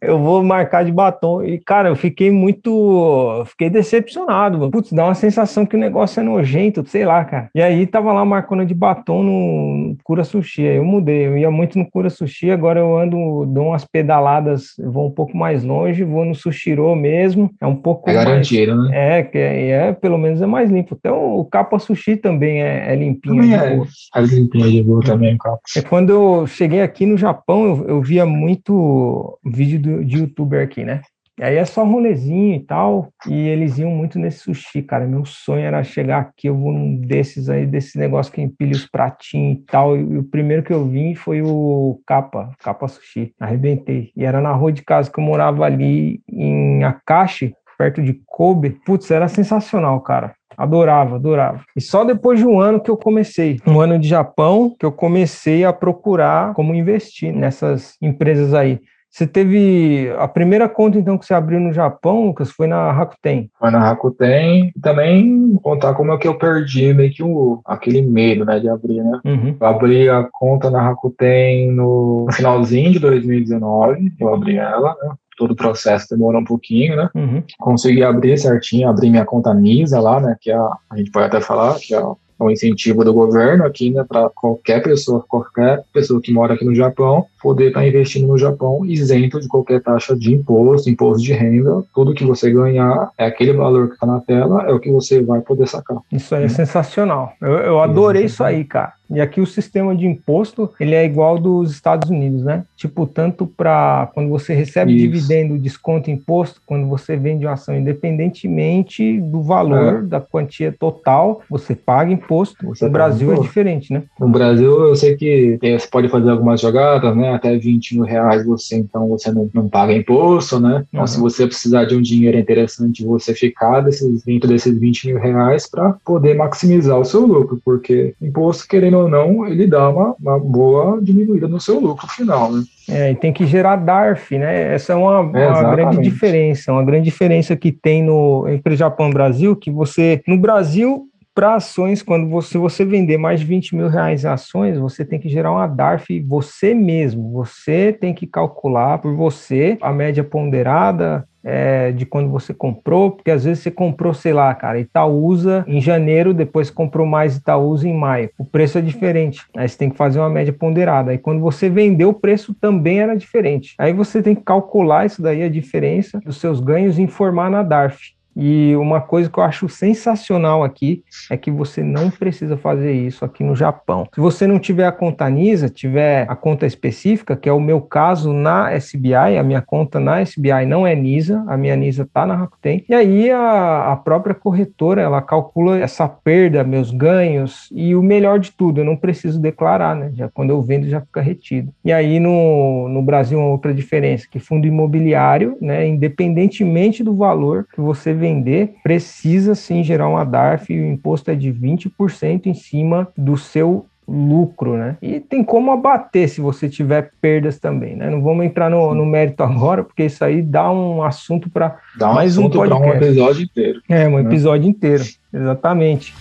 eu 0.00 0.18
vou 0.18 0.42
marcar 0.42 0.84
de 0.84 0.92
batom. 0.92 1.42
E, 1.42 1.58
cara, 1.58 1.88
eu 1.88 1.96
fiquei 1.96 2.30
muito. 2.30 3.44
Fiquei 3.46 3.70
decepcionado, 3.70 4.58
mano. 4.58 4.70
Putz, 4.70 4.92
dá 4.92 5.04
uma 5.04 5.14
sensação 5.14 5.66
que 5.66 5.76
o 5.76 5.78
negócio 5.78 6.20
é 6.20 6.22
nojento, 6.22 6.84
sei 6.86 7.04
lá, 7.04 7.24
cara. 7.24 7.48
E 7.54 7.62
aí 7.62 7.86
tava 7.86 8.12
lá 8.12 8.24
marcando 8.24 8.64
de 8.64 8.74
batom 8.74 9.22
no 9.22 9.96
Cura 10.04 10.24
Sushi. 10.24 10.66
Aí 10.66 10.76
eu 10.76 10.84
mudei. 10.84 11.26
Eu 11.26 11.38
ia 11.38 11.50
muito 11.50 11.78
no 11.78 11.88
Cura 11.88 12.10
Sushi, 12.10 12.50
agora 12.50 12.80
eu 12.80 12.96
ando, 12.96 13.46
dou 13.46 13.68
umas 13.68 13.84
pedaladas, 13.84 14.72
vou 14.78 15.08
um 15.08 15.10
pouco 15.10 15.36
mais 15.36 15.64
longe, 15.64 16.04
vou 16.04 16.24
no 16.24 16.34
Sushiro 16.34 16.94
mesmo. 16.94 17.50
É 17.60 17.66
um 17.66 17.76
pouco. 17.76 18.10
É 18.10 18.14
garantido, 18.14 18.76
mais... 18.76 18.90
né? 18.90 19.18
É, 19.18 19.22
que 19.22 19.38
é, 19.38 19.70
é, 19.70 19.92
pelo 19.92 20.18
menos 20.18 20.40
é 20.40 20.46
mais 20.46 20.70
limpo. 20.70 20.94
Até 20.94 21.10
o 21.10 21.44
Capa 21.44 21.78
Sushi 21.78 22.16
também 22.16 22.62
é, 22.62 22.92
é 22.92 22.96
limpinho. 22.96 23.36
Também 23.36 23.54
é, 23.54 23.80
é 24.14 24.20
limpinho 24.20 24.70
de 24.70 24.82
boa 24.82 25.02
também, 25.02 25.36
Capa. 25.36 25.60
É 25.76 25.82
quando 25.82 26.10
eu 26.10 26.46
cheguei 26.46 26.82
aqui 26.82 27.06
no 27.06 27.16
Japão, 27.16 27.64
eu, 27.64 27.88
eu 27.88 28.00
via 28.00 28.26
muito 28.26 29.38
vídeo 29.44 29.80
do, 29.80 30.04
de 30.04 30.18
youtuber 30.18 30.62
aqui, 30.62 30.84
né? 30.84 31.02
E 31.38 31.44
aí 31.44 31.56
é 31.56 31.64
só 31.64 31.82
rolezinho 31.82 32.54
e 32.54 32.60
tal, 32.60 33.08
e 33.26 33.48
eles 33.48 33.78
iam 33.78 33.90
muito 33.90 34.18
nesse 34.18 34.40
sushi, 34.40 34.82
cara. 34.82 35.06
Meu 35.06 35.24
sonho 35.24 35.64
era 35.64 35.82
chegar 35.82 36.20
aqui, 36.20 36.48
eu 36.48 36.56
vou 36.56 36.72
num 36.72 36.94
desses 36.94 37.48
aí, 37.48 37.66
desse 37.66 37.98
negócio 37.98 38.30
que 38.30 38.42
empilha 38.42 38.72
os 38.72 38.86
pratinhos 38.86 39.58
e 39.58 39.64
tal. 39.64 39.96
E, 39.96 40.18
o 40.18 40.24
primeiro 40.24 40.62
que 40.62 40.72
eu 40.72 40.86
vim 40.86 41.14
foi 41.14 41.40
o 41.40 41.98
Capa, 42.06 42.50
Capa 42.62 42.86
Sushi. 42.86 43.32
Arrebentei. 43.40 44.12
E 44.14 44.24
era 44.24 44.42
na 44.42 44.52
rua 44.52 44.70
de 44.70 44.82
casa 44.82 45.10
que 45.10 45.18
eu 45.18 45.24
morava 45.24 45.64
ali 45.64 46.20
em 46.30 46.84
Akashi, 46.84 47.54
perto 47.78 48.02
de 48.02 48.20
Kobe. 48.26 48.78
Putz, 48.84 49.10
era 49.10 49.26
sensacional, 49.26 50.00
cara. 50.02 50.34
Adorava, 50.56 51.16
adorava. 51.16 51.64
E 51.74 51.80
só 51.80 52.04
depois 52.04 52.38
de 52.38 52.46
um 52.46 52.60
ano 52.60 52.78
que 52.78 52.90
eu 52.90 52.96
comecei, 52.96 53.58
um 53.66 53.80
ano 53.80 53.98
de 53.98 54.06
Japão, 54.06 54.76
que 54.78 54.84
eu 54.84 54.92
comecei 54.92 55.64
a 55.64 55.72
procurar 55.72 56.52
como 56.52 56.74
investir 56.74 57.34
nessas 57.34 57.96
empresas 58.02 58.52
aí. 58.52 58.78
Você 59.12 59.26
teve 59.26 60.10
a 60.18 60.26
primeira 60.26 60.66
conta 60.70 60.98
então 60.98 61.18
que 61.18 61.26
você 61.26 61.34
abriu 61.34 61.60
no 61.60 61.70
Japão, 61.70 62.24
Lucas, 62.24 62.50
foi 62.50 62.66
na 62.66 62.90
Rakuten. 62.90 63.50
Foi 63.58 63.70
na 63.70 63.78
Rakuten 63.78 64.72
e 64.74 64.80
também 64.80 65.54
contar 65.62 65.92
como 65.92 66.12
é 66.12 66.16
que 66.16 66.26
eu 66.26 66.38
perdi 66.38 66.94
meio 66.94 67.12
que 67.12 67.22
o, 67.22 67.60
aquele 67.66 68.00
medo, 68.00 68.46
né, 68.46 68.58
de 68.58 68.70
abrir, 68.70 69.02
né? 69.02 69.20
Uhum. 69.22 69.54
Eu 69.60 69.66
abri 69.66 70.08
a 70.08 70.26
conta 70.32 70.70
na 70.70 70.80
Rakuten 70.80 71.72
no 71.72 72.26
finalzinho 72.32 72.90
de 72.90 72.98
2019, 72.98 74.12
eu 74.18 74.32
abri 74.32 74.56
ela, 74.56 74.96
né? 75.02 75.14
todo 75.36 75.50
o 75.50 75.56
processo 75.56 76.08
demorou 76.08 76.40
um 76.40 76.44
pouquinho, 76.44 76.96
né? 76.96 77.10
Uhum. 77.14 77.42
Consegui 77.58 78.02
abrir 78.02 78.38
certinho, 78.38 78.88
abrir 78.88 79.10
minha 79.10 79.24
conta 79.24 79.52
NISA 79.52 80.00
lá, 80.00 80.20
né? 80.20 80.36
Que 80.40 80.50
é 80.50 80.56
a, 80.56 80.70
a 80.90 80.96
gente 80.96 81.10
pode 81.10 81.26
até 81.26 81.40
falar 81.40 81.78
que 81.78 81.94
é 81.94 82.02
um 82.40 82.50
incentivo 82.50 83.04
do 83.04 83.12
governo 83.12 83.64
aqui, 83.64 83.90
né? 83.90 84.04
Para 84.06 84.28
qualquer 84.30 84.82
pessoa, 84.82 85.24
qualquer 85.28 85.84
pessoa 85.92 86.20
que 86.20 86.32
mora 86.32 86.54
aqui 86.54 86.64
no 86.64 86.74
Japão, 86.74 87.26
poder 87.40 87.68
estar 87.68 87.80
tá 87.80 87.86
investindo 87.86 88.26
no 88.26 88.38
Japão 88.38 88.84
isento 88.84 89.40
de 89.40 89.48
qualquer 89.48 89.80
taxa 89.82 90.16
de 90.16 90.32
imposto, 90.32 90.90
imposto 90.90 91.22
de 91.22 91.32
renda, 91.32 91.82
tudo 91.94 92.14
que 92.14 92.24
você 92.24 92.50
ganhar 92.50 93.10
é 93.18 93.26
aquele 93.26 93.52
valor 93.52 93.88
que 93.88 93.94
está 93.94 94.06
na 94.06 94.20
tela, 94.20 94.64
é 94.68 94.72
o 94.72 94.80
que 94.80 94.90
você 94.90 95.22
vai 95.22 95.40
poder 95.40 95.68
sacar. 95.68 95.98
Isso 96.10 96.34
aí 96.34 96.44
é 96.44 96.48
sensacional. 96.48 97.32
Eu, 97.40 97.58
eu 97.58 97.80
adorei 97.80 98.24
isso 98.24 98.42
aí, 98.42 98.64
cara. 98.64 98.92
E 99.12 99.20
aqui 99.20 99.40
o 99.40 99.46
sistema 99.46 99.94
de 99.94 100.06
imposto, 100.06 100.70
ele 100.80 100.94
é 100.94 101.04
igual 101.04 101.38
dos 101.38 101.70
Estados 101.70 102.10
Unidos, 102.10 102.42
né? 102.42 102.64
Tipo, 102.76 103.06
tanto 103.06 103.46
para 103.46 104.10
quando 104.14 104.28
você 104.30 104.54
recebe 104.54 104.92
Isso. 104.92 105.06
dividendo, 105.06 105.58
desconto 105.58 106.10
imposto, 106.10 106.60
quando 106.66 106.88
você 106.88 107.16
vende 107.16 107.44
uma 107.44 107.52
ação, 107.52 107.76
independentemente 107.76 109.20
do 109.20 109.42
valor, 109.42 109.96
é. 109.96 110.02
da 110.02 110.20
quantia 110.20 110.74
total, 110.78 111.42
você 111.48 111.74
paga 111.74 112.10
imposto. 112.10 112.66
Você 112.66 112.86
no 112.86 112.90
Brasil 112.90 113.28
é 113.28 113.32
imposto. 113.32 113.44
é 113.44 113.48
diferente, 113.48 113.92
né? 113.92 114.02
No 114.18 114.28
Brasil, 114.28 114.88
eu 114.88 114.96
sei 114.96 115.16
que 115.16 115.58
tem, 115.60 115.78
você 115.78 115.86
pode 115.86 116.08
fazer 116.08 116.30
algumas 116.30 116.60
jogadas, 116.60 117.14
né? 117.14 117.34
Até 117.34 117.56
20 117.56 117.96
mil 117.96 118.04
reais 118.04 118.44
você, 118.46 118.76
então, 118.76 119.08
você 119.08 119.30
não, 119.30 119.48
não 119.52 119.68
paga 119.68 119.92
imposto, 119.92 120.58
né? 120.58 120.84
Então, 120.88 121.02
uhum. 121.02 121.06
se 121.06 121.20
você 121.20 121.46
precisar 121.46 121.84
de 121.84 121.94
um 121.94 122.00
dinheiro 122.00 122.38
interessante, 122.38 123.04
você 123.04 123.34
ficar 123.34 123.80
desses, 123.80 124.22
dentro 124.22 124.48
desses 124.48 124.78
20 124.78 125.08
mil 125.08 125.18
reais 125.18 125.68
para 125.68 125.96
poder 126.04 126.34
maximizar 126.34 126.98
o 126.98 127.04
seu 127.04 127.26
lucro, 127.26 127.60
porque 127.64 128.14
imposto, 128.20 128.66
querendo 128.66 129.01
ou 129.02 129.08
não, 129.08 129.46
ele 129.46 129.66
dá 129.66 129.88
uma, 129.88 130.14
uma 130.18 130.38
boa 130.38 131.00
diminuída 131.02 131.48
no 131.48 131.60
seu 131.60 131.78
lucro 131.80 132.06
final, 132.08 132.52
né? 132.52 132.62
É, 132.88 133.10
e 133.12 133.14
tem 133.14 133.32
que 133.32 133.46
gerar 133.46 133.76
DARF, 133.76 134.36
né? 134.36 134.74
Essa 134.74 134.92
é 134.92 134.96
uma, 134.96 135.20
uma 135.20 135.74
grande 135.74 136.00
diferença, 136.00 136.72
uma 136.72 136.84
grande 136.84 137.04
diferença 137.04 137.56
que 137.56 137.70
tem 137.70 138.02
no 138.02 138.48
entre 138.48 138.76
Japão 138.76 139.10
e 139.10 139.12
Brasil, 139.14 139.54
que 139.56 139.70
você 139.70 140.22
no 140.26 140.36
Brasil 140.36 141.08
para 141.34 141.54
ações, 141.54 142.02
quando 142.02 142.28
você, 142.28 142.58
você 142.58 142.84
vender 142.84 143.16
mais 143.16 143.40
de 143.40 143.46
20 143.46 143.74
mil 143.74 143.88
reais 143.88 144.24
em 144.24 144.28
ações, 144.28 144.78
você 144.78 145.04
tem 145.04 145.18
que 145.18 145.28
gerar 145.28 145.52
uma 145.52 145.66
DARF 145.66 146.20
você 146.20 146.74
mesmo. 146.74 147.32
Você 147.32 147.92
tem 147.92 148.12
que 148.12 148.26
calcular 148.26 148.98
por 148.98 149.14
você 149.14 149.78
a 149.80 149.92
média 149.92 150.22
ponderada, 150.22 151.26
é, 151.44 151.92
de 151.92 152.06
quando 152.06 152.30
você 152.30 152.54
comprou, 152.54 153.10
porque 153.10 153.30
às 153.30 153.44
vezes 153.44 153.62
você 153.62 153.70
comprou, 153.70 154.14
sei 154.14 154.32
lá, 154.32 154.54
cara, 154.54 154.78
Itaúsa 154.78 155.64
em 155.66 155.80
janeiro, 155.80 156.32
depois 156.32 156.70
comprou 156.70 157.06
mais 157.06 157.36
Itaúsa 157.36 157.88
em 157.88 157.94
maio. 157.94 158.30
O 158.38 158.44
preço 158.44 158.78
é 158.78 158.80
diferente. 158.80 159.44
Aí 159.56 159.68
você 159.68 159.76
tem 159.76 159.90
que 159.90 159.96
fazer 159.96 160.18
uma 160.18 160.30
média 160.30 160.52
ponderada. 160.52 161.10
Aí 161.10 161.18
quando 161.18 161.40
você 161.40 161.68
vendeu, 161.68 162.10
o 162.10 162.14
preço 162.14 162.54
também 162.54 163.00
era 163.00 163.16
diferente. 163.16 163.74
Aí 163.78 163.92
você 163.92 164.22
tem 164.22 164.34
que 164.34 164.42
calcular 164.42 165.06
isso 165.06 165.20
daí, 165.20 165.42
a 165.42 165.48
diferença 165.48 166.20
dos 166.20 166.38
seus 166.38 166.60
ganhos 166.60 166.98
e 166.98 167.02
informar 167.02 167.50
na 167.50 167.62
DARF. 167.62 168.12
E 168.36 168.74
uma 168.76 169.00
coisa 169.00 169.28
que 169.28 169.38
eu 169.38 169.42
acho 169.42 169.68
sensacional 169.68 170.64
aqui 170.64 171.02
é 171.30 171.36
que 171.36 171.50
você 171.50 171.82
não 171.82 172.10
precisa 172.10 172.56
fazer 172.56 172.92
isso 172.92 173.24
aqui 173.24 173.44
no 173.44 173.54
Japão. 173.54 174.06
Se 174.14 174.20
você 174.20 174.46
não 174.46 174.58
tiver 174.58 174.86
a 174.86 174.92
conta 174.92 175.28
NISA, 175.28 175.68
tiver 175.68 176.26
a 176.28 176.34
conta 176.34 176.66
específica, 176.66 177.36
que 177.36 177.48
é 177.48 177.52
o 177.52 177.60
meu 177.60 177.80
caso 177.80 178.32
na 178.32 178.74
SBI, 178.74 179.38
a 179.38 179.42
minha 179.42 179.60
conta 179.60 180.00
na 180.00 180.22
SBI 180.22 180.66
não 180.66 180.86
é 180.86 180.94
NISA, 180.94 181.44
a 181.46 181.56
minha 181.56 181.76
NISA 181.76 182.02
está 182.02 182.26
na 182.26 182.34
Rakuten, 182.34 182.84
e 182.88 182.94
aí 182.94 183.30
a, 183.30 183.92
a 183.92 183.96
própria 183.96 184.34
corretora, 184.34 185.02
ela 185.02 185.20
calcula 185.20 185.78
essa 185.78 186.08
perda, 186.08 186.64
meus 186.64 186.90
ganhos, 186.90 187.68
e 187.72 187.94
o 187.94 188.02
melhor 188.02 188.38
de 188.38 188.52
tudo, 188.52 188.80
eu 188.80 188.84
não 188.84 188.96
preciso 188.96 189.40
declarar, 189.40 189.94
né? 189.94 190.10
Já 190.14 190.28
quando 190.28 190.50
eu 190.50 190.62
vendo 190.62 190.88
já 190.88 191.00
fica 191.00 191.20
retido. 191.20 191.72
E 191.84 191.92
aí 191.92 192.18
no, 192.18 192.88
no 192.88 193.02
Brasil 193.02 193.38
uma 193.38 193.48
outra 193.48 193.74
diferença, 193.74 194.26
que 194.30 194.38
fundo 194.38 194.66
imobiliário, 194.66 195.56
né, 195.60 195.86
independentemente 195.86 197.02
do 197.02 197.14
valor 197.14 197.66
que 197.74 197.80
você 197.80 198.12
vender, 198.22 198.76
precisa 198.84 199.54
sim 199.54 199.82
gerar 199.82 200.08
uma 200.08 200.24
DARF 200.24 200.72
e 200.72 200.80
o 200.80 200.86
imposto 200.86 201.30
é 201.30 201.34
de 201.34 201.52
20% 201.52 202.46
em 202.46 202.54
cima 202.54 203.08
do 203.16 203.36
seu 203.36 203.86
lucro, 204.06 204.76
né? 204.76 204.96
E 205.02 205.20
tem 205.20 205.42
como 205.42 205.70
abater 205.70 206.28
se 206.28 206.40
você 206.40 206.68
tiver 206.68 207.12
perdas 207.20 207.58
também, 207.58 207.96
né? 207.96 208.10
Não 208.10 208.22
vamos 208.22 208.44
entrar 208.44 208.70
no, 208.70 208.94
no 208.94 209.04
mérito 209.04 209.42
agora, 209.42 209.82
porque 209.82 210.04
isso 210.04 210.24
aí 210.24 210.42
dá 210.42 210.70
um 210.70 211.02
assunto 211.02 211.50
para 211.50 211.78
mais 211.98 212.38
um 212.38 212.48
podcast. 212.48 212.84
um 212.84 212.92
episódio 212.92 213.44
inteiro. 213.44 213.82
É, 213.88 214.08
um 214.08 214.16
né? 214.16 214.20
episódio 214.22 214.68
inteiro, 214.68 215.04
exatamente. 215.32 216.14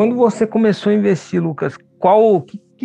Quando 0.00 0.16
você 0.16 0.46
começou 0.46 0.90
a 0.90 0.94
investir, 0.94 1.42
Lucas, 1.42 1.76
qual 1.98 2.22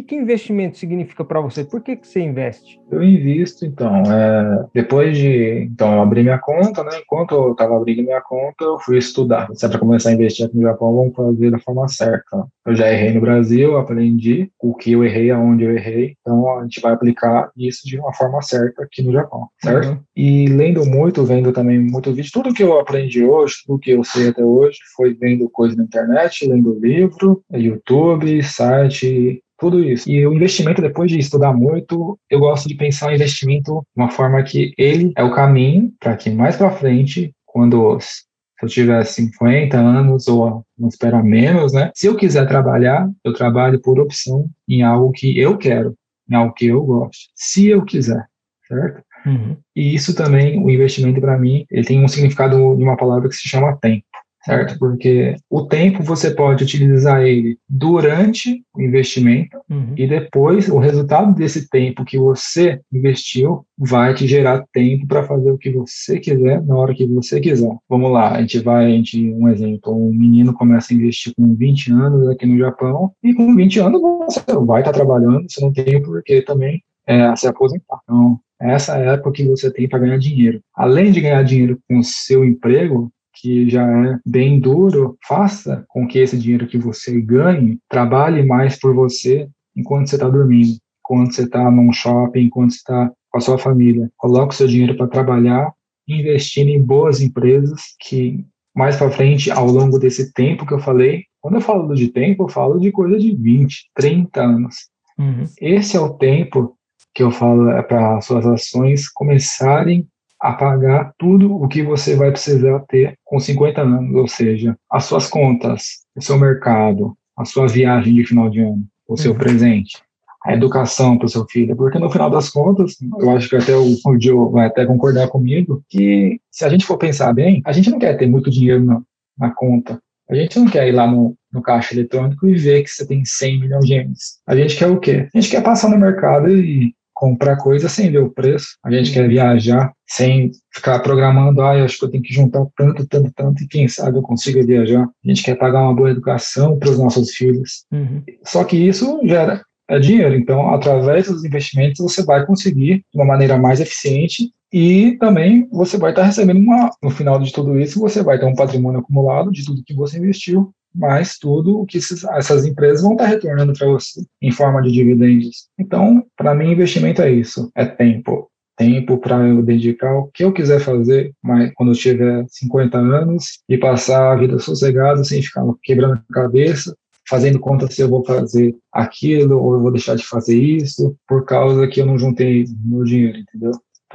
que, 0.05 0.15
que 0.15 0.15
investimento 0.15 0.77
significa 0.77 1.25
para 1.25 1.41
você? 1.41 1.63
Por 1.63 1.81
que, 1.81 1.95
que 1.95 2.07
você 2.07 2.21
investe? 2.21 2.79
Eu 2.89 3.03
invisto, 3.03 3.65
então, 3.65 4.03
é, 4.03 4.65
depois 4.73 5.17
de. 5.17 5.67
Então, 5.71 5.93
eu 5.93 6.01
abri 6.01 6.21
minha 6.21 6.37
conta, 6.37 6.83
né? 6.83 6.99
Enquanto 7.01 7.33
eu 7.33 7.51
estava 7.51 7.75
abrindo 7.75 8.03
minha 8.03 8.21
conta, 8.21 8.63
eu 8.63 8.79
fui 8.79 8.97
estudar. 8.97 9.49
Se 9.53 9.65
é 9.65 9.69
para 9.69 9.79
começar 9.79 10.09
a 10.09 10.13
investir 10.13 10.45
aqui 10.45 10.55
no 10.55 10.63
Japão, 10.63 10.95
vamos 10.95 11.15
fazer 11.15 11.51
da 11.51 11.59
forma 11.59 11.87
certa. 11.87 12.45
Eu 12.65 12.75
já 12.75 12.91
errei 12.91 13.13
no 13.13 13.21
Brasil, 13.21 13.77
aprendi 13.77 14.51
o 14.59 14.73
que 14.73 14.93
eu 14.93 15.03
errei, 15.03 15.31
aonde 15.31 15.63
eu 15.63 15.75
errei. 15.75 16.15
Então, 16.21 16.59
a 16.59 16.63
gente 16.63 16.79
vai 16.79 16.93
aplicar 16.93 17.49
isso 17.57 17.81
de 17.85 17.99
uma 17.99 18.13
forma 18.13 18.41
certa 18.41 18.83
aqui 18.83 19.01
no 19.01 19.11
Japão, 19.11 19.47
certo? 19.61 19.89
Uhum. 19.89 19.99
E 20.15 20.47
lendo 20.47 20.85
muito, 20.85 21.23
vendo 21.23 21.51
também 21.51 21.79
muito 21.79 22.13
vídeo, 22.13 22.31
tudo 22.31 22.53
que 22.53 22.63
eu 22.63 22.79
aprendi 22.79 23.23
hoje, 23.23 23.55
tudo 23.65 23.79
que 23.79 23.91
eu 23.91 24.03
sei 24.03 24.29
até 24.29 24.43
hoje, 24.43 24.77
foi 24.95 25.13
vendo 25.13 25.49
coisa 25.49 25.75
na 25.75 25.83
internet, 25.83 26.47
lendo 26.47 26.79
livro, 26.79 27.41
YouTube, 27.51 28.41
site, 28.43 29.41
tudo 29.57 29.83
isso. 29.83 30.09
E 30.09 30.25
o 30.25 30.33
investimento, 30.33 30.81
depois 30.81 31.09
de 31.09 31.19
estudar 31.19 31.53
muito, 31.53 32.19
eu 32.29 32.39
gosto 32.39 32.67
de 32.67 32.75
pensar 32.75 33.09
o 33.09 33.13
investimento 33.13 33.81
de 33.95 34.01
uma 34.01 34.09
forma 34.09 34.41
que 34.43 34.73
ele 34.77 35.11
é 35.15 35.23
o 35.23 35.33
caminho 35.33 35.91
para 35.99 36.15
que 36.15 36.29
mais 36.29 36.55
para 36.55 36.71
frente, 36.71 37.33
quando 37.45 37.99
se 37.99 38.25
eu 38.61 38.69
tiver 38.69 39.03
50 39.03 39.77
anos 39.77 40.27
ou 40.27 40.63
não 40.77 40.87
esperar 40.87 41.23
menos, 41.23 41.73
né? 41.73 41.91
Se 41.93 42.07
eu 42.07 42.15
quiser 42.15 42.47
trabalhar, 42.47 43.09
eu 43.23 43.33
trabalho 43.33 43.81
por 43.81 43.99
opção 43.99 44.49
em 44.67 44.81
algo 44.81 45.11
que 45.11 45.37
eu 45.37 45.57
quero, 45.57 45.95
em 46.29 46.35
algo 46.35 46.53
que 46.53 46.67
eu 46.67 46.81
gosto, 46.83 47.29
se 47.35 47.67
eu 47.67 47.83
quiser, 47.83 48.25
certo? 48.67 49.03
Uhum. 49.25 49.57
E 49.75 49.95
isso 49.95 50.15
também, 50.15 50.63
o 50.63 50.69
investimento 50.69 51.19
para 51.19 51.37
mim, 51.37 51.65
ele 51.69 51.85
tem 51.85 52.03
um 52.03 52.07
significado 52.07 52.55
de 52.75 52.83
uma 52.83 52.95
palavra 52.95 53.27
que 53.27 53.35
se 53.35 53.47
chama 53.47 53.77
tempo 53.77 54.05
certo? 54.45 54.77
Porque 54.77 55.35
o 55.49 55.65
tempo 55.65 56.03
você 56.03 56.31
pode 56.31 56.63
utilizar 56.63 57.23
ele 57.23 57.57
durante 57.67 58.63
o 58.75 58.81
investimento 58.81 59.57
uhum. 59.69 59.93
e 59.97 60.07
depois 60.07 60.69
o 60.69 60.77
resultado 60.77 61.33
desse 61.33 61.67
tempo 61.69 62.05
que 62.05 62.17
você 62.17 62.79
investiu 62.93 63.65
vai 63.77 64.13
te 64.13 64.27
gerar 64.27 64.65
tempo 64.71 65.07
para 65.07 65.23
fazer 65.23 65.51
o 65.51 65.57
que 65.57 65.71
você 65.71 66.19
quiser 66.19 66.63
na 66.63 66.75
hora 66.75 66.93
que 66.93 67.05
você 67.05 67.39
quiser. 67.39 67.75
Vamos 67.89 68.11
lá, 68.11 68.35
a 68.35 68.41
gente 68.41 68.59
vai, 68.59 68.85
a 68.85 68.89
gente, 68.89 69.31
um 69.31 69.49
exemplo, 69.49 69.93
um 69.93 70.13
menino 70.13 70.53
começa 70.53 70.93
a 70.93 70.95
investir 70.95 71.33
com 71.35 71.55
20 71.55 71.91
anos 71.91 72.29
aqui 72.29 72.45
no 72.45 72.57
Japão 72.57 73.11
e 73.23 73.33
com 73.33 73.55
20 73.55 73.79
anos 73.79 74.01
você 74.01 74.41
vai 74.65 74.81
estar 74.81 74.91
tá 74.91 74.97
trabalhando, 74.97 75.45
você 75.49 75.59
não 75.61 75.73
tem 75.73 76.01
por 76.01 76.21
que 76.23 76.41
também 76.41 76.81
é, 77.07 77.35
se 77.35 77.47
aposentar. 77.47 77.99
Então, 78.03 78.39
essa 78.59 78.97
é 78.97 79.09
a 79.09 79.13
época 79.13 79.33
que 79.33 79.43
você 79.43 79.71
tem 79.71 79.87
para 79.87 79.99
ganhar 79.99 80.17
dinheiro. 80.17 80.61
Além 80.73 81.11
de 81.11 81.21
ganhar 81.21 81.43
dinheiro 81.43 81.77
com 81.87 81.99
o 81.99 82.03
seu 82.03 82.45
emprego, 82.45 83.11
que 83.35 83.69
já 83.69 83.85
é 83.85 84.19
bem 84.25 84.59
duro, 84.59 85.17
faça 85.27 85.85
com 85.87 86.07
que 86.07 86.19
esse 86.19 86.37
dinheiro 86.37 86.67
que 86.67 86.77
você 86.77 87.19
ganhe 87.21 87.79
trabalhe 87.89 88.43
mais 88.43 88.79
por 88.79 88.93
você 88.93 89.47
enquanto 89.75 90.09
você 90.09 90.15
está 90.15 90.29
dormindo, 90.29 90.77
enquanto 90.99 91.33
você 91.33 91.43
está 91.43 91.69
num 91.69 91.91
shopping, 91.91 92.41
enquanto 92.41 92.71
você 92.71 92.77
está 92.77 93.11
com 93.29 93.37
a 93.37 93.41
sua 93.41 93.57
família. 93.57 94.09
Coloque 94.17 94.53
o 94.53 94.57
seu 94.57 94.67
dinheiro 94.67 94.95
para 94.95 95.07
trabalhar, 95.07 95.73
investindo 96.07 96.69
em 96.69 96.81
boas 96.81 97.21
empresas 97.21 97.81
que 97.99 98.45
mais 98.75 98.97
para 98.97 99.09
frente, 99.09 99.49
ao 99.49 99.67
longo 99.67 99.97
desse 99.97 100.33
tempo 100.33 100.65
que 100.65 100.73
eu 100.73 100.79
falei, 100.79 101.23
quando 101.39 101.55
eu 101.55 101.61
falo 101.61 101.93
de 101.95 102.09
tempo, 102.09 102.43
eu 102.43 102.49
falo 102.49 102.77
de 102.77 102.91
coisa 102.91 103.17
de 103.17 103.33
20, 103.33 103.89
30 103.95 104.41
anos. 104.41 104.75
Uhum. 105.17 105.45
Esse 105.61 105.95
é 105.95 105.99
o 105.99 106.13
tempo 106.13 106.75
que 107.13 107.23
eu 107.23 107.31
falo 107.31 107.69
é 107.69 107.81
para 107.81 108.19
suas 108.19 108.45
ações 108.45 109.07
começarem 109.07 110.05
a 110.45 110.53
pagar 110.53 111.11
tudo 111.17 111.55
o 111.55 111.67
que 111.67 111.81
você 111.81 112.15
vai 112.15 112.29
precisar 112.29 112.79
ter 112.87 113.17
com 113.23 113.39
50 113.39 113.81
anos, 113.81 114.15
ou 114.15 114.27
seja, 114.27 114.77
as 114.91 115.05
suas 115.05 115.27
contas, 115.27 116.05
o 116.15 116.21
seu 116.21 116.37
mercado, 116.37 117.17
a 117.35 117.43
sua 117.43 117.67
viagem 117.67 118.13
de 118.13 118.23
final 118.23 118.47
de 118.47 118.59
ano, 118.59 118.85
o 119.07 119.17
seu 119.17 119.31
uhum. 119.31 119.39
presente, 119.39 120.03
a 120.45 120.53
educação 120.53 121.17
para 121.17 121.25
o 121.25 121.29
seu 121.29 121.45
filho, 121.45 121.75
porque 121.75 121.97
no 121.97 122.11
final 122.11 122.29
das 122.29 122.51
contas, 122.51 122.95
eu 123.19 123.31
acho 123.31 123.49
que 123.49 123.55
até 123.55 123.75
o, 123.75 123.87
o 124.05 124.21
Joe 124.21 124.51
vai 124.51 124.67
até 124.67 124.85
concordar 124.85 125.29
comigo, 125.29 125.83
que 125.89 126.39
se 126.51 126.63
a 126.63 126.69
gente 126.69 126.85
for 126.85 126.99
pensar 126.99 127.33
bem, 127.33 127.63
a 127.65 127.71
gente 127.71 127.89
não 127.89 127.97
quer 127.97 128.15
ter 128.15 128.27
muito 128.27 128.51
dinheiro 128.51 128.85
na, 128.85 129.01
na 129.39 129.49
conta, 129.49 129.99
a 130.29 130.35
gente 130.35 130.59
não 130.59 130.67
quer 130.67 130.87
ir 130.87 130.91
lá 130.91 131.07
no, 131.07 131.35
no 131.51 131.61
caixa 131.63 131.95
eletrônico 131.95 132.47
e 132.47 132.55
ver 132.55 132.83
que 132.83 132.89
você 132.91 133.07
tem 133.07 133.25
100 133.25 133.61
milhões 133.61 133.85
de 133.85 133.93
ienes. 133.93 134.39
A 134.45 134.55
gente 134.55 134.75
quer 134.77 134.87
o 134.87 134.99
quê? 134.99 135.27
A 135.33 135.39
gente 135.39 135.49
quer 135.49 135.63
passar 135.63 135.89
no 135.89 135.97
mercado 135.97 136.55
e 136.55 136.93
comprar 137.15 137.55
coisa 137.55 137.87
sem 137.89 138.11
ver 138.11 138.19
o 138.19 138.29
preço. 138.29 138.77
A 138.83 138.91
gente 138.91 139.11
quer 139.11 139.27
viajar 139.27 139.91
sem 140.07 140.51
ficar 140.71 140.99
programando, 140.99 141.61
ah, 141.61 141.83
acho 141.83 141.97
que 141.97 142.05
eu 142.05 142.11
tenho 142.11 142.21
que 142.21 142.33
juntar 142.33 142.63
tanto, 142.77 143.07
tanto, 143.07 143.31
tanto, 143.33 143.63
e 143.63 143.67
quem 143.67 143.87
sabe 143.87 144.17
eu 144.17 144.21
consiga 144.21 144.63
viajar. 144.63 145.03
A 145.03 145.27
gente 145.27 145.41
quer 145.41 145.55
pagar 145.55 145.81
uma 145.81 145.95
boa 145.95 146.11
educação 146.11 146.77
para 146.77 146.89
os 146.89 146.99
nossos 146.99 147.31
filhos. 147.31 147.85
Uhum. 147.91 148.21
Só 148.43 148.63
que 148.63 148.77
isso 148.77 149.19
gera 149.23 149.63
é 149.87 149.99
dinheiro. 149.99 150.35
Então, 150.35 150.73
através 150.73 151.27
dos 151.27 151.43
investimentos, 151.45 151.99
você 151.99 152.23
vai 152.23 152.45
conseguir 152.45 152.97
de 152.97 153.19
uma 153.19 153.25
maneira 153.25 153.57
mais 153.57 153.79
eficiente 153.79 154.51
e 154.73 155.15
também 155.19 155.67
você 155.71 155.97
vai 155.97 156.11
estar 156.11 156.23
recebendo 156.23 156.59
uma, 156.59 156.89
no 157.01 157.09
final 157.09 157.39
de 157.39 157.51
tudo 157.51 157.79
isso, 157.79 157.99
você 157.99 158.21
vai 158.23 158.37
ter 158.39 158.45
um 158.45 158.55
patrimônio 158.55 158.99
acumulado 158.99 159.51
de 159.51 159.63
tudo 159.63 159.83
que 159.85 159.93
você 159.93 160.17
investiu 160.17 160.73
mas 160.95 161.37
tudo 161.37 161.79
o 161.79 161.85
que 161.85 161.97
esses, 161.97 162.23
essas 162.23 162.65
empresas 162.65 163.01
vão 163.01 163.13
estar 163.13 163.25
retornando 163.25 163.73
para 163.73 163.87
você 163.87 164.23
em 164.41 164.51
forma 164.51 164.81
de 164.81 164.91
dividendos. 164.91 165.67
Então, 165.77 166.23
para 166.37 166.55
mim, 166.55 166.71
investimento 166.71 167.21
é 167.21 167.31
isso, 167.31 167.69
é 167.75 167.85
tempo. 167.85 168.49
Tempo 168.77 169.17
para 169.17 169.47
eu 169.47 169.63
dedicar 169.63 170.13
o 170.13 170.29
que 170.33 170.43
eu 170.43 170.51
quiser 170.51 170.81
fazer, 170.81 171.31
mas 171.41 171.71
quando 171.75 171.93
eu 171.93 171.97
tiver 171.97 172.45
50 172.49 172.97
anos 172.97 173.59
e 173.69 173.77
passar 173.77 174.33
a 174.33 174.35
vida 174.35 174.59
sossegada, 174.59 175.23
sem 175.23 175.41
ficar 175.41 175.63
quebrando 175.81 176.21
a 176.29 176.33
cabeça, 176.33 176.93
fazendo 177.27 177.59
conta 177.59 177.89
se 177.89 178.01
eu 178.01 178.09
vou 178.09 178.23
fazer 178.25 178.75
aquilo 178.91 179.61
ou 179.61 179.75
eu 179.75 179.81
vou 179.81 179.91
deixar 179.91 180.15
de 180.15 180.25
fazer 180.25 180.57
isso, 180.59 181.15
por 181.27 181.45
causa 181.45 181.87
que 181.87 182.01
eu 182.01 182.05
não 182.05 182.17
juntei 182.17 182.65
meu 182.83 183.03
dinheiro, 183.03 183.37
entendeu? 183.37 183.71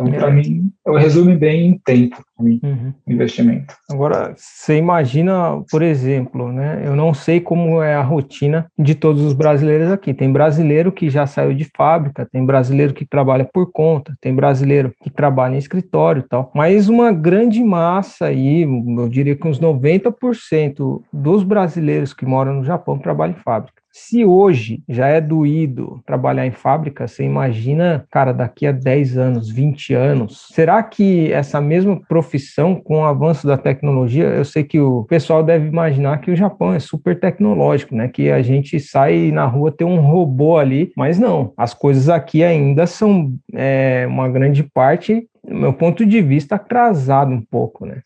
Então, 0.09 0.15
é. 0.15 0.19
para 0.19 0.31
mim, 0.31 0.71
eu 0.87 0.95
resumo 0.95 1.37
bem 1.37 1.69
em 1.69 1.79
tempo, 1.79 2.23
uhum. 2.39 2.93
investimento. 3.07 3.75
Agora, 3.91 4.35
você 4.37 4.77
imagina, 4.77 5.63
por 5.71 5.83
exemplo, 5.83 6.53
né? 6.53 6.83
Eu 6.85 6.97
não 6.97 7.13
sei 7.15 7.41
como 7.41 7.83
é 7.83 7.95
a 7.95 8.03
rotina 8.03 8.67
de 8.79 8.95
todos 8.95 9.23
os 9.23 9.33
brasileiros 9.33 9.91
aqui. 9.91 10.15
Tem 10.15 10.33
brasileiro 10.33 10.93
que 10.93 11.11
já 11.11 11.27
saiu 11.27 11.55
de 11.55 11.69
fábrica, 11.77 12.29
tem 12.31 12.45
brasileiro 12.45 12.95
que 12.95 13.07
trabalha 13.07 13.49
por 13.53 13.71
conta, 13.73 14.15
tem 14.21 14.35
brasileiro 14.35 14.93
que 15.03 15.11
trabalha 15.11 15.55
em 15.55 15.59
escritório 15.59 16.21
e 16.21 16.29
tal. 16.29 16.51
Mas 16.55 16.89
uma 16.89 17.13
grande 17.13 17.63
massa 17.63 18.27
aí, 18.27 18.63
eu 18.63 19.09
diria 19.09 19.37
que 19.37 19.47
uns 19.47 19.61
90% 19.61 21.03
dos 21.13 21.43
brasileiros 21.43 22.13
que 22.13 22.27
moram 22.27 22.55
no 22.55 22.65
Japão 22.65 22.99
trabalham 22.99 23.35
em 23.35 23.43
fábrica. 23.43 23.80
Se 23.93 24.25
hoje 24.25 24.83
já 24.89 25.09
é 25.09 25.21
doído 25.21 26.01
trabalhar 26.07 26.47
em 26.47 26.53
fábrica, 26.53 27.09
você 27.09 27.25
imagina, 27.25 28.07
cara, 28.11 28.33
daqui 28.33 28.67
a 28.67 28.73
10 28.73 29.19
anos, 29.19 29.51
20 29.51 29.95
anos, 29.95 30.47
será 30.53 30.81
que 30.83 31.33
essa 31.33 31.61
mesma 31.61 32.01
profissão, 32.09 32.77
com 32.77 32.99
o 32.99 33.05
avanço 33.05 33.47
da 33.47 33.59
tecnologia, 33.59 34.25
eu 34.27 34.45
sei 34.45 34.63
que 34.63 34.79
o 34.79 35.05
pessoal 35.05 35.43
deve 35.43 35.67
imaginar 35.67 36.21
que 36.21 36.31
o 36.31 36.37
Japão 36.37 36.73
é 36.73 36.79
super 36.79 37.19
tecnológico, 37.19 37.95
né? 37.95 38.07
Que 38.07 38.31
a 38.31 38.41
gente 38.43 38.79
sai 38.79 39.33
na 39.33 39.45
rua 39.45 39.73
ter 39.73 39.85
um 39.85 40.01
robô 40.01 40.57
ali, 40.57 40.93
mas 40.97 41.19
não, 41.19 41.53
as 41.57 41.75
coisas 41.75 42.09
aqui 42.09 42.45
ainda 42.45 42.87
são 42.87 43.35
é, 43.53 44.07
uma 44.09 44.29
grande 44.29 44.63
parte, 44.63 45.27
do 45.45 45.55
meu 45.55 45.73
ponto 45.73 46.07
de 46.07 46.23
vista, 46.23 46.55
atrasado 46.55 47.33
um 47.33 47.43
pouco, 47.43 47.85
né? 47.85 48.03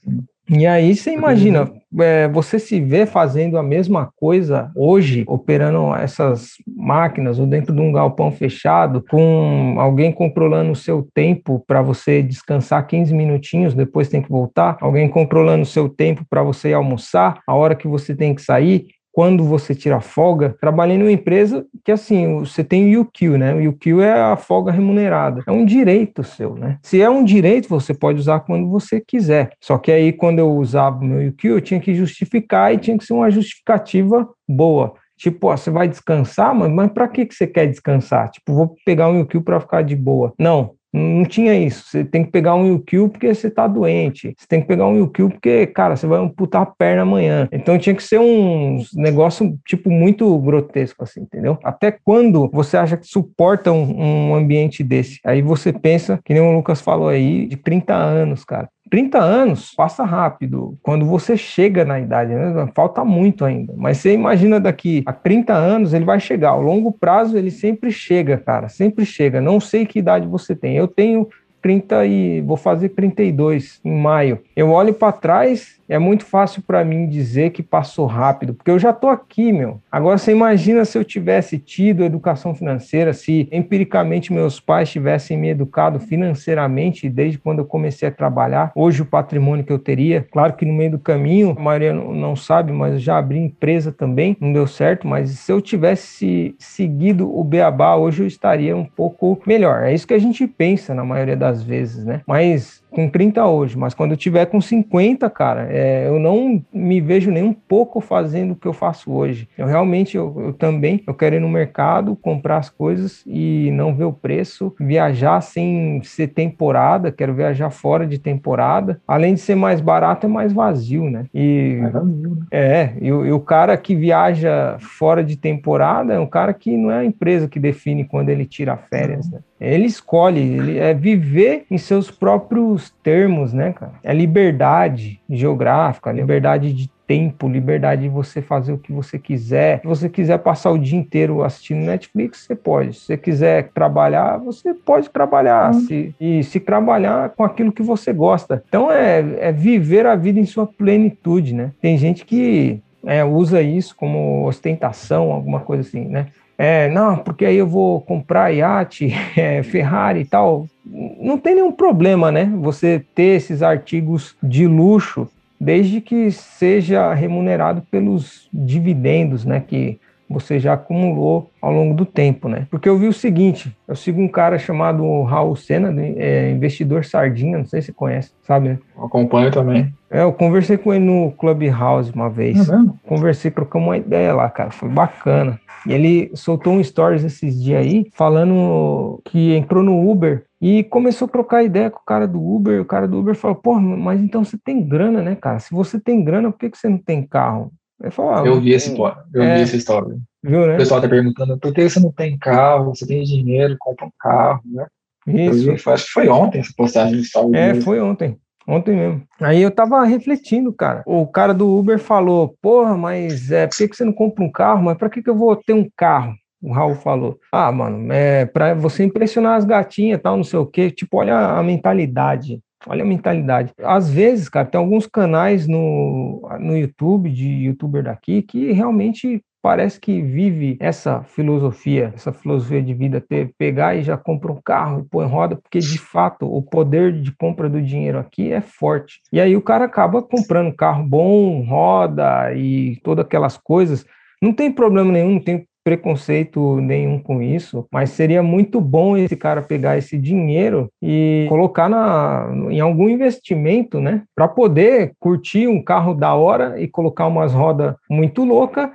E 0.49 0.67
aí 0.67 0.95
você 0.95 1.11
imagina, 1.11 1.73
é, 2.01 2.29
você 2.29 2.59
se 2.59 2.79
vê 2.79 3.07
fazendo 3.07 3.57
a 3.57 3.63
mesma 3.63 4.11
coisa 4.15 4.71
hoje, 4.77 5.25
operando 5.27 5.95
essas 5.95 6.51
máquinas 6.67 7.39
ou 7.39 7.47
dentro 7.47 7.75
de 7.75 7.81
um 7.81 7.91
galpão 7.91 8.31
fechado, 8.31 9.03
com 9.09 9.77
alguém 9.79 10.13
controlando 10.13 10.73
o 10.73 10.77
seu 10.77 11.09
tempo 11.15 11.65
para 11.67 11.81
você 11.81 12.23
descansar 12.23 12.87
15 12.87 13.15
minutinhos, 13.15 13.75
depois 13.75 14.09
tem 14.09 14.21
que 14.21 14.29
voltar, 14.29 14.77
alguém 14.83 15.09
controlando 15.09 15.63
o 15.63 15.67
seu 15.67 15.89
tempo 15.89 16.27
para 16.29 16.43
você 16.43 16.75
almoçar, 16.75 17.41
a 17.47 17.55
hora 17.55 17.75
que 17.75 17.89
você 17.89 18.15
tem 18.15 18.35
que 18.35 18.43
sair, 18.43 18.87
quando 19.15 19.45
você 19.45 19.77
tira 19.77 20.01
folga, 20.01 20.57
trabalhei 20.61 20.99
numa 20.99 21.13
empresa 21.13 21.65
que 21.85 21.93
assim, 21.93 22.41
você 22.41 22.65
tem 22.65 22.97
o 22.97 23.03
UQ, 23.03 23.39
né? 23.39 23.55
O 23.55 23.69
UQ 23.69 24.01
é 24.03 24.13
a 24.13 24.37
folga 24.37 24.73
remunerada. 24.73 25.45
É 25.47 25.53
um 25.53 25.65
direito 25.65 26.25
seu, 26.25 26.57
né? 26.57 26.81
Se 26.83 27.01
é 27.01 27.09
um 27.09 27.23
direito, 27.23 27.69
você 27.69 27.95
pode 27.95 28.19
usar 28.19 28.41
quando 28.41 28.69
você 28.69 29.01
quiser. 29.01 29.53
Só 29.61 29.79
que 29.79 29.93
aí 29.93 30.13
quando 30.13 30.41
eu 30.41 30.51
usava 30.51 30.99
o 30.99 31.05
meu 31.05 31.29
UQ, 31.29 31.47
eu 31.47 31.61
tinha 31.61 31.79
que 31.79 31.95
justificar 31.95 32.75
e 32.75 32.79
tinha 32.79 32.99
que 32.99 33.05
ser 33.05 33.13
uma 33.13 33.31
justificativa 33.31 34.29
boa. 34.49 34.95
Tipo, 35.17 35.47
ó, 35.47 35.57
você 35.57 35.71
vai 35.71 35.87
descansar, 35.87 36.53
mas, 36.53 36.69
mas 36.73 36.91
para 36.91 37.07
que, 37.07 37.25
que 37.25 37.37
você 37.37 37.47
quer 37.47 37.67
descansar? 37.67 38.29
Tipo, 38.31 38.53
vou 38.53 38.75
pegar 38.85 39.09
um 39.09 39.21
UQ 39.21 39.43
para 39.43 39.61
ficar 39.61 39.83
de 39.83 39.95
boa. 39.95 40.35
Não, 40.37 40.73
não 40.97 41.25
tinha 41.25 41.55
isso. 41.59 41.85
Você 41.89 42.05
tem 42.05 42.25
que 42.25 42.31
pegar 42.31 42.55
um 42.55 42.75
UQ 42.75 43.09
porque 43.09 43.35
você 43.35 43.51
tá 43.51 43.67
doente. 43.67 44.33
Você 44.37 44.47
tem 44.47 44.61
que 44.61 44.69
pegar 44.69 44.87
um 44.87 45.03
UQ 45.03 45.31
porque, 45.31 45.67
cara, 45.67 45.97
você 45.97 46.07
vai 46.07 46.21
amputar 46.21 46.63
a 46.63 46.67
perna 46.67 47.03
amanhã. 47.03 47.49
Então 47.51 47.77
tinha 47.77 47.95
que 47.95 48.03
ser 48.03 48.21
um 48.21 48.81
negócio, 48.95 49.59
tipo, 49.67 49.91
muito 49.91 50.39
grotesco, 50.39 51.03
assim, 51.03 51.23
entendeu? 51.23 51.59
Até 51.65 51.91
quando 51.91 52.49
você 52.53 52.77
acha 52.77 52.97
que 52.97 53.07
suporta 53.07 53.73
um, 53.73 54.31
um 54.31 54.35
ambiente 54.35 54.85
desse? 54.85 55.19
Aí 55.25 55.43
você 55.43 55.73
pensa, 55.73 56.21
que 56.25 56.33
nem 56.33 56.43
o 56.43 56.53
Lucas 56.53 56.81
falou 56.81 57.09
aí, 57.09 57.47
de 57.47 57.57
30 57.57 57.93
anos, 57.93 58.45
cara. 58.45 58.69
30 58.91 59.19
anos 59.19 59.75
passa 59.75 60.05
rápido. 60.05 60.79
Quando 60.83 61.05
você 61.05 61.37
chega 61.37 61.85
na 61.85 61.99
idade, 61.99 62.35
né? 62.35 62.69
falta 62.75 63.05
muito 63.05 63.45
ainda. 63.45 63.73
Mas 63.77 63.99
você 63.99 64.13
imagina 64.13 64.61
daqui 64.61 65.03
a 65.07 65.13
30 65.13 65.53
anos, 65.53 65.95
ele 65.95 66.05
vai 66.05 66.21
chegar. 66.21 66.51
Ao 66.51 66.63
longo 66.63 66.93
prazo, 66.93 67.37
ele 67.37 67.51
sempre 67.51 67.91
chega, 67.91 68.37
cara. 68.37 68.69
Sempre 68.69 69.05
chega. 69.05 69.41
Não 69.41 69.59
sei 69.59 69.87
que 69.87 69.99
idade 69.99 70.27
você 70.27 70.55
tem. 70.55 70.77
Eu 70.77 70.87
tenho 70.87 71.29
30 71.65 72.05
e 72.05 72.43
vou 72.43 72.59
fazer 72.59 72.91
32 72.91 73.81
em 73.83 73.97
maio. 73.97 74.39
Eu 74.55 74.71
olho 74.71 74.93
para 74.93 75.13
trás 75.13 75.81
é 75.89 75.99
muito 75.99 76.25
fácil 76.25 76.63
para 76.63 76.85
mim 76.85 77.07
dizer 77.07 77.51
que 77.51 77.63
passou 77.63 78.07
rápido, 78.07 78.55
porque 78.55 78.71
eu 78.71 78.79
já 78.79 78.91
estou 78.91 79.11
aqui, 79.11 79.53
meu. 79.53 79.81
Agora 79.91 80.17
você 80.17 80.33
imagina 80.33 80.85
se 80.85 80.97
eu 80.97 81.05
tivesse 81.05 81.59
tido 81.59 82.05
educação 82.05 82.55
financeira, 82.55 83.13
se 83.13 83.49
empiricamente 83.53 84.33
meus 84.33 84.59
pais 84.59 84.91
tivessem 84.91 85.37
me 85.37 85.49
educado 85.51 86.01
financeiramente 86.01 87.09
desde 87.09 87.39
quando 87.39 87.59
eu 87.61 87.65
comecei 87.65 88.09
a 88.09 88.13
trabalhar. 88.13 88.73
Hoje 88.75 89.03
o 89.03 89.07
patrimônio 89.07 89.65
que 89.65 89.73
eu 89.73 89.79
teria, 89.79 90.27
claro 90.31 90.55
que 90.55 90.65
no 90.65 90.73
meio 90.73 90.93
do 90.93 90.99
caminho, 90.99 91.55
a 91.57 91.61
maioria 91.61 91.93
não 91.93 92.35
sabe, 92.35 92.73
mas 92.73 92.95
eu 92.95 92.99
já 92.99 93.19
abri 93.19 93.39
empresa 93.39 93.93
também, 93.93 94.37
não 94.41 94.53
deu 94.53 94.67
certo, 94.67 95.07
mas 95.07 95.31
se 95.31 95.53
eu 95.53 95.61
tivesse 95.61 96.55
seguido 96.59 97.31
o 97.37 97.45
beabá, 97.45 97.95
hoje 97.95 98.23
eu 98.23 98.27
estaria 98.27 98.77
um 98.77 98.85
pouco 98.85 99.41
melhor. 99.47 99.85
É 99.85 99.93
isso 99.93 100.07
que 100.07 100.15
a 100.15 100.19
gente 100.19 100.47
pensa 100.47 100.95
na 100.95 101.05
maioria 101.05 101.37
das 101.37 101.54
às 101.55 101.63
vezes, 101.63 102.05
né? 102.05 102.23
Mas 102.27 102.83
com 102.95 103.09
30 103.09 103.45
hoje, 103.45 103.77
mas 103.77 103.93
quando 103.93 104.13
eu 104.13 104.17
tiver 104.17 104.47
com 104.47 104.61
50, 104.61 105.29
cara, 105.29 105.69
é, 105.71 106.07
eu 106.07 106.19
não 106.19 106.63
me 106.73 107.01
vejo 107.01 107.31
nem 107.31 107.43
um 107.43 107.53
pouco 107.53 108.01
fazendo 108.01 108.53
o 108.53 108.57
que 108.57 108.67
eu 108.67 108.73
faço 108.73 109.13
hoje. 109.13 109.49
Eu 109.59 109.67
realmente, 109.67 110.17
eu, 110.17 110.35
eu, 110.39 110.53
também, 110.53 111.03
eu 111.07 111.13
quero 111.13 111.35
ir 111.35 111.41
no 111.41 111.49
mercado, 111.49 112.17
comprar 112.17 112.59
as 112.59 112.71
coisas 112.71 113.23
e 113.27 113.71
não 113.73 113.95
ver 113.95 114.05
o 114.05 114.13
preço, 114.13 114.75
viajar 114.79 115.41
sem 115.41 116.01
ser 116.05 116.29
temporada, 116.29 117.11
quero 117.11 117.35
viajar 117.35 117.71
fora 117.71 118.07
de 118.07 118.19
temporada. 118.19 119.01
Além 119.07 119.35
de 119.35 119.41
ser 119.41 119.57
mais 119.57 119.81
barato, 119.81 120.27
é 120.27 120.29
mais 120.29 120.53
vazio, 120.53 121.11
né? 121.11 121.27
E, 121.35 121.81
é, 121.83 121.91
vazio, 121.91 122.37
né? 122.37 122.47
é 122.51 122.93
e, 123.01 123.09
e 123.09 123.33
o 123.33 123.41
cara 123.41 123.77
que 123.77 123.95
viaja 123.95 124.77
fora 124.79 125.25
de 125.25 125.37
temporada 125.37 126.15
é 126.15 126.21
um 126.21 126.27
cara 126.27 126.55
que 126.55 126.77
não 126.77 126.91
é 126.91 126.99
a 127.01 127.05
empresa 127.05 127.49
que 127.49 127.59
define 127.59 128.05
quando 128.05 128.29
ele 128.29 128.47
tira 128.47 128.77
férias, 128.77 129.29
né? 129.29 129.41
Ele 129.61 129.87
escolhe, 129.87 130.41
ele 130.41 130.79
é 130.79 130.93
viver 130.93 131.65
em 131.71 131.79
seus 131.79 132.11
próprios 132.11 132.84
termos, 132.91 133.53
né, 133.53 133.73
cara? 133.73 133.93
É 134.03 134.13
liberdade 134.13 135.21
geográfica, 135.29 136.13
liberdade 136.13 136.73
de 136.73 136.91
tempo, 137.07 137.49
liberdade 137.49 138.03
de 138.03 138.09
você 138.09 138.41
fazer 138.41 138.73
o 138.73 138.79
que 138.79 138.93
você 138.93 139.19
quiser. 139.19 139.81
Se 139.81 139.87
você 139.87 140.09
quiser 140.09 140.39
passar 140.39 140.71
o 140.71 140.79
dia 140.79 140.99
inteiro 140.99 141.43
assistindo 141.43 141.85
Netflix, 141.85 142.45
você 142.45 142.55
pode. 142.55 142.95
Se 142.95 143.07
você 143.07 143.17
quiser 143.17 143.71
trabalhar, 143.75 144.39
você 144.39 144.75
pode 144.75 145.11
trabalhar. 145.11 145.73
Uhum. 145.75 145.81
Se, 145.81 146.15
e 146.21 146.43
se 146.43 146.61
trabalhar 146.61 147.31
com 147.31 147.45
aquilo 147.45 147.73
que 147.73 147.83
você 147.83 148.13
gosta. 148.13 148.63
Então 148.69 148.91
é, 148.91 149.25
é 149.39 149.53
viver 149.53 150.07
a 150.07 150.17
vida 150.17 150.41
em 150.41 150.47
sua 150.47 150.67
plenitude, 150.67 151.55
né? 151.55 151.73
Tem 151.81 151.97
gente 151.99 152.25
que 152.25 152.81
é, 153.07 153.23
usa 153.25 153.61
isso 153.61 153.95
como 153.95 154.47
ostentação, 154.47 155.31
alguma 155.33 155.61
coisa 155.61 155.83
assim, 155.83 156.07
né? 156.07 156.29
É, 156.57 156.89
não, 156.89 157.17
porque 157.17 157.45
aí 157.45 157.57
eu 157.57 157.67
vou 157.67 158.01
comprar 158.01 158.51
iate, 158.51 159.13
é, 159.37 159.63
Ferrari 159.63 160.21
e 160.21 160.25
tal. 160.25 160.69
Não 160.85 161.39
tem 161.39 161.55
nenhum 161.55 161.73
problema, 161.73 162.31
né? 162.31 162.53
Você 162.61 163.05
ter 163.15 163.37
esses 163.37 163.63
artigos 163.63 164.37
de 164.43 164.67
luxo, 164.67 165.29
desde 165.59 166.01
que 166.01 166.31
seja 166.31 167.13
remunerado 167.15 167.83
pelos 167.91 168.49
dividendos, 168.53 169.45
né? 169.45 169.63
Que 169.67 169.99
você 170.35 170.59
já 170.59 170.75
acumulou 170.75 171.51
ao 171.63 171.73
longo 171.73 171.95
do 171.95 172.05
tempo, 172.05 172.49
né? 172.49 172.67
Porque 172.71 172.89
eu 172.89 172.99
vi 172.99 173.07
o 173.07 173.13
seguinte, 173.13 173.75
eu 173.89 173.97
sigo 173.97 174.21
um 174.21 174.29
cara 174.29 174.59
chamado 174.59 175.23
Raul 175.23 175.57
Senna, 175.57 175.95
é, 176.17 176.51
investidor 176.51 177.05
sardinha, 177.05 177.59
não 177.59 177.65
sei 177.65 177.81
se 177.81 177.87
você 177.87 177.93
conhece, 177.93 178.33
sabe? 178.43 178.71
Né? 178.71 178.79
Acompanho 178.99 179.51
também. 179.51 179.95
É, 180.11 180.23
eu 180.23 180.33
conversei 180.33 180.77
com 180.77 180.93
ele 180.93 181.05
no 181.05 181.33
Clubhouse 181.33 182.13
uma 182.13 182.29
vez. 182.29 182.69
É 182.69 182.73
mesmo? 182.73 182.99
Conversei, 183.07 183.51
trocamos 183.51 183.89
uma 183.89 183.97
ideia 183.97 184.35
lá, 184.35 184.51
cara, 184.51 184.71
foi 184.71 184.89
bacana. 184.89 185.59
E 185.87 185.93
ele 185.93 186.31
soltou 186.35 186.73
um 186.73 186.83
stories 186.83 187.25
esses 187.25 187.63
dias 187.63 187.85
aí, 187.85 188.07
falando 188.15 189.21
que 189.25 189.55
entrou 189.55 189.83
no 189.83 190.11
Uber 190.11 190.47
e 190.61 190.83
começou 190.85 191.27
a 191.27 191.31
trocar 191.31 191.63
ideia 191.63 191.91
com 191.91 191.99
o 191.99 192.05
cara 192.05 192.27
do 192.27 192.43
Uber. 192.43 192.81
O 192.81 192.87
cara 192.87 193.07
do 193.07 193.19
Uber 193.19 193.35
falou: 193.35 193.57
Pô, 193.57 193.75
mas 193.79 194.21
então 194.21 194.45
você 194.45 194.57
tem 194.57 194.83
grana, 194.83 195.21
né, 195.21 195.35
cara? 195.35 195.59
Se 195.59 195.75
você 195.75 196.01
tem 196.01 196.25
grana, 196.25 196.51
por 196.51 196.59
que, 196.59 196.71
que 196.71 196.79
você 196.79 196.89
não 196.89 196.99
tem 196.99 197.23
carro? 197.23 197.71
Falou, 198.11 198.35
ah, 198.35 198.47
eu 198.47 198.61
vi 198.61 198.73
esse 198.73 198.95
eu 198.97 199.43
é, 199.43 199.57
vi 199.57 199.63
essa 199.63 199.77
história. 199.77 200.17
Viu, 200.43 200.67
né? 200.67 200.75
O 200.75 200.79
pessoal 200.79 201.01
tá 201.01 201.09
perguntando 201.09 201.59
por 201.59 201.73
que 201.73 201.89
você 201.89 202.01
não 202.01 202.13
tem 202.13 202.37
carro, 202.37 202.95
você 202.95 203.07
tem 203.07 203.23
dinheiro, 203.23 203.77
compra 203.79 204.07
um 204.07 204.11
carro, 204.19 204.61
né? 204.67 204.87
Isso. 205.27 205.65
Vi, 205.65 205.91
acho 205.93 206.07
que 206.07 206.13
foi 206.13 206.29
ontem 206.29 206.61
essa 206.61 206.73
postagem 206.77 207.17
de 207.17 207.23
história. 207.23 207.57
É, 207.57 207.75
foi 207.81 208.01
ontem. 208.01 208.39
Ontem 208.67 208.97
mesmo. 208.97 209.23
Aí 209.41 209.63
eu 209.63 209.71
tava 209.71 210.03
refletindo, 210.05 210.73
cara. 210.73 211.03
O 211.07 211.27
cara 211.27 211.53
do 211.53 211.69
Uber 211.79 211.99
falou: 211.99 212.57
Porra, 212.61 212.97
mas 212.97 213.51
é, 213.51 213.67
por 213.67 213.77
que, 213.77 213.89
que 213.89 213.97
você 213.97 214.05
não 214.05 214.13
compra 214.13 214.45
um 214.45 214.51
carro? 214.51 214.83
Mas 214.83 214.97
pra 214.97 215.11
que, 215.11 215.23
que 215.23 215.31
eu 215.31 215.37
vou 215.37 215.55
ter 215.55 215.75
um 215.75 215.89
carro? 215.97 216.35
O 216.63 216.73
Raul 216.73 216.95
falou: 216.95 217.39
Ah, 217.53 217.71
mano, 217.71 218.11
é 218.11 218.47
pra 218.47 218.75
você 218.75 219.05
impressionar 219.05 219.57
as 219.57 219.65
gatinhas 219.65 220.21
tal, 220.23 220.37
não 220.37 220.45
sei 220.45 220.59
o 220.59 220.67
quê. 220.67 220.91
Tipo, 220.91 221.19
olha 221.19 221.37
a 221.37 221.63
mentalidade. 221.63 222.61
Olha 222.87 223.03
a 223.03 223.07
mentalidade. 223.07 223.73
Às 223.83 224.11
vezes, 224.11 224.49
cara, 224.49 224.67
tem 224.67 224.79
alguns 224.79 225.07
canais 225.07 225.67
no, 225.67 226.49
no 226.61 226.77
YouTube, 226.77 227.31
de 227.31 227.49
youtuber 227.49 228.03
daqui, 228.03 228.43
que 228.43 228.73
realmente 228.73 229.43
parece 229.63 229.99
que 229.99 230.21
vive 230.21 230.77
essa 230.79 231.23
filosofia, 231.23 232.13
essa 232.15 232.31
filosofia 232.35 232.83
de 232.83 232.93
vida, 232.93 233.19
ter, 233.19 233.51
pegar 233.57 233.95
e 233.97 234.03
já 234.03 234.15
compra 234.15 234.53
um 234.53 234.61
carro 234.63 235.01
e 235.01 235.09
põe 235.09 235.27
roda, 235.27 235.57
porque 235.57 235.79
de 235.79 235.97
fato 235.97 236.45
o 236.45 236.61
poder 236.61 237.19
de 237.19 237.33
compra 237.33 237.67
do 237.67 237.81
dinheiro 237.81 238.19
aqui 238.19 238.53
é 238.53 238.61
forte. 238.61 239.23
E 239.33 239.41
aí 239.41 239.57
o 239.57 239.63
cara 239.63 239.87
acaba 239.87 240.21
comprando 240.21 240.77
carro 240.77 241.03
bom, 241.03 241.65
roda 241.65 242.53
e 242.55 243.01
todas 243.03 243.25
aquelas 243.25 243.57
coisas. 243.57 244.05
Não 244.43 244.53
tem 244.53 244.71
problema 244.71 245.11
nenhum, 245.11 245.33
não 245.35 245.41
tem 245.41 245.67
preconceito 245.85 246.81
nenhum 246.81 247.19
com 247.19 247.43
isso, 247.43 247.87
mas 247.93 248.11
seria 248.11 248.43
muito 248.43 248.81
bom 248.81 249.17
esse 249.17 249.37
cara 249.37 249.61
pegar 249.61 249.99
esse 249.99 250.19
dinheiro 250.19 250.89
e 251.03 251.45
colocar 251.49 251.89
na, 251.89 252.49
em 252.71 252.81
algum 252.81 253.09
investimento, 253.09 254.01
né, 254.01 254.23
para 254.35 254.49
poder 254.49 255.13
curtir 255.21 255.69
um 255.69 255.83
carro 255.83 256.15
da 256.15 256.35
hora 256.35 256.81
e 256.81 256.89
colocar 256.89 257.27
umas 257.27 257.53
rodas 257.53 257.95
muito 258.11 258.45
louca 258.45 258.93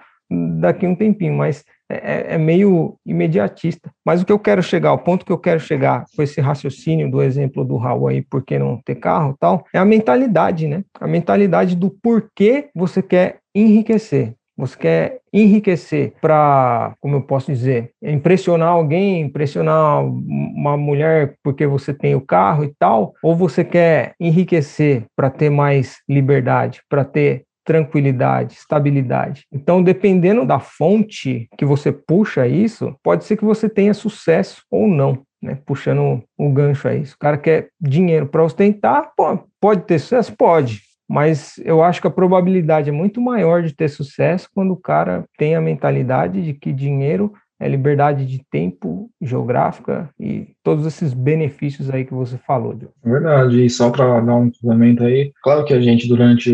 daqui 0.59 0.85
um 0.85 0.95
tempinho, 0.95 1.33
mas 1.33 1.63
é, 1.89 2.35
é, 2.35 2.37
meio 2.37 2.95
imediatista. 3.05 3.89
Mas 4.05 4.21
o 4.21 4.25
que 4.25 4.31
eu 4.31 4.37
quero 4.37 4.61
chegar, 4.61 4.93
o 4.93 4.99
ponto 4.99 5.25
que 5.25 5.31
eu 5.31 5.39
quero 5.39 5.59
chegar 5.59 6.05
com 6.15 6.21
esse 6.21 6.39
raciocínio 6.39 7.09
do 7.09 7.21
exemplo 7.21 7.65
do 7.65 7.77
Raul 7.77 8.07
aí, 8.07 8.21
por 8.21 8.43
que 8.43 8.59
não 8.59 8.79
ter 8.85 8.95
carro 8.95 9.35
tal, 9.39 9.65
é 9.73 9.79
a 9.79 9.85
mentalidade, 9.85 10.67
né? 10.67 10.83
A 10.99 11.07
mentalidade 11.07 11.75
do 11.75 11.89
porquê 11.89 12.69
você 12.75 13.01
quer 13.01 13.39
enriquecer. 13.55 14.35
Você 14.59 14.77
quer 14.77 15.19
enriquecer 15.31 16.11
para, 16.19 16.93
como 16.99 17.15
eu 17.15 17.21
posso 17.21 17.49
dizer, 17.49 17.91
impressionar 18.03 18.67
alguém, 18.67 19.21
impressionar 19.21 20.03
uma 20.03 20.75
mulher 20.75 21.35
porque 21.41 21.65
você 21.65 21.93
tem 21.93 22.13
o 22.13 22.19
carro 22.19 22.65
e 22.65 22.73
tal, 22.77 23.13
ou 23.23 23.33
você 23.33 23.63
quer 23.63 24.15
enriquecer 24.19 25.05
para 25.15 25.29
ter 25.29 25.49
mais 25.49 25.99
liberdade, 26.09 26.81
para 26.89 27.05
ter 27.05 27.45
tranquilidade, 27.63 28.55
estabilidade. 28.55 29.45
Então, 29.49 29.81
dependendo 29.81 30.45
da 30.45 30.59
fonte 30.59 31.47
que 31.57 31.63
você 31.63 31.93
puxa 31.93 32.45
isso, 32.45 32.93
pode 33.01 33.23
ser 33.23 33.37
que 33.37 33.45
você 33.45 33.69
tenha 33.69 33.93
sucesso 33.93 34.63
ou 34.69 34.87
não. 34.87 35.21
Né, 35.41 35.57
puxando 35.65 36.21
o 36.37 36.49
gancho 36.49 36.85
aí. 36.85 37.05
Se 37.05 37.13
o 37.13 37.17
cara 37.17 37.37
quer 37.37 37.69
dinheiro 37.79 38.27
para 38.27 38.43
ostentar, 38.43 39.13
pô, 39.15 39.39
pode 39.61 39.83
ter 39.83 39.97
sucesso? 39.97 40.35
Pode 40.35 40.81
mas 41.09 41.59
eu 41.65 41.81
acho 41.81 41.99
que 41.99 42.07
a 42.07 42.11
probabilidade 42.11 42.89
é 42.89 42.93
muito 42.93 43.19
maior 43.19 43.63
de 43.63 43.73
ter 43.73 43.89
sucesso 43.89 44.47
quando 44.53 44.71
o 44.71 44.77
cara 44.77 45.25
tem 45.37 45.55
a 45.55 45.61
mentalidade 45.61 46.43
de 46.43 46.53
que 46.53 46.71
dinheiro 46.71 47.33
é 47.59 47.67
liberdade 47.67 48.25
de 48.25 48.41
tempo 48.49 49.09
geográfica 49.19 50.09
e 50.19 50.49
todos 50.63 50.85
esses 50.85 51.13
benefícios 51.13 51.89
aí 51.89 52.05
que 52.05 52.13
você 52.13 52.37
falou. 52.37 52.77
Verdade, 53.03 53.65
e 53.65 53.69
só 53.69 53.89
para 53.89 54.21
dar 54.21 54.35
um 54.35 54.51
complemento 54.51 55.03
aí, 55.03 55.33
claro 55.43 55.65
que 55.65 55.73
a 55.73 55.81
gente 55.81 56.07
durante 56.07 56.53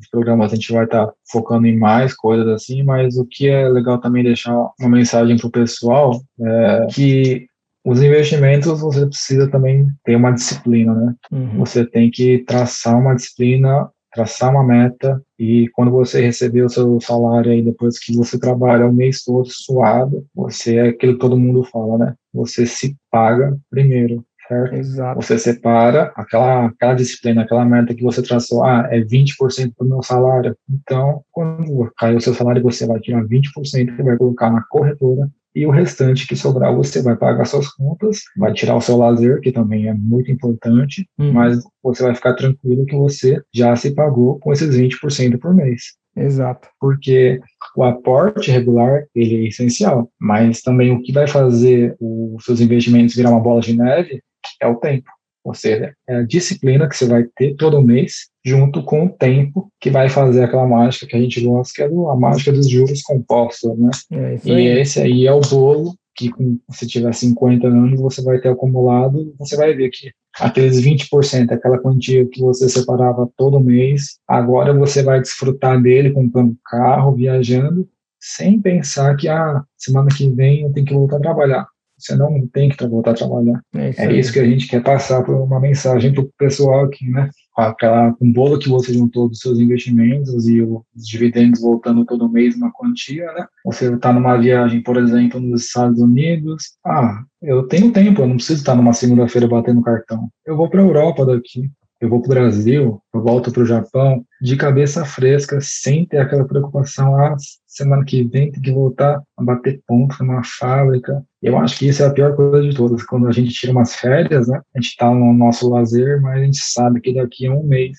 os 0.00 0.08
programas 0.08 0.52
a 0.52 0.54
gente 0.54 0.72
vai 0.72 0.84
estar 0.84 1.08
tá 1.08 1.12
focando 1.30 1.66
em 1.66 1.76
mais 1.76 2.14
coisas 2.14 2.46
assim, 2.46 2.84
mas 2.84 3.18
o 3.18 3.26
que 3.26 3.48
é 3.48 3.68
legal 3.68 3.98
também 3.98 4.22
deixar 4.22 4.54
uma 4.80 4.88
mensagem 4.88 5.36
para 5.36 5.48
o 5.48 5.50
pessoal 5.50 6.20
é 6.40 6.86
que 6.86 7.47
os 7.88 8.02
investimentos 8.02 8.80
você 8.80 9.06
precisa 9.06 9.50
também 9.50 9.88
ter 10.04 10.14
uma 10.14 10.30
disciplina, 10.30 10.94
né? 10.94 11.14
Uhum. 11.32 11.58
Você 11.60 11.86
tem 11.86 12.10
que 12.10 12.44
traçar 12.44 12.98
uma 12.98 13.14
disciplina, 13.14 13.88
traçar 14.12 14.50
uma 14.50 14.62
meta 14.62 15.22
e 15.38 15.68
quando 15.72 15.90
você 15.90 16.20
receber 16.20 16.62
o 16.62 16.68
seu 16.68 17.00
salário 17.00 17.50
aí 17.50 17.62
depois 17.62 17.98
que 17.98 18.14
você 18.14 18.38
trabalha 18.38 18.86
o 18.86 18.92
mês 18.92 19.24
todo 19.24 19.48
suado, 19.48 20.26
você 20.34 20.76
é 20.76 20.88
aquilo 20.88 21.14
que 21.14 21.18
todo 21.18 21.38
mundo 21.38 21.64
fala, 21.64 21.96
né? 21.96 22.14
Você 22.34 22.66
se 22.66 22.94
paga 23.10 23.56
primeiro. 23.70 24.22
Certo? 24.46 24.74
Exato. 24.76 25.22
Você 25.22 25.38
separa 25.38 26.10
aquela, 26.16 26.66
aquela 26.66 26.94
disciplina, 26.94 27.42
aquela 27.42 27.66
meta 27.66 27.94
que 27.94 28.02
você 28.02 28.22
traçou, 28.22 28.64
ah, 28.64 28.88
é 28.90 28.98
20% 28.98 29.74
do 29.78 29.84
meu 29.84 30.02
salário. 30.02 30.56
Então, 30.70 31.22
quando 31.30 31.92
cair 31.98 32.16
o 32.16 32.20
seu 32.20 32.32
salário, 32.32 32.62
você 32.62 32.86
vai 32.86 32.98
tirar 32.98 33.22
20% 33.24 33.98
e 33.98 34.02
vai 34.02 34.16
colocar 34.16 34.50
na 34.50 34.62
corretora 34.70 35.28
e 35.54 35.66
o 35.66 35.70
restante 35.70 36.26
que 36.26 36.36
sobrar 36.36 36.74
você 36.74 37.02
vai 37.02 37.16
pagar 37.16 37.44
suas 37.44 37.68
contas, 37.68 38.20
vai 38.36 38.52
tirar 38.52 38.76
o 38.76 38.80
seu 38.80 38.96
lazer, 38.96 39.40
que 39.40 39.52
também 39.52 39.88
é 39.88 39.94
muito 39.94 40.30
importante, 40.30 41.08
uhum. 41.18 41.32
mas 41.32 41.62
você 41.82 42.02
vai 42.02 42.14
ficar 42.14 42.34
tranquilo 42.34 42.86
que 42.86 42.96
você 42.96 43.40
já 43.52 43.74
se 43.74 43.92
pagou 43.92 44.38
com 44.38 44.52
esses 44.52 44.76
20% 44.76 45.38
por 45.38 45.54
mês. 45.54 45.96
Exato. 46.16 46.68
Porque 46.80 47.40
o 47.76 47.84
aporte 47.84 48.50
regular, 48.50 49.04
ele 49.14 49.44
é 49.44 49.48
essencial, 49.48 50.10
mas 50.20 50.62
também 50.62 50.92
o 50.92 51.00
que 51.02 51.12
vai 51.12 51.26
fazer 51.26 51.96
os 52.00 52.44
seus 52.44 52.60
investimentos 52.60 53.14
virar 53.14 53.30
uma 53.30 53.40
bola 53.40 53.60
de 53.60 53.76
neve 53.76 54.20
é 54.60 54.66
o 54.66 54.76
tempo. 54.76 55.08
Ou 55.44 55.54
seja, 55.54 55.94
é 56.06 56.16
a 56.16 56.22
disciplina 56.22 56.88
que 56.88 56.96
você 56.96 57.06
vai 57.06 57.24
ter 57.36 57.54
todo 57.56 57.82
mês, 57.82 58.28
junto 58.44 58.82
com 58.82 59.06
o 59.06 59.08
tempo 59.08 59.70
que 59.80 59.90
vai 59.90 60.08
fazer 60.08 60.44
aquela 60.44 60.66
mágica 60.66 61.06
que 61.06 61.16
a 61.16 61.20
gente 61.20 61.40
gosta, 61.40 61.72
que 61.74 61.82
é 61.82 61.86
a 61.86 62.16
mágica 62.16 62.52
dos 62.52 62.68
juros 62.68 63.02
compostos, 63.02 63.78
né? 63.78 63.90
É 64.12 64.38
e 64.44 64.66
esse 64.80 65.00
aí 65.00 65.26
é 65.26 65.32
o 65.32 65.40
bolo 65.40 65.94
que 66.18 66.30
com, 66.30 66.58
se 66.70 66.86
tiver 66.86 67.14
50 67.14 67.68
anos 67.68 68.00
você 68.00 68.20
vai 68.22 68.40
ter 68.40 68.48
acumulado, 68.48 69.32
você 69.38 69.56
vai 69.56 69.72
ver 69.72 69.88
que 69.90 70.10
aqueles 70.40 70.80
20%, 70.80 71.52
aquela 71.52 71.78
quantia 71.78 72.26
que 72.26 72.40
você 72.40 72.68
separava 72.68 73.30
todo 73.36 73.60
mês, 73.60 74.18
agora 74.26 74.74
você 74.74 75.02
vai 75.02 75.20
desfrutar 75.20 75.80
dele 75.80 76.10
comprando 76.10 76.56
carro, 76.64 77.14
viajando, 77.14 77.88
sem 78.20 78.60
pensar 78.60 79.16
que, 79.16 79.28
ah, 79.28 79.62
semana 79.76 80.08
que 80.08 80.28
vem 80.28 80.62
eu 80.62 80.72
tenho 80.72 80.86
que 80.86 80.94
voltar 80.94 81.16
a 81.16 81.20
trabalhar. 81.20 81.68
Você 81.98 82.14
não 82.16 82.46
tem 82.46 82.68
que 82.68 82.86
voltar 82.86 83.10
a 83.10 83.14
trabalhar. 83.14 83.60
É 83.74 83.90
isso, 83.90 84.00
é 84.00 84.12
isso 84.12 84.32
que 84.32 84.40
a 84.40 84.44
gente 84.44 84.68
quer 84.68 84.82
passar 84.82 85.22
por 85.22 85.34
uma 85.34 85.60
mensagem 85.60 86.12
para 86.12 86.22
o 86.22 86.30
pessoal 86.38 86.84
aqui, 86.84 87.08
né? 87.08 87.28
Aquela, 87.56 88.14
um 88.20 88.32
bolo 88.32 88.58
que 88.58 88.68
você 88.68 88.94
juntou 88.94 89.28
dos 89.28 89.40
seus 89.40 89.58
investimentos 89.58 90.48
e 90.48 90.62
os 90.62 90.84
dividendos 90.94 91.60
voltando 91.60 92.04
todo 92.04 92.30
mês 92.30 92.54
uma 92.54 92.70
quantia, 92.72 93.26
né? 93.32 93.46
Você 93.64 93.92
está 93.92 94.12
numa 94.12 94.36
viagem, 94.36 94.80
por 94.80 94.96
exemplo, 94.96 95.40
nos 95.40 95.66
Estados 95.66 96.00
Unidos. 96.00 96.76
Ah, 96.86 97.22
eu 97.42 97.64
tenho 97.64 97.92
tempo, 97.92 98.22
eu 98.22 98.28
não 98.28 98.36
preciso 98.36 98.60
estar 98.60 98.76
numa 98.76 98.92
segunda-feira 98.92 99.48
batendo 99.48 99.82
cartão. 99.82 100.28
Eu 100.46 100.56
vou 100.56 100.70
para 100.70 100.80
a 100.80 100.84
Europa 100.84 101.26
daqui 101.26 101.68
eu 102.00 102.08
vou 102.08 102.22
para 102.22 102.26
o 102.26 102.34
Brasil, 102.34 103.02
eu 103.12 103.22
volto 103.22 103.52
para 103.52 103.62
o 103.62 103.66
Japão, 103.66 104.24
de 104.40 104.56
cabeça 104.56 105.04
fresca, 105.04 105.58
sem 105.60 106.06
ter 106.06 106.18
aquela 106.18 106.46
preocupação, 106.46 107.16
ah, 107.16 107.34
semana 107.66 108.04
que 108.04 108.22
vem 108.22 108.52
tem 108.52 108.62
que 108.62 108.70
voltar 108.70 109.20
a 109.36 109.42
bater 109.42 109.80
ponto 109.86 110.16
numa 110.20 110.42
fábrica. 110.44 111.24
Eu 111.42 111.58
acho 111.58 111.78
que 111.78 111.88
isso 111.88 112.02
é 112.02 112.06
a 112.06 112.12
pior 112.12 112.36
coisa 112.36 112.68
de 112.68 112.76
todas, 112.76 113.02
quando 113.04 113.26
a 113.26 113.32
gente 113.32 113.50
tira 113.50 113.72
umas 113.72 113.96
férias, 113.96 114.46
né? 114.46 114.60
A 114.74 114.80
gente 114.80 114.90
está 114.90 115.12
no 115.12 115.32
nosso 115.32 115.68
lazer, 115.68 116.20
mas 116.20 116.40
a 116.40 116.44
gente 116.44 116.58
sabe 116.58 117.00
que 117.00 117.14
daqui 117.14 117.46
a 117.46 117.52
um 117.52 117.64
mês 117.64 117.96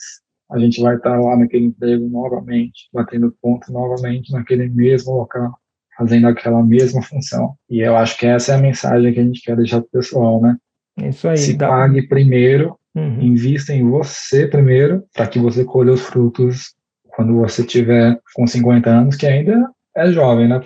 a 0.49 0.57
gente 0.57 0.81
vai 0.81 0.95
estar 0.95 1.11
tá 1.11 1.19
lá 1.19 1.37
naquele 1.37 1.65
emprego 1.65 2.07
novamente, 2.09 2.89
batendo 2.93 3.35
ponto 3.41 3.71
novamente 3.71 4.31
naquele 4.31 4.67
mesmo 4.69 5.13
local, 5.13 5.53
fazendo 5.97 6.27
aquela 6.27 6.63
mesma 6.63 7.01
função. 7.03 7.53
E 7.69 7.81
eu 7.81 7.95
acho 7.97 8.17
que 8.17 8.25
essa 8.25 8.53
é 8.53 8.55
a 8.55 8.61
mensagem 8.61 9.13
que 9.13 9.19
a 9.19 9.23
gente 9.23 9.41
quer 9.41 9.57
deixar 9.57 9.81
para 9.81 9.87
o 9.87 9.91
pessoal, 9.91 10.41
né? 10.41 10.57
Isso 10.97 11.27
aí. 11.27 11.37
Se 11.37 11.53
dá... 11.53 11.67
pague 11.67 12.07
primeiro 12.07 12.78
Uhum. 12.95 13.21
Invista 13.21 13.73
em 13.73 13.87
você 13.87 14.47
primeiro, 14.47 15.03
para 15.13 15.27
que 15.27 15.39
você 15.39 15.63
colha 15.63 15.93
os 15.93 16.01
frutos 16.01 16.73
quando 17.09 17.35
você 17.35 17.63
tiver 17.63 18.19
com 18.33 18.47
50 18.47 18.89
anos, 18.89 19.15
que 19.15 19.27
ainda 19.27 19.69
é 19.95 20.11
jovem, 20.11 20.47
né? 20.47 20.61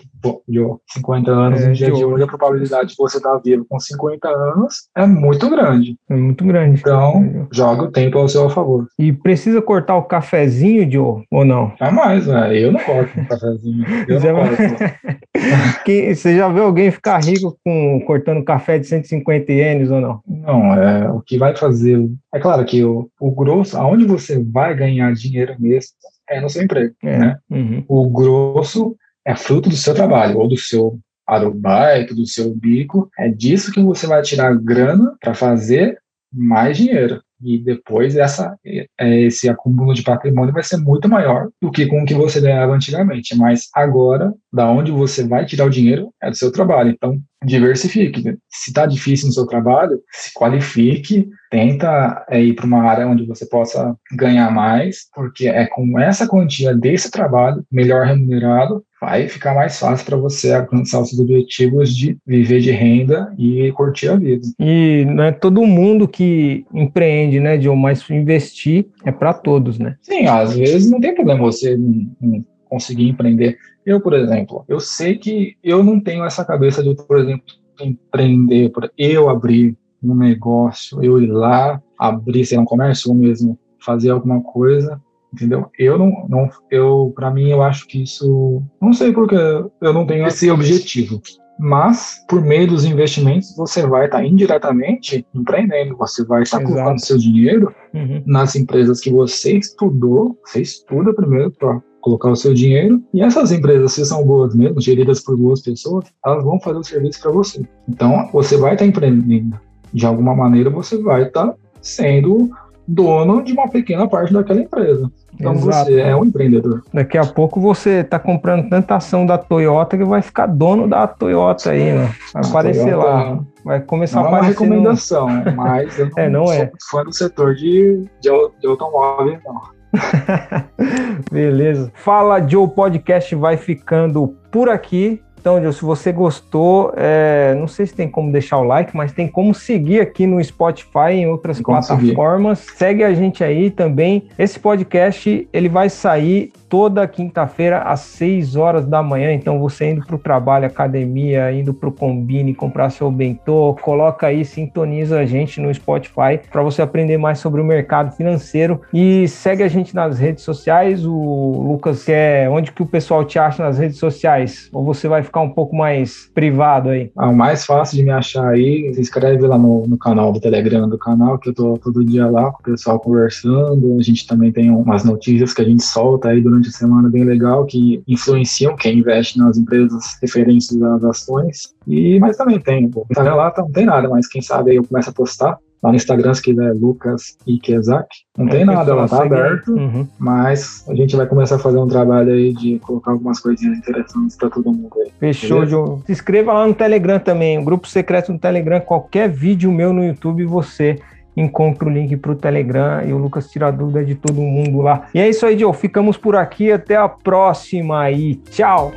De 0.47 0.61
50 0.93 1.31
anos 1.31 1.61
é, 1.61 1.67
no 1.67 1.73
dia 1.73 1.91
de 1.91 2.05
hoje, 2.05 2.23
a 2.23 2.27
probabilidade 2.27 2.89
de 2.89 2.95
você 2.97 3.17
estar 3.17 3.37
vivo 3.39 3.65
com 3.67 3.79
50 3.79 4.27
anos 4.29 4.87
é 4.95 5.05
muito 5.05 5.49
grande. 5.49 5.97
É 6.09 6.15
muito 6.15 6.45
grande. 6.45 6.79
Então, 6.79 7.47
joga 7.51 7.83
o 7.83 7.91
tempo 7.91 8.17
ao 8.17 8.29
seu 8.29 8.49
favor. 8.49 8.87
E 8.97 9.11
precisa 9.11 9.61
cortar 9.61 9.97
o 9.97 10.03
cafezinho, 10.03 10.89
Joe, 10.89 11.23
ou 11.29 11.43
não? 11.43 11.73
Jamais, 11.77 12.27
né? 12.27 12.57
Eu 12.57 12.71
não 12.71 12.79
corto 12.79 13.19
o 13.19 13.27
cafezinho. 13.27 13.85
Eu 14.07 14.19
não 14.19 14.47
corto. 14.47 15.23
que, 15.83 16.15
você 16.15 16.37
já 16.37 16.47
viu 16.47 16.63
alguém 16.63 16.91
ficar 16.91 17.21
rico 17.21 17.57
com 17.65 18.01
cortando 18.05 18.43
café 18.45 18.79
de 18.79 18.87
150 18.87 19.51
ienes 19.51 19.91
ou 19.91 19.99
não? 19.99 20.21
Não, 20.25 20.73
é 20.73 21.11
o 21.11 21.21
que 21.21 21.37
vai 21.37 21.55
fazer. 21.55 21.99
É 22.33 22.39
claro 22.39 22.63
que 22.65 22.83
o, 22.83 23.09
o 23.19 23.31
grosso, 23.31 23.77
aonde 23.77 24.05
você 24.05 24.41
vai 24.41 24.73
ganhar 24.73 25.13
dinheiro 25.13 25.55
mesmo, 25.59 25.91
é 26.29 26.39
no 26.39 26.49
seu 26.49 26.63
emprego, 26.63 26.93
é. 27.03 27.17
né? 27.17 27.37
Uhum. 27.49 27.83
O 27.87 28.09
grosso 28.09 28.95
é 29.25 29.35
fruto 29.35 29.69
do 29.69 29.75
seu 29.75 29.93
trabalho, 29.93 30.37
ou 30.37 30.47
do 30.47 30.57
seu 30.57 30.99
arubaito, 31.27 32.15
do 32.15 32.25
seu 32.25 32.53
bico. 32.53 33.09
É 33.17 33.29
disso 33.29 33.71
que 33.71 33.81
você 33.81 34.05
vai 34.05 34.21
tirar 34.21 34.55
grana 34.55 35.15
para 35.21 35.33
fazer 35.33 35.97
mais 36.31 36.77
dinheiro. 36.77 37.21
E 37.45 37.57
depois 37.57 38.15
essa, 38.15 38.57
é, 38.65 39.21
esse 39.21 39.49
acúmulo 39.49 39.93
de 39.93 40.01
patrimônio 40.01 40.53
vai 40.53 40.63
ser 40.63 40.77
muito 40.77 41.09
maior 41.09 41.49
do 41.61 41.69
que 41.69 41.85
com 41.85 42.01
o 42.01 42.05
que 42.05 42.13
você 42.13 42.39
ganhava 42.39 42.73
antigamente. 42.73 43.35
Mas 43.35 43.67
agora, 43.75 44.33
da 44.51 44.69
onde 44.69 44.91
você 44.91 45.27
vai 45.27 45.45
tirar 45.45 45.65
o 45.65 45.69
dinheiro 45.69 46.09
é 46.21 46.29
do 46.29 46.37
seu 46.37 46.51
trabalho. 46.51 46.91
Então, 46.91 47.19
diversifique. 47.43 48.21
Se 48.49 48.69
está 48.69 48.85
difícil 48.85 49.27
no 49.27 49.33
seu 49.33 49.45
trabalho, 49.45 49.99
se 50.09 50.31
qualifique, 50.33 51.27
tenta 51.51 52.25
é, 52.29 52.41
ir 52.41 52.53
para 52.53 52.65
uma 52.65 52.83
área 52.83 53.07
onde 53.07 53.25
você 53.25 53.45
possa 53.45 53.93
ganhar 54.13 54.49
mais, 54.49 55.09
porque 55.13 55.49
é 55.49 55.65
com 55.65 55.99
essa 55.99 56.27
quantia 56.27 56.73
desse 56.73 57.11
trabalho, 57.11 57.65
melhor 57.69 58.05
remunerado, 58.05 58.83
vai 59.03 59.27
ficar 59.27 59.53
mais 59.53 59.77
fácil 59.77 60.05
para 60.05 60.15
você 60.15 60.53
alcançar 60.53 61.01
os 61.01 61.09
seus 61.09 61.19
objetivos 61.19 61.93
de 61.93 62.17
viver 62.25 62.61
de 62.61 62.71
renda 62.71 63.35
e 63.37 63.69
curtir 63.73 64.07
a 64.07 64.15
vida. 64.15 64.47
E 64.57 65.03
não 65.05 65.25
é 65.25 65.31
todo 65.33 65.65
mundo 65.65 66.07
que 66.07 66.65
empreende, 66.73 67.37
né, 67.41 67.57
John? 67.57 67.75
Mas 67.75 68.09
investir 68.09 68.85
é 69.03 69.11
para 69.11 69.33
todos, 69.33 69.77
né? 69.77 69.97
Sim, 70.01 70.25
às 70.27 70.55
vezes 70.55 70.89
não 70.89 71.01
tem 71.01 71.13
problema 71.13 71.41
você 71.41 71.75
não 71.75 72.41
conseguir 72.69 73.09
empreender. 73.09 73.57
Eu, 73.85 73.99
por 73.99 74.13
exemplo, 74.13 74.63
eu 74.69 74.79
sei 74.79 75.17
que 75.17 75.57
eu 75.61 75.83
não 75.83 75.99
tenho 75.99 76.23
essa 76.23 76.45
cabeça 76.45 76.81
de, 76.81 76.95
por 76.95 77.19
exemplo, 77.19 77.43
empreender, 77.81 78.71
eu 78.97 79.29
abrir 79.29 79.75
um 80.01 80.15
negócio, 80.15 81.03
eu 81.03 81.21
ir 81.21 81.27
lá, 81.27 81.81
abrir, 81.99 82.45
sei 82.45 82.57
lá, 82.57 82.63
um 82.63 82.65
comércio 82.65 83.11
ou 83.11 83.17
mesmo 83.17 83.59
fazer 83.79 84.11
alguma 84.11 84.41
coisa 84.41 85.01
entendeu? 85.33 85.69
Eu 85.77 85.97
não, 85.97 86.25
não 86.29 86.49
eu, 86.69 87.11
para 87.15 87.31
mim, 87.31 87.49
eu 87.49 87.61
acho 87.63 87.87
que 87.87 88.03
isso, 88.03 88.61
não 88.81 88.93
sei 88.93 89.11
porque 89.11 89.35
eu 89.35 89.93
não 89.93 90.05
tenho 90.05 90.27
esse 90.27 90.49
objetivo. 90.51 91.21
Mas, 91.59 92.23
por 92.27 92.41
meio 92.41 92.67
dos 92.67 92.83
investimentos, 92.83 93.55
você 93.55 93.85
vai 93.85 94.05
estar 94.05 94.17
tá 94.17 94.25
indiretamente 94.25 95.25
empreendendo. 95.33 95.95
Você 95.97 96.25
vai 96.25 96.43
estar 96.43 96.59
tá 96.59 96.65
colocando 96.65 97.05
seu 97.05 97.17
dinheiro 97.17 97.73
uhum. 97.93 98.23
nas 98.25 98.55
empresas 98.55 98.99
que 98.99 99.11
você 99.11 99.57
estudou. 99.57 100.37
Você 100.45 100.61
estuda 100.61 101.13
primeiro 101.13 101.51
para 101.51 101.79
colocar 102.01 102.31
o 102.31 102.35
seu 102.35 102.53
dinheiro. 102.53 103.01
E 103.13 103.21
essas 103.21 103.51
empresas, 103.51 103.93
se 103.93 104.03
são 104.03 104.25
boas 104.25 104.55
mesmo, 104.55 104.81
geridas 104.81 105.23
por 105.23 105.37
boas 105.37 105.61
pessoas, 105.61 106.05
elas 106.25 106.43
vão 106.43 106.59
fazer 106.59 106.79
o 106.79 106.83
serviço 106.83 107.21
para 107.21 107.31
você. 107.31 107.63
Então, 107.87 108.29
você 108.33 108.57
vai 108.57 108.73
estar 108.73 108.83
tá 108.83 108.89
empreendendo. 108.89 109.57
De 109.93 110.05
alguma 110.07 110.35
maneira, 110.35 110.71
você 110.71 110.97
vai 110.97 111.27
estar 111.27 111.49
tá 111.49 111.55
sendo 111.81 112.49
dono 112.87 113.43
de 113.43 113.53
uma 113.53 113.67
pequena 113.69 114.07
parte 114.07 114.33
daquela 114.33 114.61
empresa. 114.61 115.09
Então 115.33 115.53
Exato. 115.53 115.85
você 115.85 115.99
é 115.99 116.15
um 116.15 116.25
empreendedor. 116.25 116.83
Daqui 116.93 117.17
a 117.17 117.25
pouco 117.25 117.59
você 117.59 118.01
está 118.01 118.19
comprando 118.19 118.69
tanta 118.69 118.95
ação 118.95 119.25
da 119.25 119.37
Toyota 119.37 119.97
que 119.97 120.03
vai 120.03 120.21
ficar 120.21 120.45
dono 120.47 120.87
da 120.87 121.07
Toyota 121.07 121.71
aí, 121.71 121.93
né? 121.93 122.13
Vai 122.33 122.43
a 122.43 122.47
aparecer 122.47 122.83
Toyota, 122.91 123.05
lá. 123.05 123.39
Vai 123.65 123.79
começar 123.81 124.19
não 124.19 124.25
a 124.25 124.27
aparecer. 124.27 124.63
É 124.63 124.65
uma 124.65 124.67
recomendação, 124.67 125.29
no... 125.29 125.55
mas 125.55 125.97
eu 125.97 126.09
não, 126.15 126.23
é, 126.23 126.29
não 126.29 126.47
sou 126.47 126.55
é. 126.55 126.71
fã 126.91 127.03
do 127.03 127.13
setor 127.13 127.55
de, 127.55 128.05
de, 128.21 128.29
de 128.59 128.67
automóvel, 128.67 129.39
não. 129.45 129.61
Beleza. 131.31 131.91
Fala 131.93 132.45
Joe 132.47 132.67
Podcast 132.67 133.33
vai 133.35 133.57
ficando 133.57 134.35
por 134.51 134.69
aqui. 134.69 135.21
Então, 135.43 135.69
se 135.73 135.81
você 135.83 136.13
gostou, 136.13 136.93
é, 136.95 137.53
não 137.55 137.67
sei 137.67 137.85
se 137.85 137.93
tem 137.93 138.07
como 138.07 138.31
deixar 138.31 138.59
o 138.59 138.63
like, 138.63 138.95
mas 138.95 139.11
tem 139.11 139.27
como 139.27 139.53
seguir 139.53 139.99
aqui 139.99 140.25
no 140.25 140.41
Spotify 140.41 141.11
e 141.11 141.15
em 141.15 141.27
outras 141.27 141.59
plataformas. 141.59 142.59
Segue 142.59 143.03
a 143.03 143.13
gente 143.13 143.43
aí 143.43 143.69
também. 143.69 144.29
Esse 144.39 144.57
podcast 144.57 145.45
ele 145.51 145.67
vai 145.67 145.89
sair 145.89 146.53
toda 146.69 147.05
quinta-feira 147.05 147.79
às 147.79 147.99
6 147.99 148.55
horas 148.55 148.85
da 148.85 149.03
manhã. 149.03 149.33
Então, 149.33 149.59
você 149.59 149.91
indo 149.91 150.05
para 150.05 150.15
o 150.15 150.17
trabalho, 150.17 150.65
academia, 150.65 151.51
indo 151.51 151.73
para 151.73 151.89
o 151.89 151.91
Combine, 151.91 152.55
comprar 152.55 152.89
seu 152.89 153.11
bentô, 153.11 153.77
coloca 153.81 154.27
aí, 154.27 154.45
sintoniza 154.45 155.19
a 155.19 155.25
gente 155.25 155.59
no 155.59 155.73
Spotify 155.73 156.39
para 156.49 156.63
você 156.63 156.81
aprender 156.81 157.17
mais 157.17 157.39
sobre 157.39 157.59
o 157.59 157.65
mercado 157.65 158.15
financeiro. 158.15 158.79
E 158.93 159.27
segue 159.27 159.61
a 159.61 159.67
gente 159.67 159.93
nas 159.93 160.17
redes 160.17 160.41
sociais. 160.41 161.05
O 161.05 161.65
Lucas, 161.67 162.05
quer 162.05 162.49
onde 162.49 162.71
que 162.71 162.81
o 162.81 162.85
pessoal 162.85 163.25
te 163.25 163.37
acha 163.37 163.61
nas 163.61 163.77
redes 163.77 163.97
sociais? 163.97 164.69
Ou 164.71 164.85
você 164.85 165.09
vai 165.09 165.21
ficar 165.33 165.41
um 165.41 165.49
pouco 165.49 165.75
mais 165.75 166.29
privado 166.31 166.89
aí? 166.89 167.11
Ah, 167.17 167.29
o 167.29 167.35
mais 167.35 167.65
fácil 167.65 167.97
de 167.97 168.03
me 168.03 168.11
achar 168.11 168.47
aí, 168.49 168.93
se 168.93 169.01
inscreve 169.01 169.47
lá 169.47 169.57
no, 169.57 169.87
no 169.87 169.97
canal 169.97 170.31
do 170.31 170.39
Telegram 170.39 170.87
do 170.87 170.97
canal, 170.97 171.39
que 171.39 171.49
eu 171.49 171.53
tô 171.55 171.77
todo 171.79 172.05
dia 172.05 172.29
lá 172.29 172.51
com 172.51 172.59
o 172.59 172.63
pessoal 172.63 172.99
conversando. 172.99 173.97
A 173.99 174.03
gente 174.03 174.27
também 174.27 174.51
tem 174.51 174.69
umas 174.69 175.03
notícias 175.03 175.51
que 175.51 175.63
a 175.63 175.65
gente 175.65 175.83
solta 175.83 176.29
aí 176.29 176.39
durante 176.39 176.69
a 176.69 176.71
semana 176.71 177.09
bem 177.09 177.23
legal 177.23 177.65
que 177.65 178.03
influenciam 178.07 178.75
quem 178.75 178.99
investe 178.99 179.39
nas 179.39 179.57
empresas 179.57 180.17
referentes 180.21 180.69
às 180.79 181.03
ações. 181.03 181.73
E, 181.87 182.19
mas 182.19 182.37
também 182.37 182.59
tem, 182.59 182.85
o 182.93 183.05
Instagram 183.09 183.35
lá 183.35 183.49
tá, 183.49 183.63
não 183.63 183.71
tem 183.71 183.85
nada, 183.85 184.07
mas 184.07 184.27
quem 184.27 184.41
sabe 184.41 184.71
aí 184.71 184.77
eu 184.77 184.83
começo 184.83 185.09
a 185.09 185.13
postar. 185.13 185.57
Lá 185.83 185.89
no 185.89 185.97
Instagram, 185.97 186.33
se 186.33 186.41
quiser, 186.41 186.73
Lucas 186.73 187.37
Ikezak. 187.45 188.07
Não 188.37 188.47
é, 188.47 188.51
tem 188.51 188.65
nada, 188.65 188.91
ela 188.91 189.05
tá 189.05 189.21
aberto, 189.21 189.73
uhum. 189.73 190.07
mas 190.17 190.85
a 190.87 190.95
gente 190.95 191.13
vai 191.15 191.27
começar 191.27 191.57
a 191.57 191.59
fazer 191.59 191.77
um 191.77 191.87
trabalho 191.87 192.31
aí 192.31 192.53
de 192.53 192.79
colocar 192.79 193.11
algumas 193.11 193.41
coisinhas 193.41 193.77
interessantes 193.77 194.37
para 194.37 194.49
todo 194.49 194.71
mundo 194.71 194.93
aí. 195.01 195.11
Fechou, 195.19 195.65
João. 195.65 196.01
Se 196.05 196.13
inscreva 196.13 196.53
lá 196.53 196.65
no 196.65 196.73
Telegram 196.73 197.19
também, 197.19 197.59
o 197.59 197.65
grupo 197.65 197.85
secreto 197.85 198.31
no 198.31 198.39
Telegram. 198.39 198.79
Qualquer 198.79 199.29
vídeo 199.29 199.69
meu 199.73 199.91
no 199.91 200.05
YouTube, 200.05 200.45
você 200.45 200.99
encontra 201.35 201.89
o 201.89 201.91
link 201.91 202.15
para 202.15 202.31
o 202.31 202.35
Telegram 202.35 203.03
e 203.05 203.11
o 203.11 203.17
Lucas 203.17 203.51
tira 203.51 203.67
a 203.67 203.71
dúvida 203.71 204.05
de 204.05 204.15
todo 204.15 204.39
mundo 204.39 204.81
lá. 204.81 205.07
E 205.13 205.19
é 205.19 205.27
isso 205.27 205.45
aí, 205.45 205.59
Joe. 205.59 205.73
Ficamos 205.73 206.15
por 206.15 206.37
aqui. 206.37 206.71
Até 206.71 206.95
a 206.95 207.09
próxima 207.09 208.09
e 208.09 208.35
tchau! 208.35 208.93